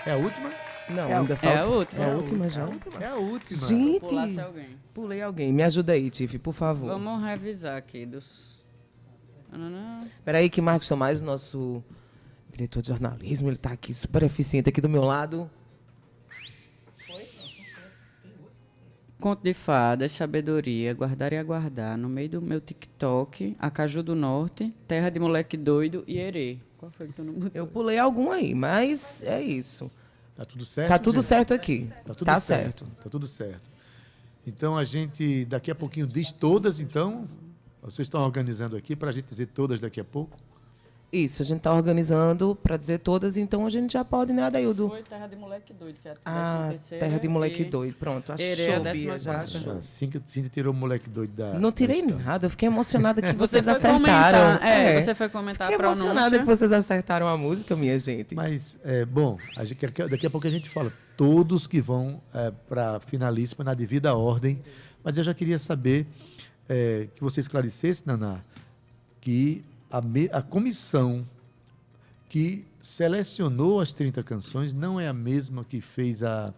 É 0.06 0.12
a 0.12 0.16
última? 0.16 0.50
Não, 0.88 1.08
É 1.08 1.12
a- 1.14 1.18
ainda 1.20 1.32
é 1.32 1.36
falta. 1.36 1.60
a 1.60 1.66
última. 1.68 2.04
É 2.04 2.10
a 2.10 2.14
última 2.16 2.48
já. 2.50 2.68
É 3.00 3.06
a 3.06 3.14
última. 3.14 3.66
Gente, 3.68 4.00
Pulasse 4.00 4.40
alguém. 4.40 4.68
pulei 4.92 5.22
alguém. 5.22 5.52
Me 5.52 5.62
ajuda 5.62 5.92
aí, 5.92 6.10
Tiff, 6.10 6.38
por 6.38 6.52
favor. 6.52 6.88
Vamos 6.88 7.22
revisar 7.22 7.76
aqui 7.76 8.04
dos. 8.04 8.52
Peraí 10.24 10.48
que 10.48 10.60
Marcos 10.62 10.88
Tomás, 10.88 11.20
o 11.20 11.24
nosso 11.24 11.84
diretor 12.50 12.80
de 12.82 12.88
jornalismo, 12.88 13.48
ele 13.48 13.56
tá 13.56 13.72
aqui 13.72 13.92
super 13.94 14.22
eficiente 14.22 14.68
aqui 14.68 14.80
do 14.80 14.88
meu 14.88 15.02
lado. 15.04 15.50
Conto 19.22 19.40
de 19.40 19.54
fadas, 19.54 20.10
sabedoria, 20.10 20.92
guardar 20.92 21.32
e 21.32 21.36
aguardar. 21.36 21.96
No 21.96 22.08
meio 22.08 22.28
do 22.28 22.42
meu 22.42 22.60
TikTok, 22.60 23.54
Acaju 23.56 24.02
do 24.02 24.16
Norte, 24.16 24.74
Terra 24.88 25.10
de 25.10 25.20
Moleque 25.20 25.56
Doido 25.56 26.02
e 26.08 26.18
Herê. 26.18 26.58
Qual 26.76 26.90
foi 26.90 27.06
que 27.06 27.12
tu 27.12 27.22
não 27.22 27.32
botou? 27.34 27.50
Eu 27.54 27.64
pulei 27.64 27.98
algum 27.98 28.32
aí, 28.32 28.52
mas 28.52 29.22
é 29.22 29.40
isso. 29.40 29.88
Tá 30.34 30.44
tudo 30.44 30.64
certo? 30.64 30.88
Tá 30.88 30.98
tudo 30.98 31.20
gente? 31.20 31.24
certo 31.26 31.54
aqui. 31.54 31.88
Tá 32.04 32.14
tudo 32.14 32.26
Tá 32.26 32.40
certo. 32.40 32.84
certo. 32.84 32.96
Tá 33.00 33.08
tudo 33.08 33.28
certo. 33.28 33.62
Então 34.44 34.76
a 34.76 34.82
gente 34.82 35.44
daqui 35.44 35.70
a 35.70 35.74
pouquinho 35.76 36.08
diz 36.08 36.32
todas, 36.32 36.80
então. 36.80 37.28
Vocês 37.80 38.06
estão 38.06 38.22
organizando 38.22 38.76
aqui 38.76 38.96
para 38.96 39.10
a 39.10 39.12
gente 39.12 39.26
dizer 39.26 39.46
todas 39.46 39.78
daqui 39.78 40.00
a 40.00 40.04
pouco? 40.04 40.36
Isso, 41.12 41.42
a 41.42 41.44
gente 41.44 41.60
tá 41.60 41.70
organizando 41.74 42.54
pra 42.62 42.78
dizer 42.78 42.98
todas, 43.00 43.36
então 43.36 43.66
a 43.66 43.70
gente 43.70 43.92
já 43.92 44.02
pode, 44.02 44.32
né, 44.32 44.44
Adaildo? 44.44 44.88
Foi 44.88 45.02
Terra 45.02 45.26
de 45.26 45.36
Moleque 45.36 45.74
Doido, 45.74 45.96
que 46.00 46.08
é 46.08 46.12
a 46.12 46.16
Ah, 46.24 46.70
13ª 46.72 46.98
terra 47.00 47.18
de 47.18 47.28
moleque 47.28 47.62
e- 47.62 47.64
doido. 47.66 47.94
Pronto, 47.98 48.32
achou, 48.32 48.46
Herê, 48.46 48.92
Bia, 48.94 49.18
já 49.18 49.42
achou. 49.42 49.72
Assim 49.74 50.08
que 50.08 50.18
tirou 50.48 50.72
o 50.72 50.76
moleque 50.76 51.10
doido 51.10 51.34
da. 51.34 51.52
Não 51.52 51.68
da 51.68 51.72
tirei 51.72 51.98
história. 51.98 52.24
nada, 52.24 52.46
eu 52.46 52.50
fiquei 52.50 52.66
emocionada 52.66 53.20
que 53.20 53.28
Você 53.36 53.60
vocês 53.60 53.68
acertaram. 53.68 53.98
comentar, 53.98 54.62
é, 54.66 55.02
você 55.02 55.14
foi 55.14 55.28
comentar 55.28 55.66
Fiquei 55.66 55.74
a 55.74 55.78
pronúncia. 55.78 56.04
emocionada 56.06 56.38
que 56.38 56.44
vocês 56.46 56.72
acertaram 56.72 57.28
a 57.28 57.36
música, 57.36 57.76
minha 57.76 57.98
gente. 57.98 58.34
Mas, 58.34 58.80
é, 58.82 59.04
bom, 59.04 59.36
a 59.58 59.64
gente- 59.66 59.86
daqui 60.08 60.26
a 60.26 60.30
pouco 60.30 60.46
a 60.46 60.50
gente 60.50 60.70
fala 60.70 60.90
todos 61.14 61.66
que 61.66 61.78
vão 61.82 62.22
para 62.70 62.96
a 62.96 63.00
finalíssima 63.00 63.62
na 63.62 63.74
devida 63.74 64.16
ordem. 64.16 64.62
Mas 65.04 65.18
eu 65.18 65.24
já 65.24 65.34
queria 65.34 65.58
saber 65.58 66.06
é, 66.70 67.08
que 67.14 67.20
você 67.22 67.40
esclarecesse, 67.40 68.06
Naná, 68.06 68.38
que 69.20 69.62
a, 69.92 70.00
me- 70.00 70.30
a 70.32 70.40
comissão 70.42 71.24
que 72.28 72.64
selecionou 72.80 73.80
as 73.80 73.92
30 73.94 74.22
canções 74.22 74.72
não 74.72 74.98
é 74.98 75.06
a 75.06 75.12
mesma 75.12 75.64
que 75.64 75.80
fez 75.80 76.22
a- 76.22 76.52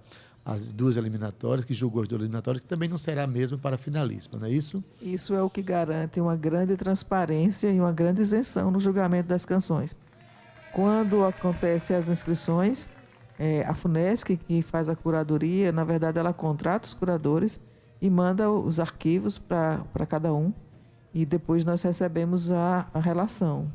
as 0.44 0.72
duas 0.72 0.96
eliminatórias, 0.96 1.64
que 1.64 1.72
julgou 1.74 2.02
as 2.02 2.08
duas 2.08 2.20
eliminatórias, 2.22 2.60
que 2.62 2.68
também 2.68 2.88
não 2.88 2.98
será 2.98 3.24
a 3.24 3.26
mesma 3.26 3.56
para 3.58 3.76
a 3.76 3.78
finalíssima, 3.78 4.38
não 4.38 4.46
é 4.46 4.50
isso? 4.50 4.84
Isso 5.00 5.34
é 5.34 5.42
o 5.42 5.48
que 5.50 5.62
garante 5.62 6.20
uma 6.20 6.36
grande 6.36 6.76
transparência 6.76 7.70
e 7.72 7.80
uma 7.80 7.92
grande 7.92 8.20
isenção 8.22 8.70
no 8.70 8.78
julgamento 8.78 9.28
das 9.28 9.44
canções. 9.44 9.96
Quando 10.72 11.24
acontecem 11.24 11.96
as 11.96 12.08
inscrições, 12.08 12.90
é, 13.38 13.64
a 13.64 13.74
FUNESC, 13.74 14.36
que 14.36 14.60
faz 14.62 14.88
a 14.88 14.94
curadoria, 14.96 15.72
na 15.72 15.82
verdade, 15.84 16.18
ela 16.18 16.32
contrata 16.32 16.86
os 16.86 16.92
curadores 16.94 17.60
e 18.02 18.10
manda 18.10 18.50
os 18.50 18.78
arquivos 18.78 19.38
para 19.38 20.06
cada 20.08 20.32
um. 20.34 20.52
E 21.14 21.24
depois 21.24 21.64
nós 21.64 21.80
recebemos 21.80 22.50
a, 22.50 22.88
a 22.92 22.98
relação. 22.98 23.70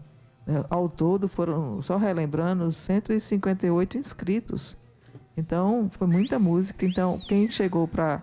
né? 0.46 0.66
Ao 0.70 0.90
todo, 0.90 1.30
foram, 1.30 1.82
só 1.82 1.96
relembrando, 1.96 2.70
158 2.70 3.98
inscritos. 3.98 4.78
Então, 5.38 5.90
foi 5.90 6.06
muita 6.06 6.38
música. 6.38 6.86
Então, 6.86 7.18
quem 7.30 7.50
chegou 7.50 7.88
para 7.88 8.22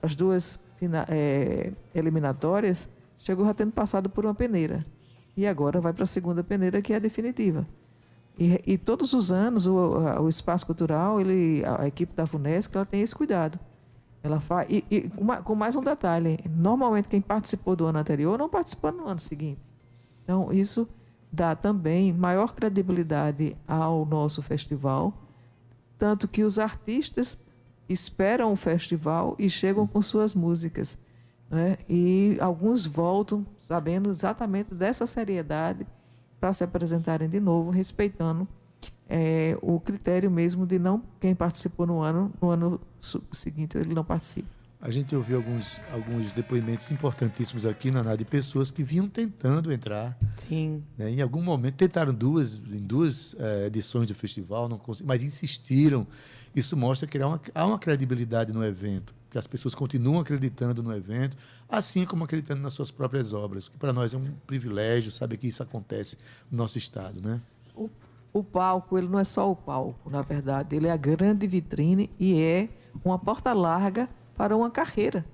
as 0.00 0.14
duas 0.14 0.60
eh, 1.08 1.72
eliminatórias 1.92 2.88
chegou 3.18 3.44
já 3.44 3.52
tendo 3.52 3.72
passado 3.72 4.08
por 4.08 4.24
uma 4.24 4.34
peneira. 4.34 4.86
E 5.36 5.44
agora 5.44 5.80
vai 5.80 5.92
para 5.92 6.04
a 6.04 6.06
segunda 6.06 6.44
peneira, 6.44 6.80
que 6.80 6.92
é 6.92 6.96
a 6.96 7.00
definitiva. 7.00 7.66
E, 8.38 8.60
e 8.64 8.78
todos 8.78 9.12
os 9.12 9.32
anos, 9.32 9.66
o, 9.66 9.74
o 10.20 10.28
Espaço 10.28 10.66
Cultural, 10.66 11.20
ele, 11.20 11.64
a, 11.64 11.82
a 11.82 11.88
equipe 11.88 12.14
da 12.14 12.26
FUNESC, 12.26 12.76
ela 12.76 12.86
tem 12.86 13.02
esse 13.02 13.14
cuidado. 13.14 13.58
Ela 14.22 14.38
faz, 14.40 14.68
e, 14.70 14.84
e 14.90 15.08
com, 15.08 15.24
ma- 15.24 15.42
com 15.42 15.54
mais 15.54 15.74
um 15.74 15.82
detalhe: 15.82 16.38
normalmente 16.48 17.08
quem 17.08 17.20
participou 17.20 17.74
do 17.74 17.86
ano 17.86 17.98
anterior 17.98 18.38
não 18.38 18.48
participou 18.48 18.92
no 18.92 19.06
ano 19.06 19.20
seguinte. 19.20 19.60
Então, 20.22 20.52
isso 20.52 20.88
dá 21.30 21.56
também 21.56 22.12
maior 22.12 22.54
credibilidade 22.54 23.56
ao 23.66 24.04
nosso 24.04 24.42
festival, 24.42 25.12
tanto 25.98 26.28
que 26.28 26.44
os 26.44 26.58
artistas 26.58 27.38
esperam 27.88 28.52
o 28.52 28.56
festival 28.56 29.34
e 29.38 29.50
chegam 29.50 29.86
com 29.86 30.00
suas 30.00 30.34
músicas. 30.34 30.98
Né? 31.50 31.78
E 31.88 32.36
alguns 32.40 32.86
voltam 32.86 33.44
sabendo 33.60 34.10
exatamente 34.10 34.74
dessa 34.74 35.06
seriedade 35.06 35.86
para 36.40 36.52
se 36.52 36.64
apresentarem 36.64 37.28
de 37.28 37.40
novo, 37.40 37.70
respeitando 37.70 38.46
eh, 39.08 39.56
o 39.60 39.78
critério 39.80 40.30
mesmo 40.30 40.66
de 40.66 40.78
não 40.78 41.02
quem 41.20 41.34
participou 41.34 41.86
no 41.86 42.00
ano, 42.00 42.32
no 42.40 42.50
ano 42.50 42.80
seguinte 43.32 43.76
ele 43.76 43.94
não 43.94 44.04
participa. 44.04 44.48
A 44.84 44.90
gente 44.90 45.14
ouviu 45.14 45.36
alguns, 45.36 45.80
alguns 45.92 46.32
depoimentos 46.32 46.90
importantíssimos 46.90 47.64
aqui, 47.64 47.88
Naná, 47.88 48.16
de 48.16 48.24
pessoas 48.24 48.72
que 48.72 48.82
vinham 48.82 49.08
tentando 49.08 49.72
entrar. 49.72 50.18
Sim. 50.34 50.82
né? 50.98 51.08
Em 51.08 51.22
algum 51.22 51.40
momento 51.40 51.76
tentaram 51.76 52.12
duas, 52.12 52.58
em 52.58 52.80
duas 52.80 53.36
eh, 53.38 53.66
edições 53.68 54.08
do 54.08 54.14
festival, 54.14 54.68
não 54.68 54.80
mas 55.04 55.22
insistiram. 55.22 56.04
Isso 56.54 56.76
mostra 56.76 57.06
que 57.06 57.16
há 57.16 57.28
uma, 57.28 57.40
há 57.54 57.64
uma 57.64 57.78
credibilidade 57.78 58.52
no 58.52 58.64
evento, 58.64 59.14
que 59.30 59.38
as 59.38 59.46
pessoas 59.46 59.72
continuam 59.72 60.18
acreditando 60.18 60.82
no 60.82 60.92
evento, 60.92 61.36
assim 61.68 62.04
como 62.04 62.24
acreditando 62.24 62.60
nas 62.60 62.72
suas 62.72 62.90
próprias 62.90 63.32
obras. 63.32 63.68
Que 63.68 63.78
para 63.78 63.92
nós 63.92 64.12
é 64.12 64.16
um 64.16 64.32
privilégio 64.48 65.12
saber 65.12 65.36
que 65.36 65.46
isso 65.46 65.62
acontece 65.62 66.18
no 66.50 66.58
nosso 66.58 66.76
estado, 66.76 67.22
né? 67.22 67.40
O, 68.32 68.42
palco, 68.42 68.96
ele 68.96 69.08
não 69.08 69.18
é 69.18 69.24
só 69.24 69.50
o 69.50 69.54
palco, 69.54 70.08
na 70.08 70.22
verdade, 70.22 70.74
ele 70.74 70.86
é 70.86 70.90
a 70.90 70.96
grande 70.96 71.46
vitrine 71.46 72.10
e 72.18 72.40
é 72.42 72.68
uma 73.04 73.18
porta 73.18 73.52
larga 73.52 74.08
para 74.34 74.56
uma 74.56 74.70
carreira. 74.70 75.24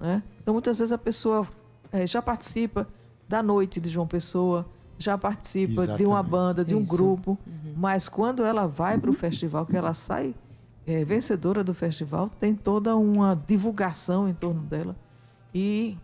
Né? 0.00 0.22
Então, 0.40 0.52
muitas 0.52 0.78
vezes 0.78 0.92
a 0.92 0.98
pessoa 0.98 1.46
eh, 1.92 2.06
já 2.06 2.20
participa 2.20 2.88
da 3.28 3.42
noite 3.42 3.80
de 3.80 3.88
João 3.88 4.06
Pessoa, 4.06 4.66
já 4.98 5.16
participa 5.16 5.86
de 5.86 6.04
uma 6.04 6.16
Exatamente. 6.16 6.30
banda, 6.30 6.64
de 6.64 6.74
um 6.74 6.80
Isso. 6.80 6.96
grupo, 6.96 7.38
mas 7.76 8.08
quando 8.08 8.44
ela 8.44 8.66
vai 8.66 8.98
para 8.98 9.10
o 9.10 9.12
festival, 9.12 9.64
que 9.64 9.76
ela 9.76 9.94
sai 9.94 10.34
eh, 10.86 11.04
vencedora 11.04 11.62
do 11.62 11.72
festival, 11.72 12.28
tem 12.40 12.54
toda 12.54 12.96
uma 12.96 13.40
divulgação 13.46 14.28
em 14.28 14.34
torno 14.34 14.62
dela 14.62 14.96
e 15.54 15.96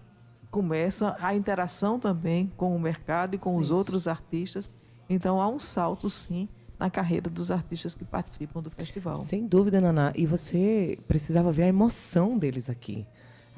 começa 0.51 1.17
a 1.21 1.35
interação 1.35 1.99
também 1.99 2.53
com 2.57 2.75
o 2.75 2.81
mercado 2.81 3.35
e 3.35 3.39
com 3.39 3.57
os 3.57 3.67
Isso. 3.67 3.75
outros 3.75 4.09
artistas. 4.09 4.71
Então 5.09 5.41
há 5.41 5.49
um 5.49 5.59
salto, 5.59 6.11
sim, 6.11 6.49
na 6.79 6.91
carreira 6.91 7.29
dos 7.29 7.51
artistas 7.51 7.95
que 7.95 8.05
participam 8.05 8.63
do 8.63 8.71
festival. 8.71 9.17
Sem 9.19 9.47
dúvida, 9.47 9.81
Naná. 9.81 10.13
E 10.15 10.27
você 10.27 10.99
precisava 11.09 11.51
ver 11.51 11.65
a 11.65 11.69
emoção 11.69 12.39
deles 12.39 12.71
aqui. 12.71 13.07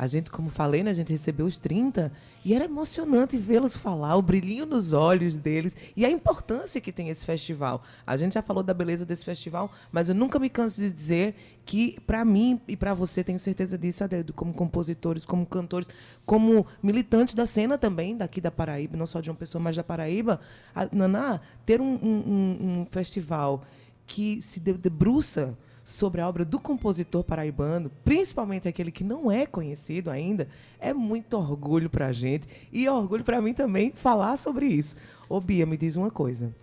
A 0.01 0.07
gente, 0.07 0.31
como 0.31 0.49
falei, 0.49 0.83
né, 0.83 0.89
a 0.89 0.95
gente 0.95 1.11
recebeu 1.13 1.45
os 1.45 1.59
30 1.59 2.11
e 2.43 2.55
era 2.55 2.65
emocionante 2.65 3.37
vê-los 3.37 3.77
falar, 3.77 4.17
o 4.17 4.23
brilhinho 4.23 4.65
nos 4.65 4.95
olhos 4.95 5.39
deles 5.39 5.77
e 5.95 6.07
a 6.07 6.11
importância 6.11 6.81
que 6.81 6.91
tem 6.91 7.11
esse 7.11 7.27
festival. 7.27 7.83
A 8.07 8.17
gente 8.17 8.33
já 8.33 8.41
falou 8.41 8.63
da 8.63 8.73
beleza 8.73 9.05
desse 9.05 9.27
festival, 9.27 9.71
mas 9.93 10.09
eu 10.09 10.15
nunca 10.15 10.39
me 10.39 10.49
canso 10.49 10.81
de 10.81 10.91
dizer 10.91 11.35
que, 11.67 12.01
para 12.07 12.25
mim 12.25 12.59
e 12.67 12.79
para 12.79 12.95
você, 12.95 13.23
tenho 13.23 13.39
certeza 13.39 13.77
disso, 13.77 14.03
como 14.35 14.55
compositores, 14.55 15.27
como 15.27 15.45
cantores, 15.45 15.91
como 16.25 16.67
militantes 16.83 17.35
da 17.35 17.45
cena 17.45 17.77
também, 17.77 18.17
daqui 18.17 18.41
da 18.41 18.51
Paraíba, 18.51 18.97
não 18.97 19.05
só 19.05 19.21
de 19.21 19.29
uma 19.29 19.37
pessoa, 19.37 19.61
mas 19.63 19.77
da 19.77 19.85
Paraíba, 19.85 20.41
a, 20.75 20.89
Naná, 20.91 21.43
ter 21.67 21.79
um, 21.79 21.93
um- 22.03 22.81
um- 22.81 22.87
festival 22.91 23.65
que 24.07 24.41
se 24.41 24.61
de- 24.61 24.73
debruça 24.73 25.55
sobre 25.91 26.21
a 26.21 26.29
obra 26.29 26.45
do 26.45 26.59
compositor 26.59 27.23
paraibano, 27.25 27.91
principalmente 28.05 28.69
aquele 28.69 28.91
que 28.91 29.05
não 29.05 29.31
é 29.31 29.47
conhecido 29.47 30.11
ainda, 30.11 30.49
é 30.79 30.93
muito 30.93 31.37
orgulho 31.37 31.91
para 31.91 32.07
a 32.07 32.13
gente 32.13 32.49
e 32.73 32.87
é 32.87 32.93
orgulho 32.93 33.25
para 33.25 33.41
mim 33.41 33.55
também 33.55 33.93
falar 33.93 34.37
sobre 34.37 34.67
isso. 34.67 34.97
Ô 35.29 35.41
Bia, 35.41 35.67
me 35.67 35.77
diz 35.77 35.97
uma 35.97 36.11
coisa. 36.11 36.55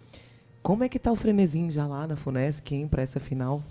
Como 0.61 0.83
é 0.83 0.89
que 0.89 0.99
tá 0.99 1.11
o 1.11 1.15
frenesim 1.15 1.69
já 1.69 1.87
lá 1.87 2.05
na 2.07 2.15
Funesc, 2.15 2.73
hein, 2.73 2.87
para 2.87 3.01
essa 3.01 3.19
final? 3.19 3.63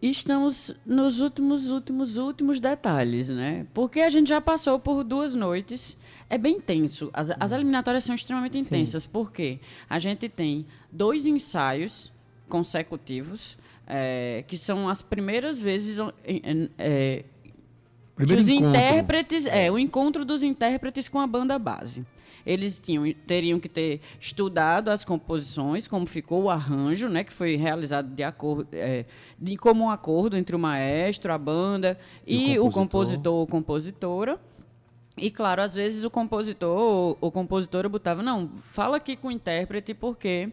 Estamos 0.00 0.74
nos 0.84 1.20
últimos, 1.20 1.70
últimos, 1.70 2.16
últimos 2.16 2.58
detalhes, 2.58 3.28
né? 3.28 3.66
Porque 3.72 4.00
a 4.00 4.10
gente 4.10 4.28
já 4.28 4.40
passou 4.40 4.78
por 4.78 5.04
duas 5.04 5.34
noites. 5.34 5.96
É 6.28 6.36
bem 6.36 6.56
intenso. 6.56 7.10
As, 7.12 7.30
as 7.38 7.52
eliminatórias 7.52 8.02
são 8.02 8.14
extremamente 8.14 8.54
Sim. 8.54 8.60
intensas. 8.60 9.06
Porque 9.06 9.60
a 9.88 9.98
gente 9.98 10.28
tem 10.28 10.66
dois 10.90 11.26
ensaios 11.26 12.10
consecutivos, 12.48 13.56
é, 13.94 14.42
que 14.48 14.56
são 14.56 14.88
as 14.88 15.02
primeiras 15.02 15.60
vezes 15.60 15.98
é, 16.78 17.24
Primeiro 18.14 18.40
os 18.40 18.48
encontro. 18.48 18.70
intérpretes, 18.70 19.44
é, 19.46 19.70
o 19.70 19.78
encontro 19.78 20.24
dos 20.24 20.42
intérpretes 20.42 21.08
com 21.08 21.20
a 21.20 21.26
banda 21.26 21.58
base. 21.58 22.04
Eles 22.44 22.78
tinham, 22.78 23.04
teriam 23.26 23.60
que 23.60 23.68
ter 23.68 24.00
estudado 24.18 24.88
as 24.88 25.04
composições, 25.04 25.86
como 25.86 26.06
ficou 26.06 26.44
o 26.44 26.50
arranjo, 26.50 27.08
né, 27.08 27.22
que 27.22 27.32
foi 27.32 27.54
realizado 27.54 28.08
de 28.12 28.22
acordo, 28.22 28.66
é, 28.72 29.04
de 29.38 29.56
comum 29.56 29.90
acordo 29.90 30.36
entre 30.36 30.56
o 30.56 30.58
maestro, 30.58 31.32
a 31.32 31.38
banda 31.38 31.98
E 32.26 32.54
e, 32.54 32.58
o 32.58 32.62
o 32.66 32.70
compositor. 32.70 32.82
compositor 32.82 33.34
ou 33.34 33.46
compositora. 33.46 34.40
E 35.18 35.30
claro, 35.30 35.60
às 35.60 35.74
vezes 35.74 36.02
o 36.02 36.10
compositor 36.10 36.80
ou, 36.80 37.18
ou 37.20 37.30
compositora 37.30 37.88
botava, 37.88 38.22
não, 38.22 38.48
fala 38.62 38.96
aqui 38.96 39.14
com 39.16 39.28
o 39.28 39.30
intérprete 39.30 39.92
porque 39.92 40.48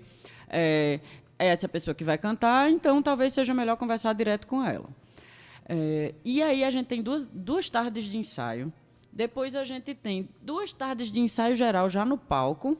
é, 0.49 0.99
é 1.39 1.47
essa 1.47 1.69
pessoa 1.69 1.95
que 1.95 2.03
vai 2.03 2.17
cantar, 2.17 2.69
então 2.69 3.01
talvez 3.01 3.33
seja 3.33 3.53
melhor 3.53 3.77
conversar 3.77 4.13
direto 4.13 4.45
com 4.45 4.63
ela. 4.63 4.89
É, 5.67 6.13
e 6.25 6.43
aí 6.43 6.63
a 6.63 6.69
gente 6.69 6.87
tem 6.87 7.01
duas, 7.01 7.25
duas 7.25 7.69
tardes 7.69 8.03
de 8.03 8.17
ensaio. 8.17 8.71
Depois 9.11 9.55
a 9.55 9.63
gente 9.63 9.95
tem 9.95 10.29
duas 10.41 10.73
tardes 10.73 11.11
de 11.11 11.19
ensaio 11.19 11.55
geral 11.55 11.89
já 11.89 12.03
no 12.03 12.17
palco, 12.17 12.77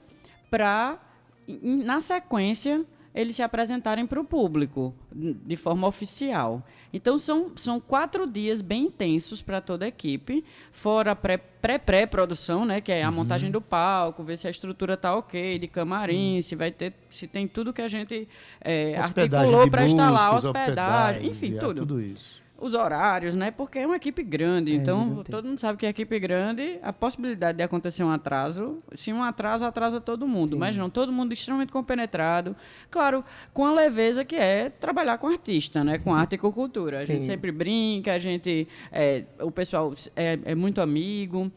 para, 0.51 0.99
na 1.47 2.01
sequência, 2.01 2.86
eles 3.20 3.36
se 3.36 3.41
apresentarem 3.41 4.07
para 4.07 4.20
o 4.22 4.24
público 4.24 4.95
de 5.11 5.57
forma 5.57 5.86
oficial. 5.86 6.65
Então, 6.93 7.17
são, 7.20 7.51
são 7.57 7.78
quatro 7.78 8.26
dias 8.26 8.61
bem 8.61 8.86
intensos 8.86 9.41
para 9.41 9.59
toda 9.59 9.84
a 9.84 9.89
equipe, 9.89 10.43
fora 10.72 11.13
pré-pré-produção, 11.13 12.63
né, 12.63 12.80
que 12.80 12.93
é 12.93 13.03
a 13.03 13.11
montagem 13.11 13.51
do 13.51 13.59
palco, 13.59 14.24
ver 14.24 14.38
se 14.38 14.47
a 14.47 14.49
estrutura 14.49 14.93
está 14.93 15.13
ok, 15.15 15.59
de 15.59 15.67
camarim, 15.67 16.39
se 16.39 16.55
vai 16.55 16.72
ter, 16.72 16.93
se 17.09 17.28
tem 17.28 17.45
tudo 17.45 17.74
que 17.74 17.82
a 17.82 17.89
gente 17.89 18.26
é, 18.61 18.97
Hospedagem 18.97 19.47
articulou 19.47 19.70
para 19.70 19.86
instalar, 19.86 20.34
músicos, 20.34 20.45
hospedagem, 20.45 21.28
enfim, 21.28 21.57
é, 21.57 21.59
tudo 21.59 21.76
tudo 21.76 22.01
isso. 22.01 22.41
Os 22.60 22.74
horários, 22.74 23.36
né? 23.36 23.51
Porque 23.51 23.80
é 23.80 23.86
uma 23.86 23.95
equipe 23.95 24.24
grande. 24.24 24.72
É 24.72 24.76
então, 24.76 25.03
gigantesco. 25.03 25.32
todo 25.32 25.45
mundo 25.47 25.57
sabe 25.60 25.78
que 25.78 25.86
a 25.86 25.89
equipe 25.89 26.16
é 26.16 26.20
grande, 26.20 26.80
a 26.82 26.91
possibilidade 26.91 27.57
de 27.57 27.64
acontecer 27.64 28.03
um 28.03 28.12
atraso, 28.12 28.84
se 28.95 29.14
um 29.14 29.24
atraso, 29.24 29.66
atrasa 29.66 30.01
todo 30.01 30.28
mundo. 30.28 30.57
Mas 30.57 30.78
não, 30.78 30.89
todo 30.89 31.12
mundo 31.12 31.34
extremamente 31.34 31.72
compenetrado. 31.72 32.55
Claro, 32.89 33.24
com 33.53 33.66
a 33.66 33.74
leveza 33.74 34.26
que 34.26 34.36
é 34.36 34.70
trabalhar 34.70 35.18
com 35.18 35.28
artista, 35.28 35.84
né? 35.84 35.97
Com 35.97 36.14
arte 36.14 36.36
e 36.36 36.38
com 36.38 36.51
cultura. 36.51 36.99
A 36.99 37.05
gente 37.05 37.22
Sim. 37.22 37.28
sempre 37.28 37.51
brinca, 37.51 38.14
a 38.14 38.20
gente... 38.20 38.68
é, 38.91 39.24
o 39.41 39.51
pessoal 39.51 39.93
é, 40.16 40.39
é 40.43 40.55
muito 40.55 40.82
amigo. 40.82 41.51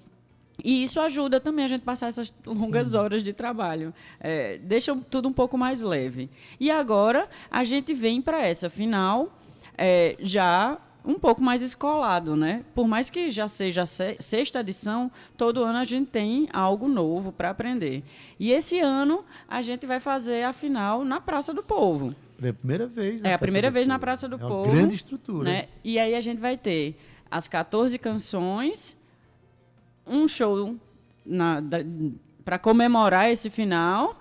E 0.62 0.82
isso 0.82 1.00
ajuda 1.00 1.40
também 1.40 1.64
a 1.64 1.68
gente 1.68 1.82
passar 1.82 2.06
essas 2.06 2.32
longas 2.46 2.94
horas 2.94 3.24
de 3.24 3.32
trabalho. 3.32 3.92
É, 4.20 4.58
deixa 4.58 4.94
tudo 5.10 5.28
um 5.28 5.32
pouco 5.32 5.58
mais 5.58 5.82
leve. 5.82 6.30
E 6.60 6.70
agora 6.70 7.28
a 7.50 7.64
gente 7.64 7.92
vem 7.94 8.22
para 8.22 8.46
essa 8.46 8.70
final 8.70 9.36
é, 9.76 10.16
já 10.20 10.78
um 11.04 11.14
pouco 11.18 11.42
mais 11.42 11.62
escolado, 11.62 12.36
né? 12.36 12.64
Por 12.74 12.86
mais 12.86 13.10
que 13.10 13.30
já 13.30 13.48
seja 13.48 13.84
sexta 13.86 14.60
edição, 14.60 15.10
todo 15.36 15.62
ano 15.62 15.78
a 15.78 15.84
gente 15.84 16.08
tem 16.10 16.48
algo 16.52 16.88
novo 16.88 17.32
para 17.32 17.50
aprender. 17.50 18.04
E 18.38 18.52
esse 18.52 18.78
ano 18.80 19.24
a 19.48 19.60
gente 19.62 19.86
vai 19.86 20.00
fazer 20.00 20.44
a 20.44 20.52
final 20.52 21.04
na 21.04 21.20
Praça 21.20 21.52
do 21.52 21.62
Povo. 21.62 22.14
É 22.42 22.48
a 22.48 22.54
primeira 22.54 22.86
vez. 22.86 23.22
É 23.22 23.34
a 23.34 23.38
primeira 23.38 23.70
vez 23.70 23.86
na. 23.86 23.98
Praça 23.98 24.28
do 24.28 24.34
é 24.34 24.38
uma 24.38 24.48
Povo. 24.48 24.70
grande 24.70 24.94
estrutura. 24.94 25.48
Né? 25.48 25.68
E 25.84 25.98
aí 25.98 26.14
a 26.14 26.20
gente 26.20 26.38
vai 26.38 26.56
ter 26.56 26.96
as 27.30 27.46
14 27.46 27.96
canções, 27.98 28.96
um 30.06 30.26
show 30.26 30.76
para 32.44 32.58
comemorar 32.58 33.30
esse 33.30 33.48
final. 33.48 34.18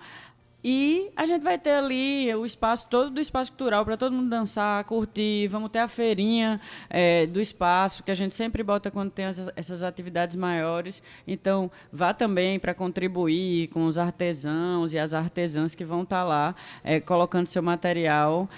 E 0.64 1.10
a 1.16 1.26
gente 1.26 1.42
vai 1.42 1.58
ter 1.58 1.70
ali 1.70 2.32
o 2.34 2.46
espaço 2.46 2.88
todo 2.88 3.10
do 3.10 3.20
espaço 3.20 3.50
cultural 3.50 3.84
para 3.84 3.96
todo 3.96 4.12
mundo 4.12 4.30
dançar, 4.30 4.84
curtir. 4.84 5.48
Vamos 5.48 5.70
ter 5.70 5.80
a 5.80 5.88
feirinha 5.88 6.60
eh, 6.88 7.26
do 7.26 7.40
espaço, 7.40 8.04
que 8.04 8.10
a 8.12 8.14
gente 8.14 8.34
sempre 8.34 8.62
bota 8.62 8.88
quando 8.88 9.10
tem 9.10 9.24
essas, 9.24 9.50
essas 9.56 9.82
atividades 9.82 10.36
maiores. 10.36 11.02
Então, 11.26 11.68
vá 11.92 12.14
também 12.14 12.60
para 12.60 12.74
contribuir 12.74 13.68
com 13.68 13.86
os 13.86 13.98
artesãos 13.98 14.92
e 14.92 14.98
as 14.98 15.14
artesãs 15.14 15.74
que 15.74 15.84
vão 15.84 16.02
estar 16.02 16.22
lá 16.22 16.54
eh, 16.84 17.00
colocando 17.00 17.46
seu 17.46 17.62
material 17.62 18.48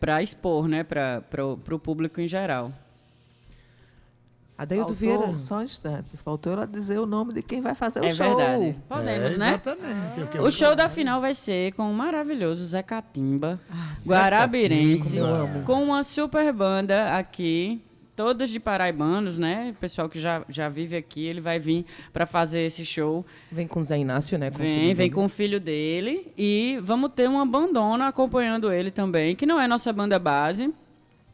para 0.00 0.20
expor 0.20 0.66
né, 0.66 0.82
para 0.82 1.44
o 1.44 1.78
público 1.78 2.20
em 2.20 2.26
geral. 2.26 2.72
Adeildo 4.58 4.94
Faltou, 4.94 5.18
Vieira. 5.18 5.38
Só 5.38 5.56
um 5.58 5.62
instante. 5.62 6.16
Faltou 6.16 6.52
ela 6.54 6.66
dizer 6.66 6.98
o 6.98 7.04
nome 7.04 7.34
de 7.34 7.42
quem 7.42 7.60
vai 7.60 7.74
fazer 7.74 8.00
o 8.00 8.04
É 8.04 8.10
show. 8.14 8.26
verdade. 8.36 8.76
Podemos, 8.88 9.34
É, 9.34 9.36
né? 9.38 9.48
Exatamente. 9.50 10.26
Quero- 10.30 10.44
O 10.44 10.50
show 10.50 10.74
da 10.74 10.88
final 10.88 11.20
vai 11.20 11.34
ser 11.34 11.72
com 11.74 11.90
o 11.90 11.94
maravilhoso 11.94 12.64
Zé 12.64 12.82
Catimba, 12.82 13.60
Zé 13.94 14.14
Guarabirense, 14.14 15.18
Catimba. 15.20 15.62
com 15.66 15.82
uma 15.84 16.02
super 16.02 16.52
banda 16.54 17.16
aqui, 17.18 17.82
todas 18.14 18.48
de 18.48 18.58
paraibanos, 18.58 19.36
né? 19.36 19.72
O 19.76 19.78
pessoal 19.78 20.08
que 20.08 20.18
já, 20.18 20.42
já 20.48 20.70
vive 20.70 20.96
aqui, 20.96 21.26
ele 21.26 21.42
vai 21.42 21.58
vir 21.58 21.84
para 22.10 22.24
fazer 22.24 22.62
esse 22.62 22.82
show. 22.82 23.26
Vem 23.52 23.66
com 23.66 23.80
o 23.80 23.84
Zé 23.84 23.98
Inácio, 23.98 24.38
né? 24.38 24.50
com 24.50 24.56
Vem, 24.56 24.68
filho 24.74 24.86
vem 24.86 24.94
dele. 24.96 25.10
com 25.10 25.24
o 25.26 25.28
filho 25.28 25.60
dele 25.60 26.32
e 26.36 26.78
vamos 26.82 27.10
ter 27.14 27.28
uma 27.28 27.44
bandona 27.44 28.08
acompanhando 28.08 28.72
ele 28.72 28.90
também, 28.90 29.36
que 29.36 29.44
não 29.44 29.60
é 29.60 29.68
nossa 29.68 29.92
banda 29.92 30.18
base. 30.18 30.72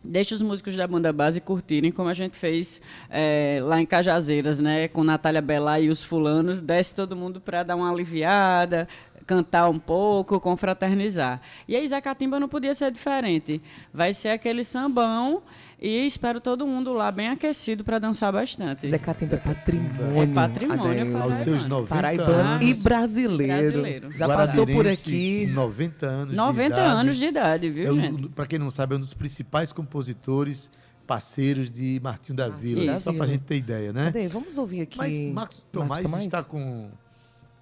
Deixa 0.05 0.35
os 0.35 0.43
músicos 0.43 0.77
da 0.77 0.87
banda 0.87 1.13
base 1.13 1.41
curtirem, 1.41 1.93
como 1.93 2.09
a 2.09 2.15
gente 2.15 2.37
fez 2.37 2.81
é, 3.09 3.61
lá 3.63 3.81
em 3.81 3.87
Cajazeiras, 3.87 4.59
né? 4.59 4.89
Com 4.89 5.05
Natália 5.05 5.41
Belá 5.41 5.79
e 5.79 5.89
os 5.89 6.03
fulanos. 6.03 6.61
Desce 6.61 6.95
todo 6.95 7.15
mundo 7.15 7.41
para 7.41 7.63
dar 7.63 7.77
uma 7.77 7.91
aliviada, 7.91 8.89
cantar 9.27 9.69
um 9.69 9.79
pouco, 9.79 10.41
confraternizar. 10.41 11.41
E 11.69 11.77
aí 11.77 11.87
Zacatimba 11.87 12.41
não 12.41 12.49
podia 12.49 12.75
ser 12.75 12.91
diferente. 12.91 13.63
Vai 13.95 14.13
ser 14.13 14.31
aquele 14.31 14.65
sambão 14.65 15.43
e 15.85 16.07
espero 16.07 16.41
todo 16.41 16.65
mundo 16.67 16.93
lá 16.93 17.11
bem 17.11 17.29
aquecido 17.29 17.83
para 17.83 17.99
dançar 17.99 18.33
bastante. 18.33 18.87
Zé 18.87 18.99
Catimba 18.99 19.35
é 19.35 19.39
patrimônio. 19.39 20.23
É 20.23 20.27
patrimônio, 20.29 21.23
Aos 21.23 21.37
seus 21.39 21.65
90 21.65 21.89
Paraibano 21.95 22.63
e 22.63 22.67
anos. 22.67 22.83
brasileiro. 22.83 23.53
Brasileiro. 23.63 24.17
Já 24.17 24.29
passou 24.29 24.65
por 24.67 24.87
aqui. 24.87 25.47
90 25.49 26.07
anos 26.07 26.37
90 26.37 26.63
de 26.77 26.81
idade. 26.81 27.01
anos 27.01 27.17
de 27.17 27.25
idade, 27.25 27.71
viu, 27.71 27.87
É 27.89 27.93
um- 27.93 28.01
gente? 28.01 28.29
Pra 28.29 28.47
quem 28.47 28.59
não 28.61 28.71
sabe, 28.71 28.95
é 28.95 28.97
um 28.97 29.01
dos 29.01 29.13
principais 29.13 29.73
compositores 29.73 30.71
parceiros 31.07 31.69
de 31.71 32.01
Martinho 32.03 32.37
da 32.37 32.49
Vila. 32.49 32.87
da 32.93 33.01
Só 33.01 33.11
Vila. 33.11 33.25
pra 33.25 33.33
gente 33.35 33.43
ter 33.45 33.57
ideia, 33.57 33.93
né? 33.93 34.07
Adel, 34.07 34.31
vamos 34.31 34.57
ouvir 34.57 34.83
aqui. 34.83 34.97
Mas 34.97 35.25
Marcos 35.27 35.69
Tomás, 35.73 36.03
Tomás? 36.05 36.25
está 36.25 36.45
com 36.45 36.89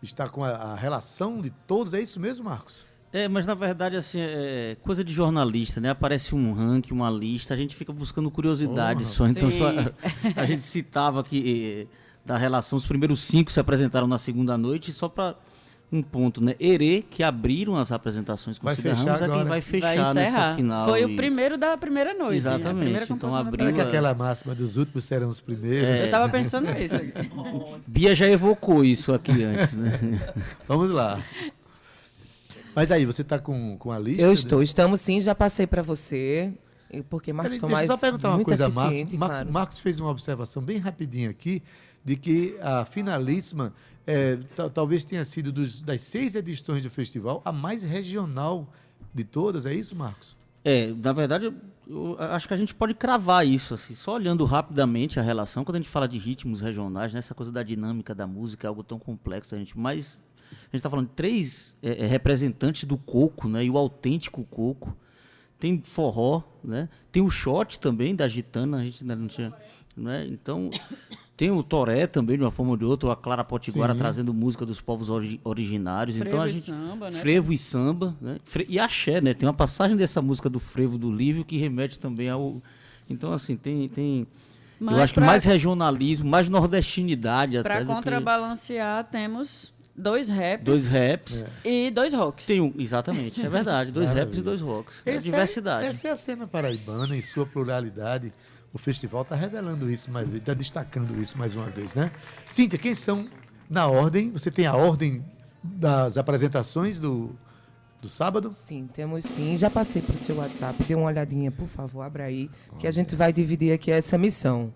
está 0.02 0.28
com 0.28 0.44
a, 0.44 0.50
a 0.50 0.74
relação 0.76 1.40
de 1.40 1.50
todos, 1.66 1.94
é 1.94 2.00
isso 2.00 2.20
mesmo, 2.20 2.44
Marcos? 2.44 2.84
É, 3.12 3.26
mas 3.26 3.44
na 3.44 3.54
verdade, 3.54 3.96
assim, 3.96 4.18
é 4.20 4.76
coisa 4.82 5.02
de 5.02 5.12
jornalista, 5.12 5.80
né? 5.80 5.90
Aparece 5.90 6.34
um 6.34 6.52
ranking, 6.52 6.94
uma 6.94 7.10
lista, 7.10 7.54
a 7.54 7.56
gente 7.56 7.74
fica 7.74 7.92
buscando 7.92 8.30
curiosidade 8.30 9.04
só. 9.04 9.26
Então, 9.26 9.50
só- 9.50 9.72
a 10.36 10.46
gente 10.46 10.62
citava 10.62 11.22
que 11.24 11.86
eh, 11.90 11.96
da 12.24 12.36
relação, 12.38 12.78
os 12.78 12.86
primeiros 12.86 13.22
cinco 13.22 13.50
se 13.50 13.58
apresentaram 13.58 14.06
na 14.06 14.18
segunda 14.18 14.56
noite, 14.56 14.92
só 14.92 15.08
para 15.08 15.34
um 15.92 16.02
ponto, 16.02 16.40
né? 16.40 16.54
Herê, 16.60 17.02
que 17.02 17.20
abriram 17.24 17.74
as 17.74 17.90
apresentações 17.90 18.60
com 18.60 18.64
Vai 18.64 18.74
o 18.74 18.76
Cida 18.76 18.90
fechar 18.90 19.04
Ramos, 19.06 19.22
é 19.22 19.24
quem 19.24 19.32
agora. 19.34 19.38
vai 19.48 19.60
Vai 19.60 19.60
fechar 19.60 19.96
encerrar. 19.96 20.14
nessa 20.14 20.54
final. 20.54 20.88
Foi 20.88 21.04
o 21.04 21.08
e- 21.10 21.16
primeiro 21.16 21.58
da 21.58 21.76
primeira 21.76 22.14
noite. 22.14 22.36
Exatamente, 22.36 22.68
A 22.70 22.74
primeira 22.80 23.06
então 23.10 23.34
abriu 23.34 23.58
Será 23.66 23.72
que 23.72 23.80
a- 23.80 23.84
aquela 23.88 24.14
máxima 24.14 24.54
dos 24.54 24.76
últimos 24.76 25.02
serão 25.02 25.28
os 25.28 25.40
primeiros? 25.40 25.88
É. 25.98 26.06
Eu 26.06 26.10
tava 26.12 26.28
pensando 26.28 26.72
nisso. 26.72 26.94
Bia 27.88 28.14
já 28.14 28.28
evocou 28.28 28.84
isso 28.84 29.12
aqui 29.12 29.42
antes, 29.42 29.72
né? 29.74 29.98
Vamos 30.68 30.92
lá. 30.92 31.20
Mas 32.74 32.90
aí, 32.90 33.04
você 33.04 33.22
está 33.22 33.38
com, 33.38 33.76
com 33.78 33.90
a 33.90 33.98
lista? 33.98 34.22
Eu 34.22 34.32
estou, 34.32 34.62
estamos 34.62 35.00
sim, 35.00 35.20
já 35.20 35.34
passei 35.34 35.66
para 35.66 35.82
você. 35.82 36.52
Porque 37.08 37.32
Marcos 37.32 37.60
Peraí, 37.60 37.60
deixa 37.60 37.86
Tomás 37.86 37.88
eu 37.88 37.94
só 37.96 38.00
perguntar 38.00 38.34
uma 38.34 38.44
coisa 38.44 38.66
a 38.66 38.70
Marcos. 38.70 39.12
Marcos, 39.14 39.36
claro. 39.36 39.52
Marcos 39.52 39.78
fez 39.78 40.00
uma 40.00 40.10
observação 40.10 40.60
bem 40.62 40.78
rapidinha 40.78 41.30
aqui 41.30 41.62
de 42.04 42.16
que 42.16 42.56
a 42.60 42.84
finalíssima 42.84 43.72
é, 44.06 44.38
ta- 44.56 44.68
talvez 44.68 45.04
tenha 45.04 45.24
sido 45.24 45.52
dos- 45.52 45.80
das 45.80 46.00
seis 46.00 46.34
edições 46.34 46.82
do 46.82 46.90
festival 46.90 47.40
a 47.44 47.52
mais 47.52 47.82
regional 47.84 48.72
de 49.14 49.22
todas, 49.22 49.66
é 49.66 49.74
isso, 49.74 49.94
Marcos? 49.94 50.34
É, 50.64 50.92
na 50.92 51.12
verdade, 51.12 51.44
eu, 51.46 51.54
eu 51.86 52.16
acho 52.18 52.48
que 52.48 52.54
a 52.54 52.56
gente 52.56 52.74
pode 52.74 52.94
cravar 52.94 53.46
isso, 53.46 53.74
assim, 53.74 53.94
só 53.94 54.14
olhando 54.14 54.44
rapidamente 54.44 55.20
a 55.20 55.22
relação, 55.22 55.64
quando 55.64 55.76
a 55.76 55.78
gente 55.78 55.88
fala 55.88 56.08
de 56.08 56.18
ritmos 56.18 56.60
regionais, 56.60 57.12
né, 57.12 57.18
essa 57.20 57.34
coisa 57.34 57.52
da 57.52 57.62
dinâmica 57.62 58.14
da 58.14 58.26
música 58.26 58.66
é 58.66 58.68
algo 58.68 58.82
tão 58.82 58.98
complexo, 58.98 59.54
a 59.54 59.58
gente, 59.58 59.78
mas 59.78 60.20
a 60.50 60.64
gente 60.66 60.76
está 60.76 60.90
falando 60.90 61.06
de 61.08 61.14
três 61.14 61.74
é, 61.82 62.04
é, 62.04 62.06
representantes 62.06 62.84
do 62.84 62.96
coco, 62.96 63.48
né, 63.48 63.64
e 63.64 63.70
o 63.70 63.76
autêntico 63.78 64.44
coco, 64.44 64.96
tem 65.58 65.82
forró, 65.84 66.42
né, 66.64 66.88
tem 67.12 67.22
o 67.22 67.30
shot 67.30 67.78
também 67.80 68.14
da 68.14 68.26
gitana, 68.28 68.78
a 68.78 68.82
gente 68.84 69.02
ainda 69.02 69.16
não 69.16 69.26
tinha, 69.28 69.52
né, 69.96 70.26
então 70.30 70.70
tem 71.36 71.50
o 71.50 71.62
toré 71.62 72.06
também, 72.06 72.36
de 72.36 72.42
uma 72.44 72.50
forma 72.50 72.72
ou 72.72 72.76
de 72.76 72.84
outra, 72.84 73.12
a 73.12 73.16
Clara 73.16 73.42
Potiguara 73.42 73.92
Sim. 73.94 73.98
trazendo 73.98 74.32
música 74.34 74.64
dos 74.66 74.80
povos 74.80 75.08
ori- 75.08 75.40
originários, 75.42 76.16
Frevo 76.16 76.28
então 76.30 76.42
a 76.42 76.48
e 76.48 76.52
gente 76.52 76.66
samba, 76.66 77.10
né? 77.10 77.18
frevo 77.18 77.52
e 77.52 77.58
samba, 77.58 78.16
né? 78.20 78.36
Fre- 78.44 78.66
E 78.68 78.78
axé, 78.78 79.20
né? 79.22 79.32
Tem 79.32 79.46
uma 79.48 79.54
passagem 79.54 79.96
dessa 79.96 80.20
música 80.20 80.50
do 80.50 80.60
frevo 80.60 80.98
do 80.98 81.10
Lívio 81.10 81.42
que 81.44 81.56
remete 81.56 81.98
também 81.98 82.28
ao. 82.28 82.62
Então, 83.08 83.32
assim, 83.32 83.56
tem. 83.56 83.88
tem 83.88 84.26
Mas 84.78 84.96
eu 84.96 85.02
acho 85.02 85.14
que 85.14 85.18
pra- 85.20 85.26
mais 85.26 85.42
regionalismo, 85.44 86.28
mais 86.28 86.46
nordestinidade 86.50 87.62
Para 87.62 87.76
do 87.80 87.86
que 87.86 87.92
contrabalancear, 87.94 89.04
temos 89.04 89.72
dois 90.00 90.28
raps 90.28 90.64
Dois 90.64 90.86
raps. 90.86 91.44
e 91.64 91.90
dois 91.90 92.12
rocks. 92.14 92.46
Tem 92.46 92.60
um, 92.60 92.72
exatamente, 92.78 93.40
é 93.44 93.48
verdade. 93.48 93.92
Dois 93.92 94.10
raps 94.10 94.38
e 94.38 94.42
dois 94.42 94.60
rocks. 94.60 94.94
É 95.06 95.12
Essa 95.12 95.20
diversidade. 95.22 95.86
essa 95.86 96.08
é 96.08 96.10
a 96.10 96.16
cena 96.16 96.46
paraibana 96.46 97.16
em 97.16 97.20
sua 97.20 97.46
pluralidade. 97.46 98.32
O 98.72 98.78
festival 98.78 99.22
está 99.22 99.34
revelando 99.34 99.90
isso 99.90 100.10
mais 100.10 100.26
vezes, 100.26 100.42
está 100.42 100.54
destacando 100.54 101.20
isso 101.20 101.36
mais 101.36 101.54
uma 101.56 101.66
vez, 101.66 101.94
né? 101.94 102.10
Cíntia, 102.50 102.78
quem 102.78 102.94
são 102.94 103.28
na 103.68 103.88
ordem? 103.88 104.30
Você 104.32 104.50
tem 104.50 104.66
a 104.66 104.74
ordem 104.76 105.24
das 105.62 106.16
apresentações 106.16 107.00
do, 107.00 107.34
do 108.00 108.08
sábado? 108.08 108.52
Sim, 108.54 108.88
temos 108.92 109.24
sim. 109.24 109.56
Já 109.56 109.68
passei 109.68 110.00
para 110.00 110.14
o 110.14 110.18
seu 110.18 110.36
WhatsApp. 110.36 110.84
Dê 110.84 110.94
uma 110.94 111.06
olhadinha, 111.06 111.50
por 111.50 111.66
favor, 111.66 112.02
abra 112.02 112.24
aí, 112.24 112.48
que 112.78 112.86
a 112.86 112.90
gente 112.92 113.16
vai 113.16 113.32
dividir 113.32 113.72
aqui 113.72 113.90
essa 113.90 114.16
missão. 114.16 114.72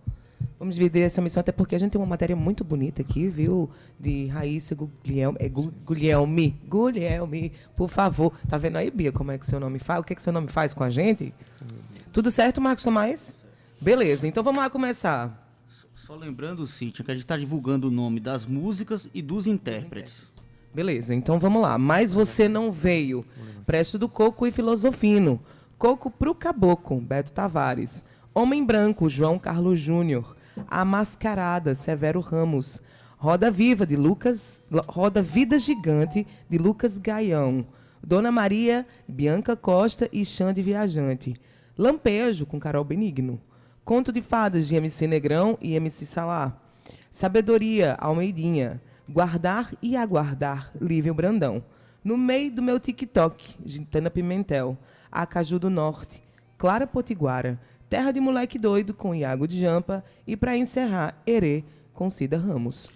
Vamos 0.58 0.76
dividir 0.76 1.02
essa 1.02 1.20
missão, 1.20 1.40
até 1.40 1.50
porque 1.52 1.74
a 1.74 1.78
gente 1.78 1.92
tem 1.92 2.00
uma 2.00 2.06
matéria 2.06 2.34
muito 2.36 2.62
bonita 2.64 3.02
aqui, 3.02 3.26
viu? 3.28 3.68
De 3.98 4.26
Raíssa 4.28 4.74
Guglielmi. 4.74 5.36
É 5.40 5.48
Gu- 5.48 5.72
Guglielmi. 5.84 6.56
Guglielmi, 6.66 7.52
por 7.76 7.88
favor. 7.90 8.32
Tá 8.48 8.56
vendo 8.56 8.76
aí, 8.76 8.90
Bia, 8.90 9.10
como 9.12 9.32
é 9.32 9.38
que 9.38 9.46
seu 9.46 9.58
nome 9.58 9.78
faz? 9.78 10.00
O 10.00 10.04
que, 10.04 10.14
que 10.14 10.22
seu 10.22 10.32
nome 10.32 10.48
faz 10.48 10.72
com 10.72 10.84
a 10.84 10.90
gente? 10.90 11.34
Tudo 12.12 12.30
certo, 12.30 12.60
Marcos 12.60 12.84
Tomás? 12.84 13.36
Beleza, 13.80 14.26
então 14.28 14.42
vamos 14.44 14.60
lá 14.60 14.70
começar. 14.70 15.40
Só 15.94 16.14
lembrando, 16.14 16.66
Cíntia, 16.66 17.04
que 17.04 17.10
a 17.10 17.14
gente 17.14 17.24
está 17.24 17.36
divulgando 17.36 17.88
o 17.88 17.90
nome 17.90 18.20
das 18.20 18.46
músicas 18.46 19.08
e 19.12 19.20
dos 19.20 19.46
intérpretes. 19.46 20.28
Beleza, 20.72 21.14
então 21.14 21.38
vamos 21.38 21.62
lá. 21.62 21.76
Mas 21.78 22.12
você 22.12 22.48
não 22.48 22.70
veio. 22.70 23.24
Preste 23.66 23.98
do 23.98 24.08
Coco 24.08 24.46
e 24.46 24.52
Filosofino. 24.52 25.40
Coco 25.78 26.10
pro 26.10 26.34
Caboclo, 26.34 27.00
Beto 27.00 27.32
Tavares. 27.32 28.04
Homem 28.34 28.64
Branco, 28.64 29.08
João 29.08 29.38
Carlos 29.38 29.80
Júnior. 29.80 30.36
A 30.68 30.84
Mascarada, 30.84 31.74
Severo 31.74 32.20
Ramos. 32.20 32.82
Roda 33.16 33.50
Viva, 33.50 33.86
de 33.86 33.96
Lucas. 33.96 34.62
Roda 34.86 35.22
Vida 35.22 35.58
Gigante, 35.58 36.26
de 36.48 36.58
Lucas 36.58 36.98
Gaião. 36.98 37.66
Dona 38.02 38.30
Maria, 38.30 38.86
Bianca 39.08 39.56
Costa 39.56 40.08
e 40.12 40.24
Xande 40.24 40.60
Viajante. 40.60 41.34
Lampejo, 41.76 42.44
com 42.44 42.60
Carol 42.60 42.84
Benigno. 42.84 43.40
Conto 43.84 44.12
de 44.12 44.22
Fadas, 44.22 44.68
de 44.68 44.76
MC 44.76 45.06
Negrão 45.06 45.58
e 45.60 45.74
MC 45.74 46.06
Salá. 46.06 46.60
Sabedoria, 47.10 47.96
Almeidinha. 47.98 48.80
Guardar 49.08 49.72
e 49.82 49.96
aguardar, 49.96 50.70
Lívio 50.80 51.14
Brandão. 51.14 51.62
No 52.02 52.16
meio 52.16 52.50
do 52.50 52.62
meu 52.62 52.80
TikTok, 52.80 53.56
Gintana 53.64 54.10
Pimentel. 54.10 54.76
Acaju 55.10 55.58
do 55.58 55.70
Norte, 55.70 56.22
Clara 56.58 56.86
Potiguara. 56.86 57.60
Terra 57.88 58.12
de 58.12 58.20
Moleque 58.20 58.58
Doido, 58.58 58.94
com 58.94 59.14
Iago 59.14 59.46
de 59.46 59.58
Jampa. 59.58 60.04
E 60.26 60.36
para 60.36 60.56
encerrar, 60.56 61.20
Herê, 61.26 61.64
com 61.92 62.10
Cida 62.10 62.38
Ramos. 62.38 62.90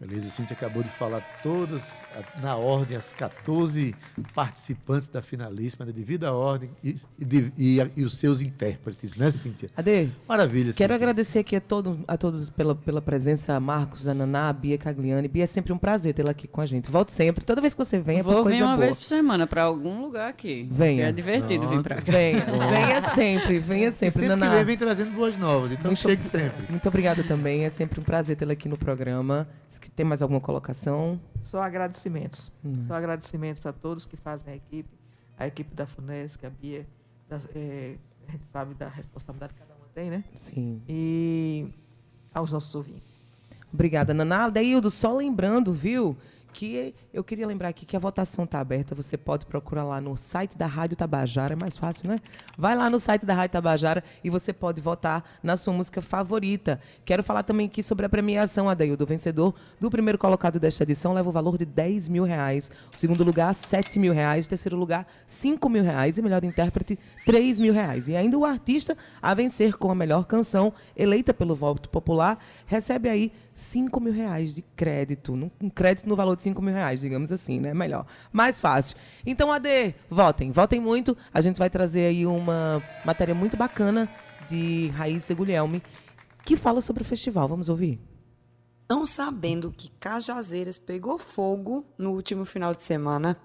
Beleza, 0.00 0.28
Cíntia 0.28 0.54
acabou 0.54 0.82
de 0.82 0.88
falar 0.90 1.20
todas, 1.42 2.04
a- 2.14 2.40
na 2.40 2.56
ordem, 2.56 2.96
as 2.96 3.12
14 3.12 3.94
participantes 4.34 5.08
da 5.08 5.22
finalíssima, 5.22 5.86
da 5.86 5.92
devida 5.92 6.32
ordem, 6.32 6.70
e, 6.82 6.94
e 7.18 7.52
e 7.56 7.80
a- 7.80 7.88
e 7.96 8.02
os 8.02 8.18
seus 8.18 8.40
intérpretes, 8.40 9.16
né, 9.16 9.30
Cíntia? 9.30 9.70
Ade, 9.76 10.10
Maravilha, 10.28 10.72
quero 10.72 10.92
Cíntia. 10.92 10.94
agradecer 10.96 11.38
aqui 11.38 11.56
a, 11.56 11.60
todo, 11.60 12.00
a 12.06 12.16
todos 12.16 12.50
pela, 12.50 12.74
pela 12.74 13.00
presença, 13.00 13.54
a 13.54 13.60
Marcos, 13.60 14.06
a 14.08 14.12
Naná, 14.14 14.48
a 14.48 14.52
Bia 14.52 14.76
Cagliani. 14.76 15.28
Bia, 15.28 15.44
é 15.44 15.46
sempre 15.46 15.72
um 15.72 15.78
prazer 15.78 16.12
tê-la 16.12 16.32
aqui 16.32 16.46
com 16.48 16.60
a 16.60 16.66
gente. 16.66 16.90
Volte 16.90 17.12
sempre. 17.12 17.44
Toda 17.44 17.60
vez 17.60 17.72
que 17.74 17.82
você 17.84 17.98
vem, 17.98 18.18
é 18.18 18.22
Vou 18.22 18.42
coisa 18.42 18.50
vir 18.58 18.62
uma 18.62 18.74
boa. 18.74 18.84
vez 18.86 18.96
por 18.96 19.04
semana 19.06 19.46
para 19.46 19.62
algum 19.62 20.02
lugar 20.02 20.28
aqui. 20.28 20.68
Venha. 20.70 21.06
É 21.06 21.12
divertido 21.12 21.66
vir 21.68 21.82
para 21.82 21.96
cá. 22.02 22.12
Venha, 22.12 22.44
venha 22.44 23.00
sempre, 23.00 23.58
venha 23.58 23.88
E 23.88 23.92
sempre, 23.92 24.10
sempre 24.12 24.28
que 24.34 24.36
Naná. 24.36 24.54
vem, 24.56 24.64
vem 24.64 24.76
trazendo 24.76 25.12
boas 25.12 25.38
novas, 25.38 25.72
então 25.72 25.86
Muito- 25.86 26.00
chegue 26.00 26.24
sempre. 26.24 26.66
Muito 26.68 26.86
obrigada 26.88 27.22
também. 27.24 27.64
É 27.64 27.70
sempre 27.70 28.00
um 28.00 28.04
prazer 28.04 28.36
tê-la 28.36 28.52
aqui 28.52 28.68
no 28.68 28.76
programa. 28.76 29.48
Que 29.84 29.90
tem 29.90 30.06
mais 30.06 30.22
alguma 30.22 30.40
colocação? 30.40 31.20
Só 31.42 31.62
agradecimentos. 31.62 32.50
Hum. 32.64 32.86
Só 32.86 32.94
agradecimentos 32.94 33.66
a 33.66 33.72
todos 33.72 34.06
que 34.06 34.16
fazem 34.16 34.54
a 34.54 34.56
equipe, 34.56 34.88
a 35.36 35.46
equipe 35.46 35.74
da 35.74 35.86
FUNESC, 35.86 36.46
a 36.46 36.48
Bia, 36.48 36.86
eh, 37.54 37.96
a 38.26 38.32
gente 38.32 38.46
sabe 38.46 38.72
da 38.72 38.88
responsabilidade 38.88 39.52
que 39.52 39.60
cada 39.60 39.74
uma 39.74 39.86
tem, 39.94 40.08
né? 40.08 40.24
Sim. 40.34 40.80
E 40.88 41.68
aos 42.32 42.50
nossos 42.50 42.74
ouvintes. 42.74 43.22
Obrigada, 43.70 44.14
Naná. 44.14 44.48
Deildo, 44.48 44.88
só 44.88 45.14
lembrando, 45.14 45.70
viu, 45.70 46.16
que 46.54 46.94
eu 47.12 47.24
queria 47.24 47.46
lembrar 47.46 47.68
aqui 47.68 47.84
que 47.84 47.96
a 47.96 47.98
votação 47.98 48.44
está 48.44 48.60
aberta. 48.60 48.94
Você 48.94 49.16
pode 49.16 49.44
procurar 49.44 49.82
lá 49.82 50.00
no 50.00 50.16
site 50.16 50.56
da 50.56 50.66
Rádio 50.66 50.96
Tabajara, 50.96 51.54
é 51.54 51.56
mais 51.56 51.76
fácil, 51.76 52.08
né? 52.08 52.20
Vai 52.56 52.76
lá 52.76 52.88
no 52.88 52.98
site 52.98 53.26
da 53.26 53.34
Rádio 53.34 53.52
Tabajara 53.52 54.04
e 54.22 54.30
você 54.30 54.52
pode 54.52 54.80
votar 54.80 55.24
na 55.42 55.56
sua 55.56 55.74
música 55.74 56.00
favorita. 56.00 56.80
Quero 57.04 57.24
falar 57.24 57.42
também 57.42 57.66
aqui 57.66 57.82
sobre 57.82 58.06
a 58.06 58.08
premiação, 58.08 58.68
Adeildo. 58.68 59.02
O 59.02 59.06
vencedor 59.06 59.52
do 59.80 59.90
primeiro 59.90 60.16
colocado 60.16 60.60
desta 60.60 60.84
edição 60.84 61.12
leva 61.12 61.28
o 61.28 61.32
valor 61.32 61.58
de 61.58 61.66
10 61.66 62.08
mil 62.08 62.22
reais. 62.22 62.70
O 62.92 62.96
segundo 62.96 63.24
lugar, 63.24 63.52
7 63.52 63.98
mil 63.98 64.12
reais. 64.12 64.46
O 64.46 64.48
terceiro 64.48 64.76
lugar, 64.76 65.06
5 65.26 65.68
mil 65.68 65.82
reais. 65.82 66.18
E 66.18 66.22
melhor 66.22 66.44
intérprete, 66.44 66.96
3 67.26 67.58
mil 67.58 67.74
reais. 67.74 68.06
E 68.06 68.14
ainda 68.14 68.38
o 68.38 68.44
artista 68.44 68.96
a 69.20 69.34
vencer 69.34 69.76
com 69.76 69.90
a 69.90 69.94
melhor 69.94 70.24
canção, 70.24 70.72
eleita 70.96 71.34
pelo 71.34 71.56
voto 71.56 71.88
popular, 71.88 72.38
recebe 72.74 73.08
aí 73.08 73.32
5 73.52 74.00
mil 74.00 74.12
reais 74.12 74.54
de 74.54 74.62
crédito. 74.62 75.32
Um 75.32 75.70
crédito 75.70 76.08
no 76.08 76.16
valor 76.16 76.34
de 76.36 76.42
5 76.42 76.60
mil 76.60 76.74
reais, 76.74 77.00
digamos 77.00 77.30
assim, 77.30 77.60
né? 77.60 77.72
Melhor. 77.72 78.04
Mais 78.32 78.60
fácil. 78.60 78.96
Então, 79.24 79.52
AD, 79.52 79.94
votem. 80.10 80.50
Votem 80.50 80.80
muito. 80.80 81.16
A 81.32 81.40
gente 81.40 81.58
vai 81.58 81.70
trazer 81.70 82.06
aí 82.06 82.26
uma 82.26 82.82
matéria 83.04 83.34
muito 83.34 83.56
bacana 83.56 84.08
de 84.48 84.88
Raíssa 84.88 85.34
Guglielmi, 85.34 85.82
que 86.44 86.56
fala 86.56 86.80
sobre 86.80 87.02
o 87.02 87.06
festival. 87.06 87.46
Vamos 87.48 87.68
ouvir? 87.68 88.00
Estão 88.82 89.06
sabendo 89.06 89.72
que 89.72 89.90
Cajazeiras 90.00 90.76
pegou 90.76 91.18
fogo 91.18 91.86
no 91.96 92.10
último 92.10 92.44
final 92.44 92.74
de 92.74 92.82
semana? 92.82 93.38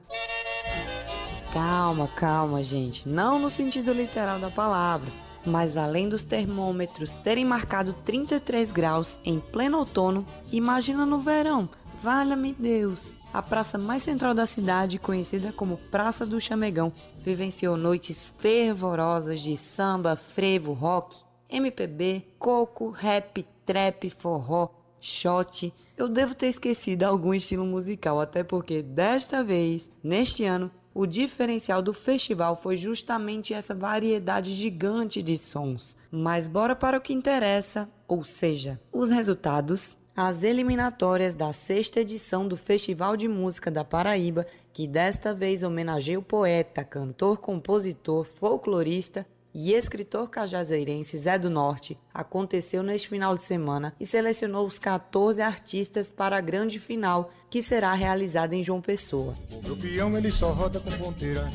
Calma, 1.54 2.08
calma, 2.16 2.64
gente. 2.64 3.08
Não 3.08 3.40
no 3.40 3.50
sentido 3.50 3.94
literal 3.94 4.40
da 4.40 4.50
palavra. 4.50 5.29
Mas 5.46 5.78
além 5.78 6.10
dos 6.10 6.26
termômetros 6.26 7.14
terem 7.14 7.46
marcado 7.46 7.94
33 8.06 8.72
graus 8.72 9.18
em 9.24 9.40
pleno 9.40 9.80
outono, 9.80 10.26
imagina 10.52 11.06
no 11.06 11.20
verão. 11.20 11.70
Valha-me 12.02 12.54
Deus! 12.54 13.12
A 13.32 13.44
praça 13.44 13.78
mais 13.78 14.02
central 14.02 14.34
da 14.34 14.48
cidade, 14.48 14.98
conhecida 14.98 15.52
como 15.52 15.78
Praça 15.92 16.26
do 16.26 16.42
Chamegão, 16.42 16.92
vivenciou 17.24 17.78
noites 17.78 18.26
fervorosas 18.38 19.40
de 19.40 19.56
samba, 19.56 20.16
frevo, 20.16 20.74
rock, 20.74 21.22
MPB, 21.48 22.26
coco, 22.40 22.90
rap, 22.90 23.46
trap, 23.66 24.10
forró, 24.10 24.70
shot. 25.00 25.72
Eu 25.96 26.10
devo 26.10 26.34
ter 26.34 26.48
esquecido 26.48 27.04
algum 27.04 27.34
estilo 27.34 27.66
musical, 27.66 28.20
até 28.20 28.44
porque 28.44 28.82
desta 28.82 29.44
vez, 29.44 29.92
neste 30.04 30.44
ano, 30.44 30.72
o 31.00 31.08
diferencial 31.08 31.82
do 31.82 31.94
festival 31.94 32.58
foi 32.58 32.76
justamente 32.76 33.54
essa 33.54 33.74
variedade 33.74 34.52
gigante 34.52 35.24
de 35.24 35.38
sons. 35.38 35.96
Mas 36.12 36.50
bora 36.50 36.76
para 36.76 36.98
o 36.98 37.02
que 37.02 37.14
interessa, 37.14 37.90
ou 38.06 38.26
seja, 38.26 38.78
os 38.92 39.10
resultados. 39.10 39.98
As 40.14 40.44
eliminatórias 40.44 41.34
da 41.34 41.54
sexta 41.54 42.02
edição 42.02 42.46
do 42.46 42.58
Festival 42.58 43.16
de 43.16 43.30
Música 43.30 43.72
da 43.72 43.86
Paraíba, 43.86 44.46
que 44.74 44.86
desta 44.86 45.34
vez 45.34 45.64
homenageia 45.64 46.20
o 46.20 46.22
poeta, 46.22 46.84
cantor, 46.84 47.38
compositor, 47.38 48.26
folclorista 48.26 49.26
e 49.54 49.74
escritor 49.74 50.30
cajazeirense 50.30 51.18
Zé 51.18 51.40
do 51.40 51.50
Norte, 51.50 51.98
aconteceu 52.14 52.84
neste 52.84 53.08
final 53.08 53.36
de 53.36 53.44
semana 53.44 53.96
e 54.00 54.06
selecionou 54.06 54.68
os 54.68 54.78
14 54.78 55.42
artistas 55.42 56.12
para 56.12 56.38
a 56.38 56.42
grande 56.42 56.78
final, 56.78 57.32
que 57.50 57.62
será 57.62 57.94
realizada 57.94 58.56
em 58.56 58.64
João 58.64 58.82
Pessoa. 58.82 59.34
O 59.68 59.76
peão 59.76 60.16
ele 60.18 60.32
só 60.32 60.52
roda 60.52 60.80
com 60.80 60.92
ponteira, 60.92 61.48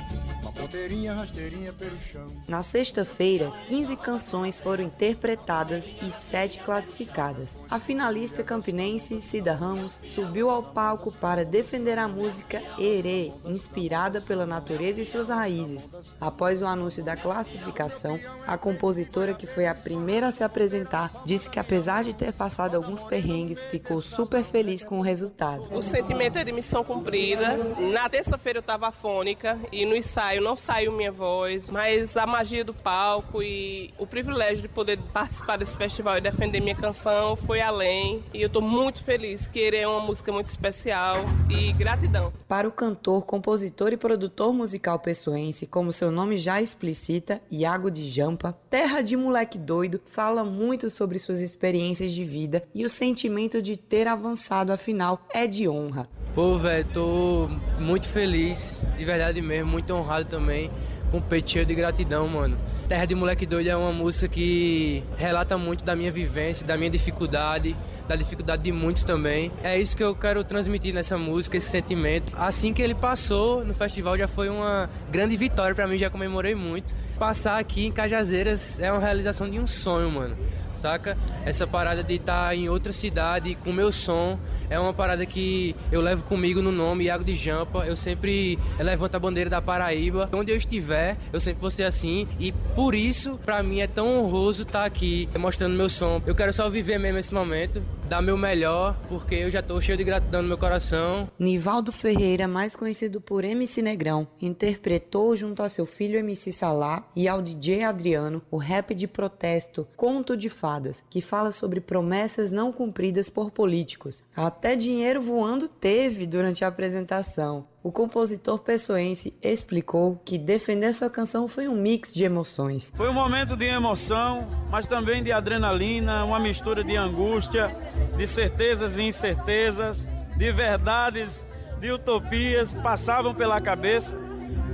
uma 0.43 0.53
ponteirinha 0.53 1.15
rasteirinha 1.15 1.73
pelo 1.73 1.97
chão. 2.13 2.27
Na 2.49 2.63
sexta-feira, 2.63 3.53
15 3.69 3.97
canções 3.97 4.59
foram 4.59 4.85
interpretadas 4.85 5.97
e 6.03 6.11
7 6.11 6.59
classificadas. 6.61 7.61
A 7.71 7.79
finalista 7.79 8.43
campinense 8.43 9.21
Cida 9.21 9.55
Ramos 9.55 10.01
subiu 10.05 10.51
ao 10.51 10.63
palco 10.63 11.13
para 11.13 11.45
defender 11.45 11.99
a 11.99 12.09
música 12.09 12.63
Erê, 12.79 13.33
inspirada 13.45 14.21
pela 14.21 14.47
natureza 14.47 15.01
e 15.01 15.05
suas 15.05 15.29
raízes. 15.29 15.89
Após 16.21 16.61
o 16.61 16.67
anúncio 16.67 17.05
da 17.05 17.17
classificação, 17.17 18.19
a 18.47 18.59
compositora, 18.59 19.35
que 19.35 19.47
foi 19.47 19.67
a 19.67 19.75
primeira 19.75 20.29
a 20.29 20.33
se 20.33 20.43
apresentar, 20.43 21.23
disse 21.25 21.49
que 21.49 21.59
apesar 21.59 22.05
de 22.05 22.13
ter 22.13 22.33
passado 22.33 22.75
alguns 22.75 23.03
perrengues, 23.05 23.65
ficou 23.65 24.03
super 24.03 24.43
feliz 24.43 24.85
com 24.85 24.99
o 24.99 25.03
resultado. 25.03 25.69
Sentimento 25.85 26.39
é 26.39 26.45
de 26.45 26.51
missão 26.51 26.83
cumprida. 26.83 27.57
Na 27.93 28.09
terça-feira 28.09 28.59
eu 28.59 28.61
estava 28.61 28.89
afônica 28.89 29.59
e 29.71 29.85
no 29.85 29.95
ensaio 29.95 30.41
não 30.41 30.57
saiu 30.57 30.91
minha 30.93 31.13
voz, 31.13 31.69
mas 31.69 32.17
a 32.17 32.27
magia 32.27 32.65
do 32.65 32.73
palco 32.73 33.43
e 33.43 33.93
o 33.99 34.07
privilégio 34.07 34.63
de 34.63 34.69
poder 34.69 34.99
participar 35.13 35.57
desse 35.57 35.77
festival 35.77 36.17
e 36.17 36.21
defender 36.21 36.61
minha 36.61 36.75
canção 36.75 37.37
foi 37.37 37.61
além. 37.61 38.23
E 38.33 38.41
eu 38.41 38.47
estou 38.47 38.63
muito 38.63 39.05
feliz, 39.05 39.47
que 39.47 39.61
é 39.61 39.87
uma 39.87 40.01
música 40.01 40.33
muito 40.33 40.49
especial 40.49 41.19
e 41.51 41.73
gratidão. 41.75 42.33
Para 42.49 42.67
o 42.67 42.73
cantor, 42.73 43.25
compositor 43.27 43.93
e 43.93 43.97
produtor 43.97 44.53
musical 44.53 44.99
pessoense, 44.99 45.67
como 45.67 45.93
seu 45.93 46.11
nome 46.11 46.39
já 46.39 46.63
explicita, 46.63 47.41
Iago 47.51 47.91
de 47.91 48.05
Jampa, 48.05 48.57
Terra 48.71 49.03
de 49.03 49.17
Moleque 49.17 49.59
Doido 49.59 50.01
fala 50.07 50.45
muito 50.45 50.89
sobre 50.89 51.19
suas 51.19 51.41
experiências 51.41 52.11
de 52.11 52.25
vida 52.25 52.65
e 52.75 52.85
o 52.85 52.91
sentimento 52.91 53.61
de 53.61 53.77
ter 53.77 54.09
avançado 54.09 54.73
afinal 54.73 55.21
é 55.31 55.47
de 55.47 55.69
honra. 55.75 56.09
Pô, 56.35 56.59
velho, 56.59 56.85
tô 56.93 57.49
muito 57.79 58.09
feliz, 58.09 58.81
de 58.97 59.05
verdade 59.05 59.41
mesmo, 59.41 59.71
muito 59.71 59.95
honrado 59.95 60.25
também, 60.25 60.71
com 61.11 61.19
o 61.19 61.23
peito 61.23 61.51
cheio 61.51 61.65
de 61.65 61.75
gratidão, 61.75 62.27
mano. 62.27 62.59
Terra 62.89 63.05
de 63.07 63.15
Moleque 63.15 63.47
Doido 63.47 63.69
é 63.69 63.77
uma 63.77 63.93
música 63.93 64.29
que 64.29 65.03
relata 65.17 65.57
muito 65.57 65.85
da 65.85 65.95
minha 65.95 66.11
vivência, 66.11 66.67
da 66.67 66.77
minha 66.77 66.91
dificuldade, 66.91 67.77
da 68.09 68.17
dificuldade 68.17 68.63
de 68.63 68.73
muitos 68.73 69.05
também. 69.05 69.51
É 69.63 69.79
isso 69.79 69.97
que 69.97 70.03
eu 70.03 70.15
quero 70.15 70.43
transmitir 70.45 70.93
nessa 70.93 71.17
música, 71.17 71.57
esse 71.57 71.69
sentimento. 71.69 72.33
Assim 72.37 72.73
que 72.73 72.83
ele 72.83 72.95
passou 72.95 73.65
no 73.65 73.73
festival 73.73 74.19
já 74.19 74.29
foi 74.29 74.49
uma 74.49 74.91
grande 75.11 75.37
vitória 75.37 75.75
para 75.75 75.87
mim, 75.87 75.97
já 75.97 76.11
comemorei 76.11 76.55
muito. 76.55 76.95
Passar 77.19 77.59
aqui 77.59 77.87
em 77.87 77.93
Cajazeiras 77.93 78.79
é 78.81 78.91
uma 78.91 79.01
realização 79.01 79.49
de 79.49 79.59
um 79.59 79.67
sonho, 79.67 80.11
mano. 80.11 80.37
Saca? 80.75 81.17
Essa 81.45 81.67
parada 81.67 82.03
de 82.03 82.15
estar 82.15 82.49
tá 82.49 82.55
em 82.55 82.69
outra 82.69 82.93
cidade 82.93 83.55
com 83.55 83.73
meu 83.73 83.91
som 83.93 84.39
é 84.71 84.79
uma 84.79 84.93
parada 84.93 85.25
que 85.27 85.77
eu 85.93 86.01
levo 86.01 86.25
comigo 86.25 86.63
no 86.63 86.73
nome 86.73 87.05
Iago 87.05 87.25
de 87.25 87.35
Jampa. 87.35 87.85
Eu 87.87 87.97
sempre 87.97 88.59
levanto 88.79 89.15
a 89.15 89.19
bandeira 89.19 89.51
da 89.51 89.61
Paraíba. 89.61 90.29
Onde 90.33 90.53
eu 90.53 90.57
estiver, 90.57 91.17
eu 91.33 91.41
sempre 91.41 91.61
vou 91.61 91.71
ser 91.71 91.85
assim. 91.85 92.27
E 92.39 92.53
por 92.75 92.95
isso, 92.95 93.39
para 93.45 93.63
mim, 93.63 93.81
é 93.81 93.87
tão 93.87 94.19
honroso 94.19 94.63
estar 94.63 94.81
tá 94.81 94.85
aqui 94.85 95.29
mostrando 95.39 95.77
meu 95.77 95.89
som. 95.89 96.21
Eu 96.27 96.35
quero 96.35 96.53
só 96.53 96.69
viver 96.69 96.99
mesmo 96.99 97.19
esse 97.19 97.33
momento, 97.33 97.83
dar 98.09 98.23
meu 98.23 98.37
melhor, 98.37 98.97
porque 99.09 99.35
eu 99.35 99.51
já 99.51 99.63
tô 99.63 99.81
cheio 99.81 99.99
de 99.99 100.05
gratidão 100.05 100.43
no 100.43 100.49
meu 100.49 100.59
coração. 100.59 101.29
Nivaldo 101.39 101.93
Ferreira, 101.93 102.49
mais 102.49 102.75
conhecido 102.75 103.21
por 103.21 103.45
MC 103.45 103.83
Negrão, 103.83 104.27
interpretou 104.41 105.37
junto 105.37 105.63
a 105.63 105.69
seu 105.69 105.87
filho 105.87 106.19
MC 106.19 106.53
Salá 106.53 107.07
e 107.15 107.29
ao 107.29 107.43
DJ 107.43 107.85
Adriano 107.85 108.43
o 108.51 108.57
rap 108.57 108.95
de 108.95 109.07
protesto 109.07 109.87
Conto 109.97 110.37
de 110.37 110.49
Fadas, 110.65 111.05
que 111.11 111.21
fala 111.21 111.53
sobre 111.53 111.79
promessas 111.79 112.51
não 112.51 112.73
cumpridas 112.73 113.29
por 113.29 113.51
políticos. 113.51 114.25
Até 114.35 114.75
dinheiro 114.75 115.21
voando 115.21 115.69
teve 115.69 116.27
durante 116.27 116.65
a 116.65 116.69
apresentação. 116.69 117.67
O 117.83 117.93
compositor 117.93 118.59
pessoense 118.61 119.35
explicou 119.43 120.19
que 120.25 120.39
defender 120.39 120.95
sua 120.95 121.11
canção 121.11 121.49
foi 121.49 121.69
um 121.69 121.77
mix 121.77 122.15
de 122.15 122.25
emoções. 122.25 122.91
Foi 122.97 123.11
um 123.11 123.13
momento 123.13 123.55
de 123.59 123.67
emoção, 123.67 124.47
mas 124.71 124.87
também 124.87 125.23
de 125.23 125.31
adrenalina, 125.31 126.25
uma 126.25 126.39
mistura 126.39 126.83
de 126.83 126.97
angústia, 126.97 127.71
de 128.17 128.27
certezas 128.27 128.97
e 128.97 129.03
incertezas, 129.03 130.09
de 130.35 130.51
verdades, 130.51 131.47
de 131.79 131.91
utopias 131.91 132.73
passavam 132.77 133.35
pela 133.35 133.61
cabeça 133.61 134.15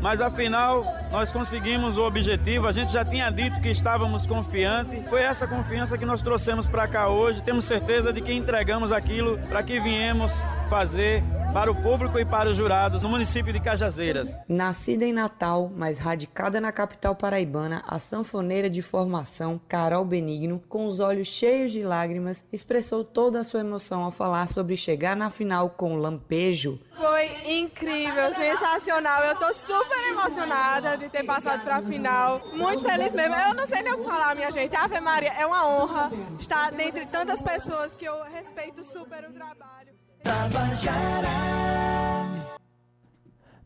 mas 0.01 0.21
afinal 0.21 0.85
nós 1.11 1.31
conseguimos 1.31 1.97
o 1.97 2.03
objetivo. 2.03 2.67
A 2.67 2.73
gente 2.73 2.93
já 2.93 3.05
tinha 3.05 3.31
dito 3.31 3.61
que 3.61 3.69
estávamos 3.69 4.27
confiantes. 4.27 5.09
Foi 5.09 5.23
essa 5.23 5.47
confiança 5.47 5.99
que 5.99 6.07
nós 6.07 6.23
trouxemos 6.23 6.67
para 6.67 6.87
cá 6.87 7.09
hoje. 7.09 7.43
Temos 7.43 7.65
certeza 7.65 8.13
de 8.13 8.21
que 8.21 8.33
entregamos 8.33 8.93
aquilo 8.93 9.39
para 9.49 9.63
que 9.63 9.81
viemos 9.81 10.33
fazer 10.69 11.23
para 11.53 11.71
o 11.71 11.75
público 11.75 12.17
e 12.17 12.25
para 12.25 12.49
os 12.49 12.57
jurados 12.57 13.03
no 13.03 13.09
município 13.09 13.53
de 13.53 13.59
Cajazeiras. 13.59 14.31
Nascida 14.49 15.05
em 15.05 15.13
Natal, 15.13 15.71
mas 15.75 15.99
radicada 15.99 16.61
na 16.61 16.71
capital 16.71 17.17
paraibana, 17.17 17.83
a 17.89 17.99
sanfoneira 17.99 18.71
de 18.71 18.81
formação 18.81 19.61
Carol 19.69 20.05
Benigno, 20.05 20.63
com 20.69 20.87
os 20.87 21.01
olhos 21.01 21.27
cheios 21.27 21.73
de 21.73 21.83
lágrimas, 21.83 22.45
expressou 22.53 23.03
toda 23.03 23.41
a 23.41 23.45
sua 23.45 23.61
emoção 23.61 24.05
ao 24.05 24.13
falar 24.13 24.49
sobre 24.49 24.77
chegar 24.77 25.17
na 25.17 25.29
final 25.29 25.71
com 25.71 25.97
Lampejo. 25.97 26.79
Foi 26.97 27.27
incrível, 27.51 28.33
sensacional. 28.35 29.25
Eu 29.25 29.37
tô 29.37 29.53
super 29.55 29.90
emocionada 30.09 30.97
de 30.97 31.09
ter 31.09 31.25
passado 31.25 31.63
para 31.63 31.77
a 31.77 31.83
final. 31.83 32.41
Muito 32.53 32.83
feliz 32.83 33.13
mesmo. 33.13 33.35
Eu 33.35 33.55
não 33.55 33.67
sei 33.67 33.83
nem 33.83 33.93
o 33.93 33.99
que 33.99 34.05
falar, 34.05 34.35
minha 34.35 34.51
gente. 34.51 34.75
Ave 34.75 35.01
Maria, 35.01 35.33
é 35.33 35.47
uma 35.47 35.67
honra 35.69 36.11
estar 36.39 36.71
dentre 36.73 37.07
tantas 37.07 37.41
pessoas 37.43 37.97
que 37.97 38.05
eu 38.05 38.23
respeito 38.25 38.85
super 38.85 39.25
o 39.29 39.33
trabalho. 39.33 39.91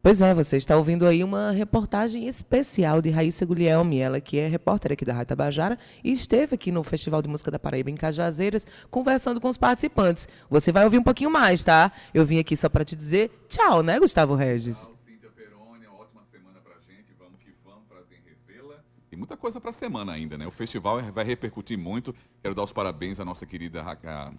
Pois 0.04 0.20
é, 0.20 0.34
você 0.34 0.58
está 0.58 0.76
ouvindo 0.76 1.06
aí 1.06 1.24
uma 1.24 1.50
reportagem 1.50 2.28
especial 2.28 3.00
de 3.00 3.08
Raíssa 3.08 3.46
Guglielmi, 3.46 4.00
ela 4.00 4.20
que 4.20 4.38
é 4.38 4.46
repórter 4.46 4.92
aqui 4.92 5.02
da 5.02 5.14
Rádio 5.14 5.28
Tabajara 5.28 5.78
e 6.04 6.12
esteve 6.12 6.56
aqui 6.56 6.70
no 6.70 6.84
Festival 6.84 7.22
de 7.22 7.28
Música 7.28 7.50
da 7.50 7.58
Paraíba 7.58 7.88
em 7.88 7.94
Cajazeiras 7.94 8.66
conversando 8.90 9.40
com 9.40 9.48
os 9.48 9.56
participantes. 9.56 10.28
Você 10.50 10.70
vai 10.70 10.84
ouvir 10.84 10.98
um 10.98 11.02
pouquinho 11.02 11.30
mais, 11.30 11.64
tá? 11.64 11.90
Eu 12.12 12.26
vim 12.26 12.38
aqui 12.38 12.54
só 12.54 12.68
para 12.68 12.84
te 12.84 12.94
dizer 12.94 13.30
tchau, 13.48 13.82
né, 13.82 13.98
Gustavo 13.98 14.34
Regis? 14.34 14.76
Tchau, 14.76 14.94
Cíntia 15.06 15.30
Peroni, 15.30 15.86
ótima 15.86 16.22
semana 16.22 16.60
pra 16.62 16.74
gente, 16.86 17.14
vamos 17.18 17.40
que 17.40 17.54
vamos, 17.64 17.86
prazer 17.88 18.18
em 18.18 18.52
revê-la. 18.52 18.84
Tem 19.14 19.18
muita 19.20 19.36
coisa 19.36 19.60
pra 19.60 19.70
semana 19.70 20.10
ainda, 20.10 20.36
né? 20.36 20.44
O 20.44 20.50
festival 20.50 21.00
vai 21.12 21.24
repercutir 21.24 21.78
muito. 21.78 22.12
Quero 22.42 22.52
dar 22.52 22.64
os 22.64 22.72
parabéns 22.72 23.20
à 23.20 23.24
nossa 23.24 23.46
querida 23.46 23.80
a, 23.80 24.32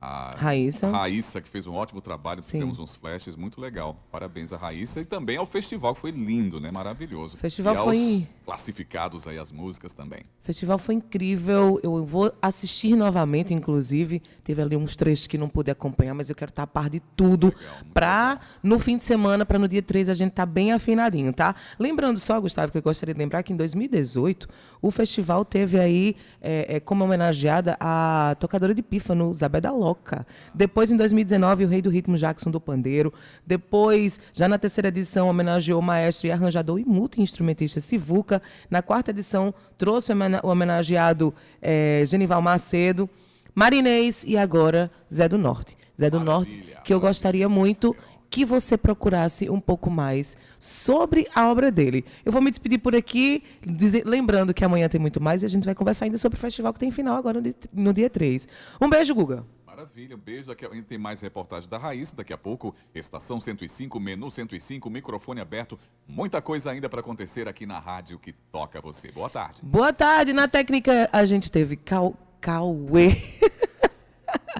a 0.00 0.34
Raíssa. 0.36 0.88
Raíssa, 0.90 1.40
que 1.40 1.48
fez 1.48 1.66
um 1.66 1.74
ótimo 1.74 2.00
trabalho, 2.00 2.42
Sim. 2.42 2.52
fizemos 2.52 2.78
uns 2.78 2.94
flashes, 2.94 3.34
muito 3.34 3.60
legal. 3.60 3.96
Parabéns 4.12 4.52
a 4.52 4.56
Raíssa 4.56 5.00
e 5.00 5.04
também 5.04 5.36
ao 5.36 5.46
festival, 5.46 5.94
que 5.94 6.00
foi 6.00 6.10
lindo, 6.10 6.60
né? 6.60 6.70
Maravilhoso. 6.70 7.36
O 7.36 7.38
festival 7.38 7.74
e 7.74 7.78
aos 7.78 7.84
foi- 7.96 8.26
classificados 8.44 9.26
aí 9.26 9.38
as 9.38 9.50
músicas 9.50 9.92
também. 9.92 10.20
O 10.42 10.46
festival 10.46 10.78
foi 10.78 10.94
incrível. 10.96 11.80
Eu 11.82 12.04
vou 12.04 12.32
assistir 12.40 12.94
novamente, 12.94 13.52
inclusive. 13.54 14.22
Teve 14.44 14.62
ali 14.62 14.76
uns 14.76 14.96
trechos 14.96 15.26
que 15.26 15.36
não 15.38 15.48
pude 15.48 15.70
acompanhar, 15.70 16.14
mas 16.14 16.28
eu 16.30 16.36
quero 16.36 16.50
estar 16.50 16.62
a 16.62 16.66
par 16.66 16.88
de 16.90 17.00
tudo 17.00 17.52
para 17.92 18.40
no 18.62 18.78
fim 18.78 18.96
de 18.96 19.04
semana, 19.04 19.44
para 19.46 19.58
no 19.58 19.66
dia 19.66 19.82
3 19.82 20.08
a 20.08 20.14
gente 20.14 20.30
estar 20.30 20.46
bem 20.46 20.72
afinadinho, 20.72 21.32
tá? 21.32 21.54
Lembrando 21.78 22.18
só, 22.18 22.40
Gustavo, 22.40 22.70
que 22.70 22.78
eu 22.78 22.82
gostaria 22.82 23.14
de 23.14 23.18
lembrar 23.18 23.42
que 23.42 23.52
em 23.52 23.56
2018 23.56 24.48
o 24.80 24.90
festival 24.90 25.44
teve 25.44 25.78
aí 25.78 26.16
é, 26.40 26.76
é, 26.76 26.80
como 26.80 27.04
homenageada 27.04 27.76
a 27.80 28.36
tocadora 28.38 28.74
de 28.74 28.82
pífano, 28.82 29.32
Zabeda 29.32 29.70
Loca. 29.70 30.26
Depois, 30.54 30.90
em 30.90 30.96
2019, 30.96 31.64
o 31.64 31.68
rei 31.68 31.82
do 31.82 31.90
ritmo 31.90 32.16
Jackson 32.16 32.50
do 32.50 32.60
Pandeiro. 32.60 33.12
Depois, 33.46 34.20
já 34.32 34.48
na 34.48 34.58
terceira 34.58 34.88
edição, 34.88 35.28
homenageou 35.28 35.80
o 35.80 35.82
maestro 35.82 36.26
e 36.26 36.30
arranjador 36.30 36.78
e 36.78 36.84
multi-instrumentista 36.84 37.80
Sivuca. 37.80 38.40
Na 38.70 38.82
quarta 38.82 39.10
edição, 39.10 39.54
trouxe 39.76 40.12
o 40.12 40.48
homenageado 40.48 41.34
é, 41.60 42.04
Genival 42.06 42.42
Macedo. 42.42 43.08
Marinês 43.54 44.22
e 44.26 44.36
agora 44.36 44.90
Zé 45.12 45.26
do 45.28 45.38
Norte. 45.38 45.78
Zé 45.98 46.10
do 46.10 46.20
Norte, 46.20 46.62
que 46.84 46.92
eu 46.92 47.00
gostaria 47.00 47.48
muito 47.48 47.96
que 48.30 48.44
você 48.44 48.76
procurasse 48.76 49.48
um 49.48 49.60
pouco 49.60 49.90
mais 49.90 50.36
sobre 50.58 51.28
a 51.34 51.48
obra 51.50 51.70
dele. 51.70 52.04
Eu 52.24 52.32
vou 52.32 52.42
me 52.42 52.50
despedir 52.50 52.78
por 52.78 52.94
aqui, 52.94 53.42
dizer, 53.62 54.04
lembrando 54.06 54.52
que 54.52 54.64
amanhã 54.64 54.88
tem 54.88 55.00
muito 55.00 55.20
mais 55.20 55.42
e 55.42 55.46
a 55.46 55.48
gente 55.48 55.64
vai 55.64 55.74
conversar 55.74 56.04
ainda 56.04 56.18
sobre 56.18 56.36
o 56.38 56.40
festival 56.40 56.72
que 56.72 56.80
tem 56.80 56.90
final 56.90 57.16
agora 57.16 57.38
no 57.38 57.42
dia, 57.42 57.54
no 57.72 57.92
dia 57.92 58.10
3. 58.10 58.46
Um 58.80 58.88
beijo, 58.88 59.14
Guga. 59.14 59.44
Maravilha, 59.76 60.16
um 60.16 60.18
beijo. 60.18 60.48
Daqui 60.48 60.64
a, 60.64 60.70
tem 60.82 60.96
mais 60.96 61.20
reportagem 61.20 61.68
da 61.68 61.76
Raíssa 61.76 62.16
daqui 62.16 62.32
a 62.32 62.38
pouco. 62.38 62.74
Estação 62.94 63.38
105, 63.38 64.00
menu 64.00 64.30
105, 64.30 64.88
microfone 64.88 65.38
aberto. 65.38 65.78
Muita 66.08 66.40
coisa 66.40 66.70
ainda 66.70 66.88
para 66.88 67.00
acontecer 67.00 67.46
aqui 67.46 67.66
na 67.66 67.78
rádio 67.78 68.18
que 68.18 68.32
toca 68.32 68.80
você. 68.80 69.12
Boa 69.12 69.28
tarde. 69.28 69.60
Boa 69.62 69.92
tarde. 69.92 70.32
Na 70.32 70.48
técnica 70.48 71.10
a 71.12 71.26
gente 71.26 71.52
teve 71.52 71.76
Cal, 71.76 72.16
Cauê. 72.40 73.10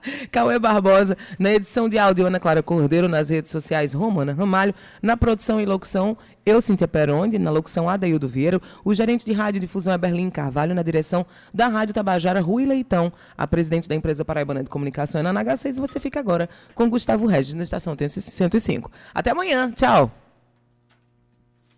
Cauê 0.31 0.59
Barbosa, 0.59 1.17
na 1.39 1.53
edição 1.53 1.89
de 1.89 1.99
áudio 1.99 2.27
Ana 2.27 2.41
Clara 2.41 2.63
Cordeiro, 2.63 3.09
nas 3.09 3.31
redes 3.31 3.51
sociais 3.51 3.93
Romana 3.93 4.33
Ramalho, 4.33 4.75
na 5.03 5.17
produção 5.17 5.61
e 5.61 5.67
locução 5.67 6.17
eu, 6.45 6.61
Cíntia 6.61 6.87
Peronde, 6.87 7.41
na 7.41 7.51
locução 7.51 7.89
Adaildo 7.89 8.29
Vieira, 8.29 8.61
o 8.85 8.95
gerente 8.95 9.27
de 9.27 9.33
rádio 9.33 9.61
difusão 9.61 9.93
é 9.93 9.99
Berlim 9.99 10.31
Carvalho, 10.31 10.77
na 10.77 10.83
direção 10.83 11.27
da 11.53 11.67
Rádio 11.67 11.93
Tabajara, 11.93 12.41
Rui 12.41 12.65
Leitão, 12.65 13.13
a 13.37 13.49
presidente 13.49 13.89
da 13.89 13.97
empresa 13.97 14.25
Paraibana 14.25 14.63
de 14.63 14.71
Comunicação, 14.71 15.21
Ana 15.21 15.45
H6, 15.45 15.81
você 15.81 15.99
fica 15.99 16.21
agora 16.21 16.49
com 16.73 16.89
Gustavo 16.89 17.27
Regis, 17.27 17.55
na 17.55 17.65
estação 17.65 17.97
105. 17.99 18.91
Até 19.13 19.33
amanhã, 19.33 19.73
tchau. 19.73 20.09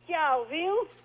Tchau, 0.07 0.47
viu? 0.51 0.98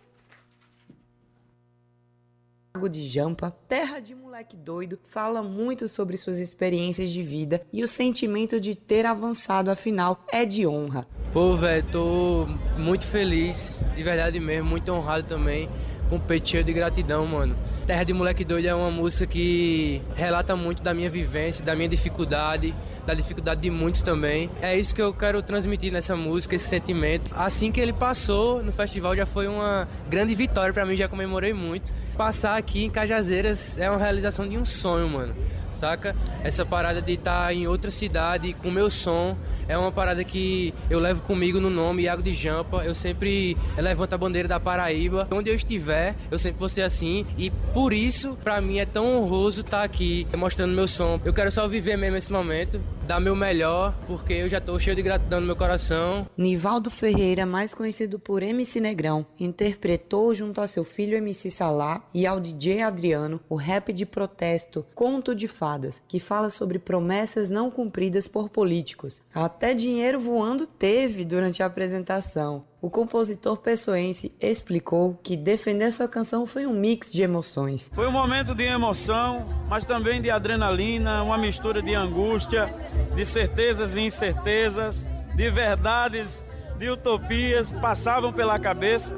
Lago 2.76 2.90
de 2.90 3.04
Jampa, 3.04 3.56
terra 3.70 4.00
de 4.00 4.16
moleque 4.16 4.58
doido, 4.58 4.98
fala 5.08 5.44
muito 5.44 5.88
sobre 5.88 6.18
suas 6.18 6.40
experiências 6.40 7.12
de 7.12 7.22
vida 7.22 7.62
e 7.72 7.84
o 7.84 7.88
sentimento 7.88 8.60
de 8.60 8.74
ter 8.74 9.06
avançado, 9.06 9.70
afinal, 9.70 10.26
é 10.32 10.44
de 10.44 10.66
honra. 10.66 11.06
Pô, 11.32 11.56
velho, 11.56 11.86
tô 11.92 12.48
muito 12.76 13.06
feliz, 13.06 13.80
de 13.96 14.02
verdade 14.02 14.40
mesmo, 14.40 14.72
muito 14.72 14.92
honrado 14.92 15.24
também, 15.28 15.70
com 16.10 16.16
o 16.16 16.20
peito 16.20 16.50
cheio 16.50 16.64
de 16.64 16.74
gratidão, 16.74 17.28
mano. 17.28 17.56
Terra 17.86 18.04
de 18.04 18.12
Moleque 18.12 18.44
Doido 18.44 18.66
é 18.66 18.74
uma 18.74 18.90
música 18.90 19.28
que 19.28 20.02
relata 20.16 20.56
muito 20.56 20.82
da 20.82 20.96
minha 20.96 21.12
vivência, 21.12 21.64
da 21.64 21.76
minha 21.76 21.90
dificuldade, 21.90 22.74
da 23.06 23.14
dificuldade 23.14 23.62
de 23.62 23.70
muitos 23.70 24.02
também. 24.02 24.50
É 24.62 24.78
isso 24.78 24.94
que 24.94 25.02
eu 25.02 25.14
quero 25.14 25.42
transmitir 25.42 25.92
nessa 25.92 26.16
música, 26.16 26.56
esse 26.56 26.68
sentimento. 26.68 27.32
Assim 27.36 27.72
que 27.72 27.80
ele 27.80 27.94
passou 27.94 28.64
no 28.64 28.72
festival 28.72 29.16
já 29.16 29.26
foi 29.26 29.48
uma 29.48 29.88
grande 30.10 30.34
vitória 30.36 30.74
para 30.74 30.86
mim, 30.86 30.96
já 30.96 31.08
comemorei 31.08 31.54
muito. 31.54 31.92
Passar 32.18 32.58
aqui 32.58 32.84
em 32.84 32.90
Cajazeiras 32.90 33.78
é 33.78 33.90
uma 33.90 34.00
realização 34.00 34.48
de 34.48 34.58
um 34.58 34.66
sonho, 34.66 35.10
mano. 35.10 35.36
Saca? 35.74 36.16
Essa 36.44 36.66
parada 36.66 37.02
de 37.02 37.14
estar 37.14 37.48
tá 37.48 37.54
em 37.54 37.68
outra 37.68 37.92
cidade 37.92 38.54
com 38.54 38.72
meu 38.72 38.90
som 38.90 39.36
é 39.68 39.78
uma 39.78 39.92
parada 39.92 40.24
que 40.24 40.74
eu 40.90 41.00
levo 41.00 41.22
comigo 41.24 41.60
no 41.60 41.70
nome 41.70 42.04
Iago 42.04 42.22
de 42.22 42.34
Jampa. 42.34 42.84
Eu 42.84 42.94
sempre 42.94 43.58
levanto 43.78 44.14
a 44.14 44.18
bandeira 44.18 44.48
da 44.48 44.60
Paraíba. 44.60 45.28
Onde 45.32 45.50
eu 45.50 45.56
estiver, 45.56 46.16
eu 46.30 46.38
sempre 46.38 46.60
vou 46.60 46.70
ser 46.70 46.82
assim. 46.82 47.26
E 47.38 47.50
por 47.74 47.94
isso, 47.94 48.38
para 48.44 48.60
mim, 48.62 48.80
é 48.80 48.86
tão 48.86 49.18
honroso 49.18 49.62
estar 49.62 49.80
tá 49.80 49.84
aqui 49.84 50.28
mostrando 50.38 50.74
meu 50.74 50.88
som. 50.88 51.20
Eu 51.24 51.34
quero 51.34 51.52
só 51.52 51.68
viver 51.68 51.98
mesmo 51.98 52.18
esse 52.18 52.32
momento, 52.32 52.80
dar 53.08 53.20
meu 53.20 53.36
melhor, 53.36 53.94
porque 54.08 54.34
eu 54.34 54.50
já 54.50 54.62
tô 54.62 54.80
cheio 54.80 54.96
de 54.96 55.02
gratidão 55.02 55.42
no 55.42 55.46
meu 55.46 55.56
coração. 55.56 56.28
Nivaldo 56.38 56.90
Ferreira, 56.90 57.46
mais 57.46 57.74
conhecido 57.74 58.18
por 58.18 58.42
MC 58.42 58.80
Negrão, 58.80 59.26
interpretou 59.40 60.34
junto 60.34 60.62
a 60.62 60.68
seu 60.68 60.84
filho 60.84 61.18
MC 61.18 61.52
Salá 61.52 62.08
e 62.14 62.26
ao 62.26 62.40
DJ 62.40 62.82
Adriano 62.82 63.42
o 63.50 63.56
rap 63.56 63.92
de 63.92 64.06
protesto 64.06 64.86
Conto 64.96 65.36
de 65.36 65.48
Fadas, 65.48 66.02
que 66.08 66.20
fala 66.20 66.50
sobre 66.50 66.80
promessas 66.80 67.50
não 67.50 67.70
cumpridas 67.70 68.28
por 68.28 68.50
políticos. 68.50 69.22
Até 69.34 69.74
dinheiro 69.74 70.20
voando 70.20 70.66
teve 70.66 71.26
durante 71.26 71.62
a 71.62 71.66
apresentação. 71.66 72.66
O 72.84 72.90
compositor 72.90 73.56
pessoense 73.56 74.36
explicou 74.42 75.18
que 75.24 75.38
defender 75.38 75.94
sua 75.94 76.06
canção 76.06 76.46
foi 76.46 76.66
um 76.66 76.74
mix 76.74 77.10
de 77.10 77.22
emoções. 77.22 77.90
Foi 77.96 78.06
um 78.06 78.12
momento 78.12 78.54
de 78.54 78.66
emoção, 78.66 79.46
mas 79.70 79.86
também 79.86 80.22
de 80.22 80.30
adrenalina, 80.30 81.24
uma 81.24 81.38
mistura 81.38 81.82
de 81.82 81.96
angústia, 81.96 82.70
de 83.16 83.26
certezas 83.26 83.96
e 83.96 84.02
incertezas, 84.02 85.08
de 85.34 85.50
verdades, 85.50 86.46
de 86.78 86.90
utopias 86.90 87.72
passavam 87.72 88.34
pela 88.34 88.60
cabeça, 88.60 89.14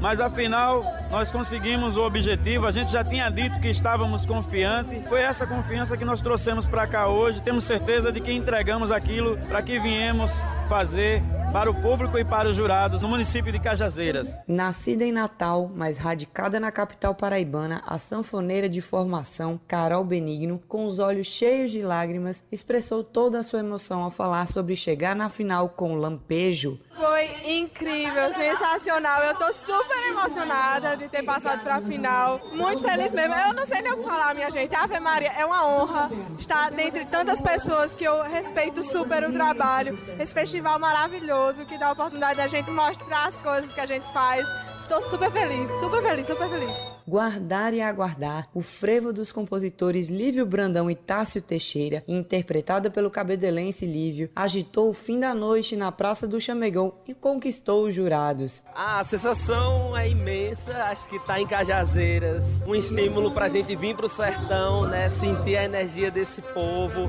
mas 0.00 0.20
afinal 0.20 0.84
nós 1.10 1.30
conseguimos 1.30 1.96
o 1.96 2.02
objetivo. 2.02 2.66
A 2.66 2.70
gente 2.70 2.92
já 2.92 3.04
tinha 3.04 3.28
dito 3.28 3.60
que 3.60 3.68
estávamos 3.68 4.24
confiantes. 4.24 5.06
Foi 5.08 5.20
essa 5.20 5.46
confiança 5.46 5.96
que 5.96 6.04
nós 6.04 6.20
trouxemos 6.20 6.66
para 6.66 6.86
cá 6.86 7.08
hoje. 7.08 7.42
Temos 7.42 7.64
certeza 7.64 8.12
de 8.12 8.20
que 8.20 8.32
entregamos 8.32 8.90
aquilo 8.90 9.36
para 9.48 9.60
que 9.60 9.78
viemos 9.80 10.30
fazer 10.68 11.22
para 11.52 11.68
o 11.68 11.74
público 11.74 12.16
e 12.16 12.24
para 12.24 12.48
os 12.48 12.56
jurados 12.56 13.02
no 13.02 13.08
município 13.08 13.50
de 13.50 13.58
Cajazeiras. 13.58 14.32
Nascida 14.46 15.04
em 15.04 15.10
Natal, 15.10 15.68
mas 15.74 15.98
radicada 15.98 16.60
na 16.60 16.70
capital 16.70 17.12
paraibana, 17.12 17.82
a 17.84 17.98
sanfoneira 17.98 18.68
de 18.68 18.80
formação 18.80 19.60
Carol 19.66 20.04
Benigno, 20.04 20.62
com 20.68 20.86
os 20.86 21.00
olhos 21.00 21.26
cheios 21.26 21.72
de 21.72 21.82
lágrimas, 21.82 22.44
expressou 22.52 23.02
toda 23.02 23.40
a 23.40 23.42
sua 23.42 23.58
emoção 23.58 24.04
ao 24.04 24.12
falar 24.12 24.46
sobre 24.46 24.76
chegar 24.76 25.16
na 25.16 25.28
final 25.28 25.70
com 25.70 25.96
Lampejo. 25.96 26.78
Foi 27.00 27.30
incrível, 27.46 28.30
sensacional. 28.34 29.22
Eu 29.22 29.34
tô 29.34 29.50
super 29.54 30.06
emocionada 30.10 30.98
de 30.98 31.08
ter 31.08 31.22
passado 31.22 31.62
para 31.62 31.76
a 31.76 31.80
final. 31.80 32.38
Muito 32.52 32.82
feliz 32.82 33.10
mesmo. 33.12 33.34
Eu 33.34 33.54
não 33.54 33.66
sei 33.66 33.80
nem 33.80 33.92
o 33.92 33.96
que 33.96 34.02
falar, 34.04 34.34
minha 34.34 34.50
gente. 34.50 34.74
Ave 34.74 35.00
Maria, 35.00 35.32
é 35.32 35.46
uma 35.46 35.66
honra 35.66 36.10
estar 36.38 36.70
dentre 36.70 37.06
tantas 37.06 37.40
pessoas 37.40 37.94
que 37.94 38.04
eu 38.04 38.22
respeito 38.22 38.82
super 38.82 39.24
o 39.24 39.32
trabalho. 39.32 39.98
Esse 40.20 40.34
festival 40.34 40.78
maravilhoso 40.78 41.64
que 41.64 41.78
dá 41.78 41.86
a 41.88 41.92
oportunidade 41.92 42.36
da 42.36 42.46
gente 42.46 42.70
mostrar 42.70 43.28
as 43.28 43.38
coisas 43.38 43.72
que 43.72 43.80
a 43.80 43.86
gente 43.86 44.04
faz. 44.12 44.46
Tô 44.90 45.00
super 45.02 45.30
feliz, 45.30 45.68
super 45.78 46.02
feliz, 46.02 46.26
super 46.26 46.50
feliz. 46.50 46.76
Guardar 47.06 47.72
e 47.72 47.80
Aguardar, 47.80 48.48
o 48.52 48.60
frevo 48.60 49.12
dos 49.12 49.30
compositores 49.30 50.08
Lívio 50.08 50.44
Brandão 50.44 50.90
e 50.90 50.96
Tássio 50.96 51.40
Teixeira, 51.40 52.02
interpretada 52.08 52.90
pelo 52.90 53.08
cabedelense 53.08 53.86
Lívio, 53.86 54.30
agitou 54.34 54.90
o 54.90 54.92
fim 54.92 55.20
da 55.20 55.32
noite 55.32 55.76
na 55.76 55.92
Praça 55.92 56.26
do 56.26 56.40
Chamegão 56.40 56.92
e 57.06 57.14
conquistou 57.14 57.86
os 57.86 57.94
jurados. 57.94 58.64
A 58.74 59.04
sensação 59.04 59.96
é 59.96 60.08
imensa, 60.08 60.74
acho 60.86 61.08
que 61.08 61.20
tá 61.20 61.40
em 61.40 61.46
Cajazeiras, 61.46 62.60
um 62.66 62.74
estímulo 62.74 63.30
pra 63.30 63.48
gente 63.48 63.76
vir 63.76 63.94
pro 63.94 64.08
sertão, 64.08 64.88
né, 64.88 65.08
sentir 65.08 65.56
a 65.56 65.62
energia 65.62 66.10
desse 66.10 66.42
povo, 66.42 67.08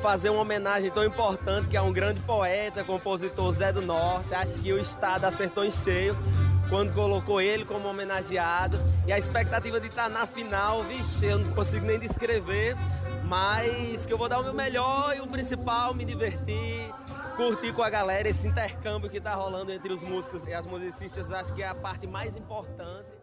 fazer 0.00 0.30
uma 0.30 0.42
homenagem 0.42 0.92
tão 0.92 1.04
importante 1.04 1.70
que 1.70 1.76
é 1.76 1.82
um 1.82 1.92
grande 1.92 2.20
poeta, 2.20 2.84
compositor 2.84 3.52
Zé 3.52 3.72
do 3.72 3.82
Norte, 3.82 4.32
acho 4.32 4.60
que 4.60 4.72
o 4.72 4.78
estado 4.78 5.24
acertou 5.24 5.64
em 5.64 5.72
cheio 5.72 6.16
quando 6.68 6.92
colocou 7.16 7.40
ele 7.40 7.64
como 7.64 7.88
homenageado. 7.88 8.78
E 9.06 9.12
a 9.12 9.18
expectativa 9.18 9.80
de 9.80 9.88
estar 9.88 10.10
na 10.10 10.26
final, 10.26 10.84
vixe, 10.84 11.24
eu 11.24 11.38
não 11.38 11.52
consigo 11.54 11.86
nem 11.86 11.98
descrever, 11.98 12.76
mas 13.24 14.04
que 14.04 14.12
eu 14.12 14.18
vou 14.18 14.28
dar 14.28 14.38
o 14.40 14.42
meu 14.42 14.52
melhor 14.52 15.16
e 15.16 15.20
o 15.20 15.26
principal, 15.26 15.94
me 15.94 16.04
divertir, 16.04 16.92
curtir 17.36 17.72
com 17.72 17.82
a 17.82 17.88
galera 17.88 18.28
esse 18.28 18.46
intercâmbio 18.46 19.08
que 19.08 19.16
está 19.16 19.34
rolando 19.34 19.72
entre 19.72 19.92
os 19.92 20.04
músicos 20.04 20.46
e 20.46 20.52
as 20.52 20.66
musicistas, 20.66 21.32
acho 21.32 21.54
que 21.54 21.62
é 21.62 21.68
a 21.68 21.74
parte 21.74 22.06
mais 22.06 22.36
importante. 22.36 23.15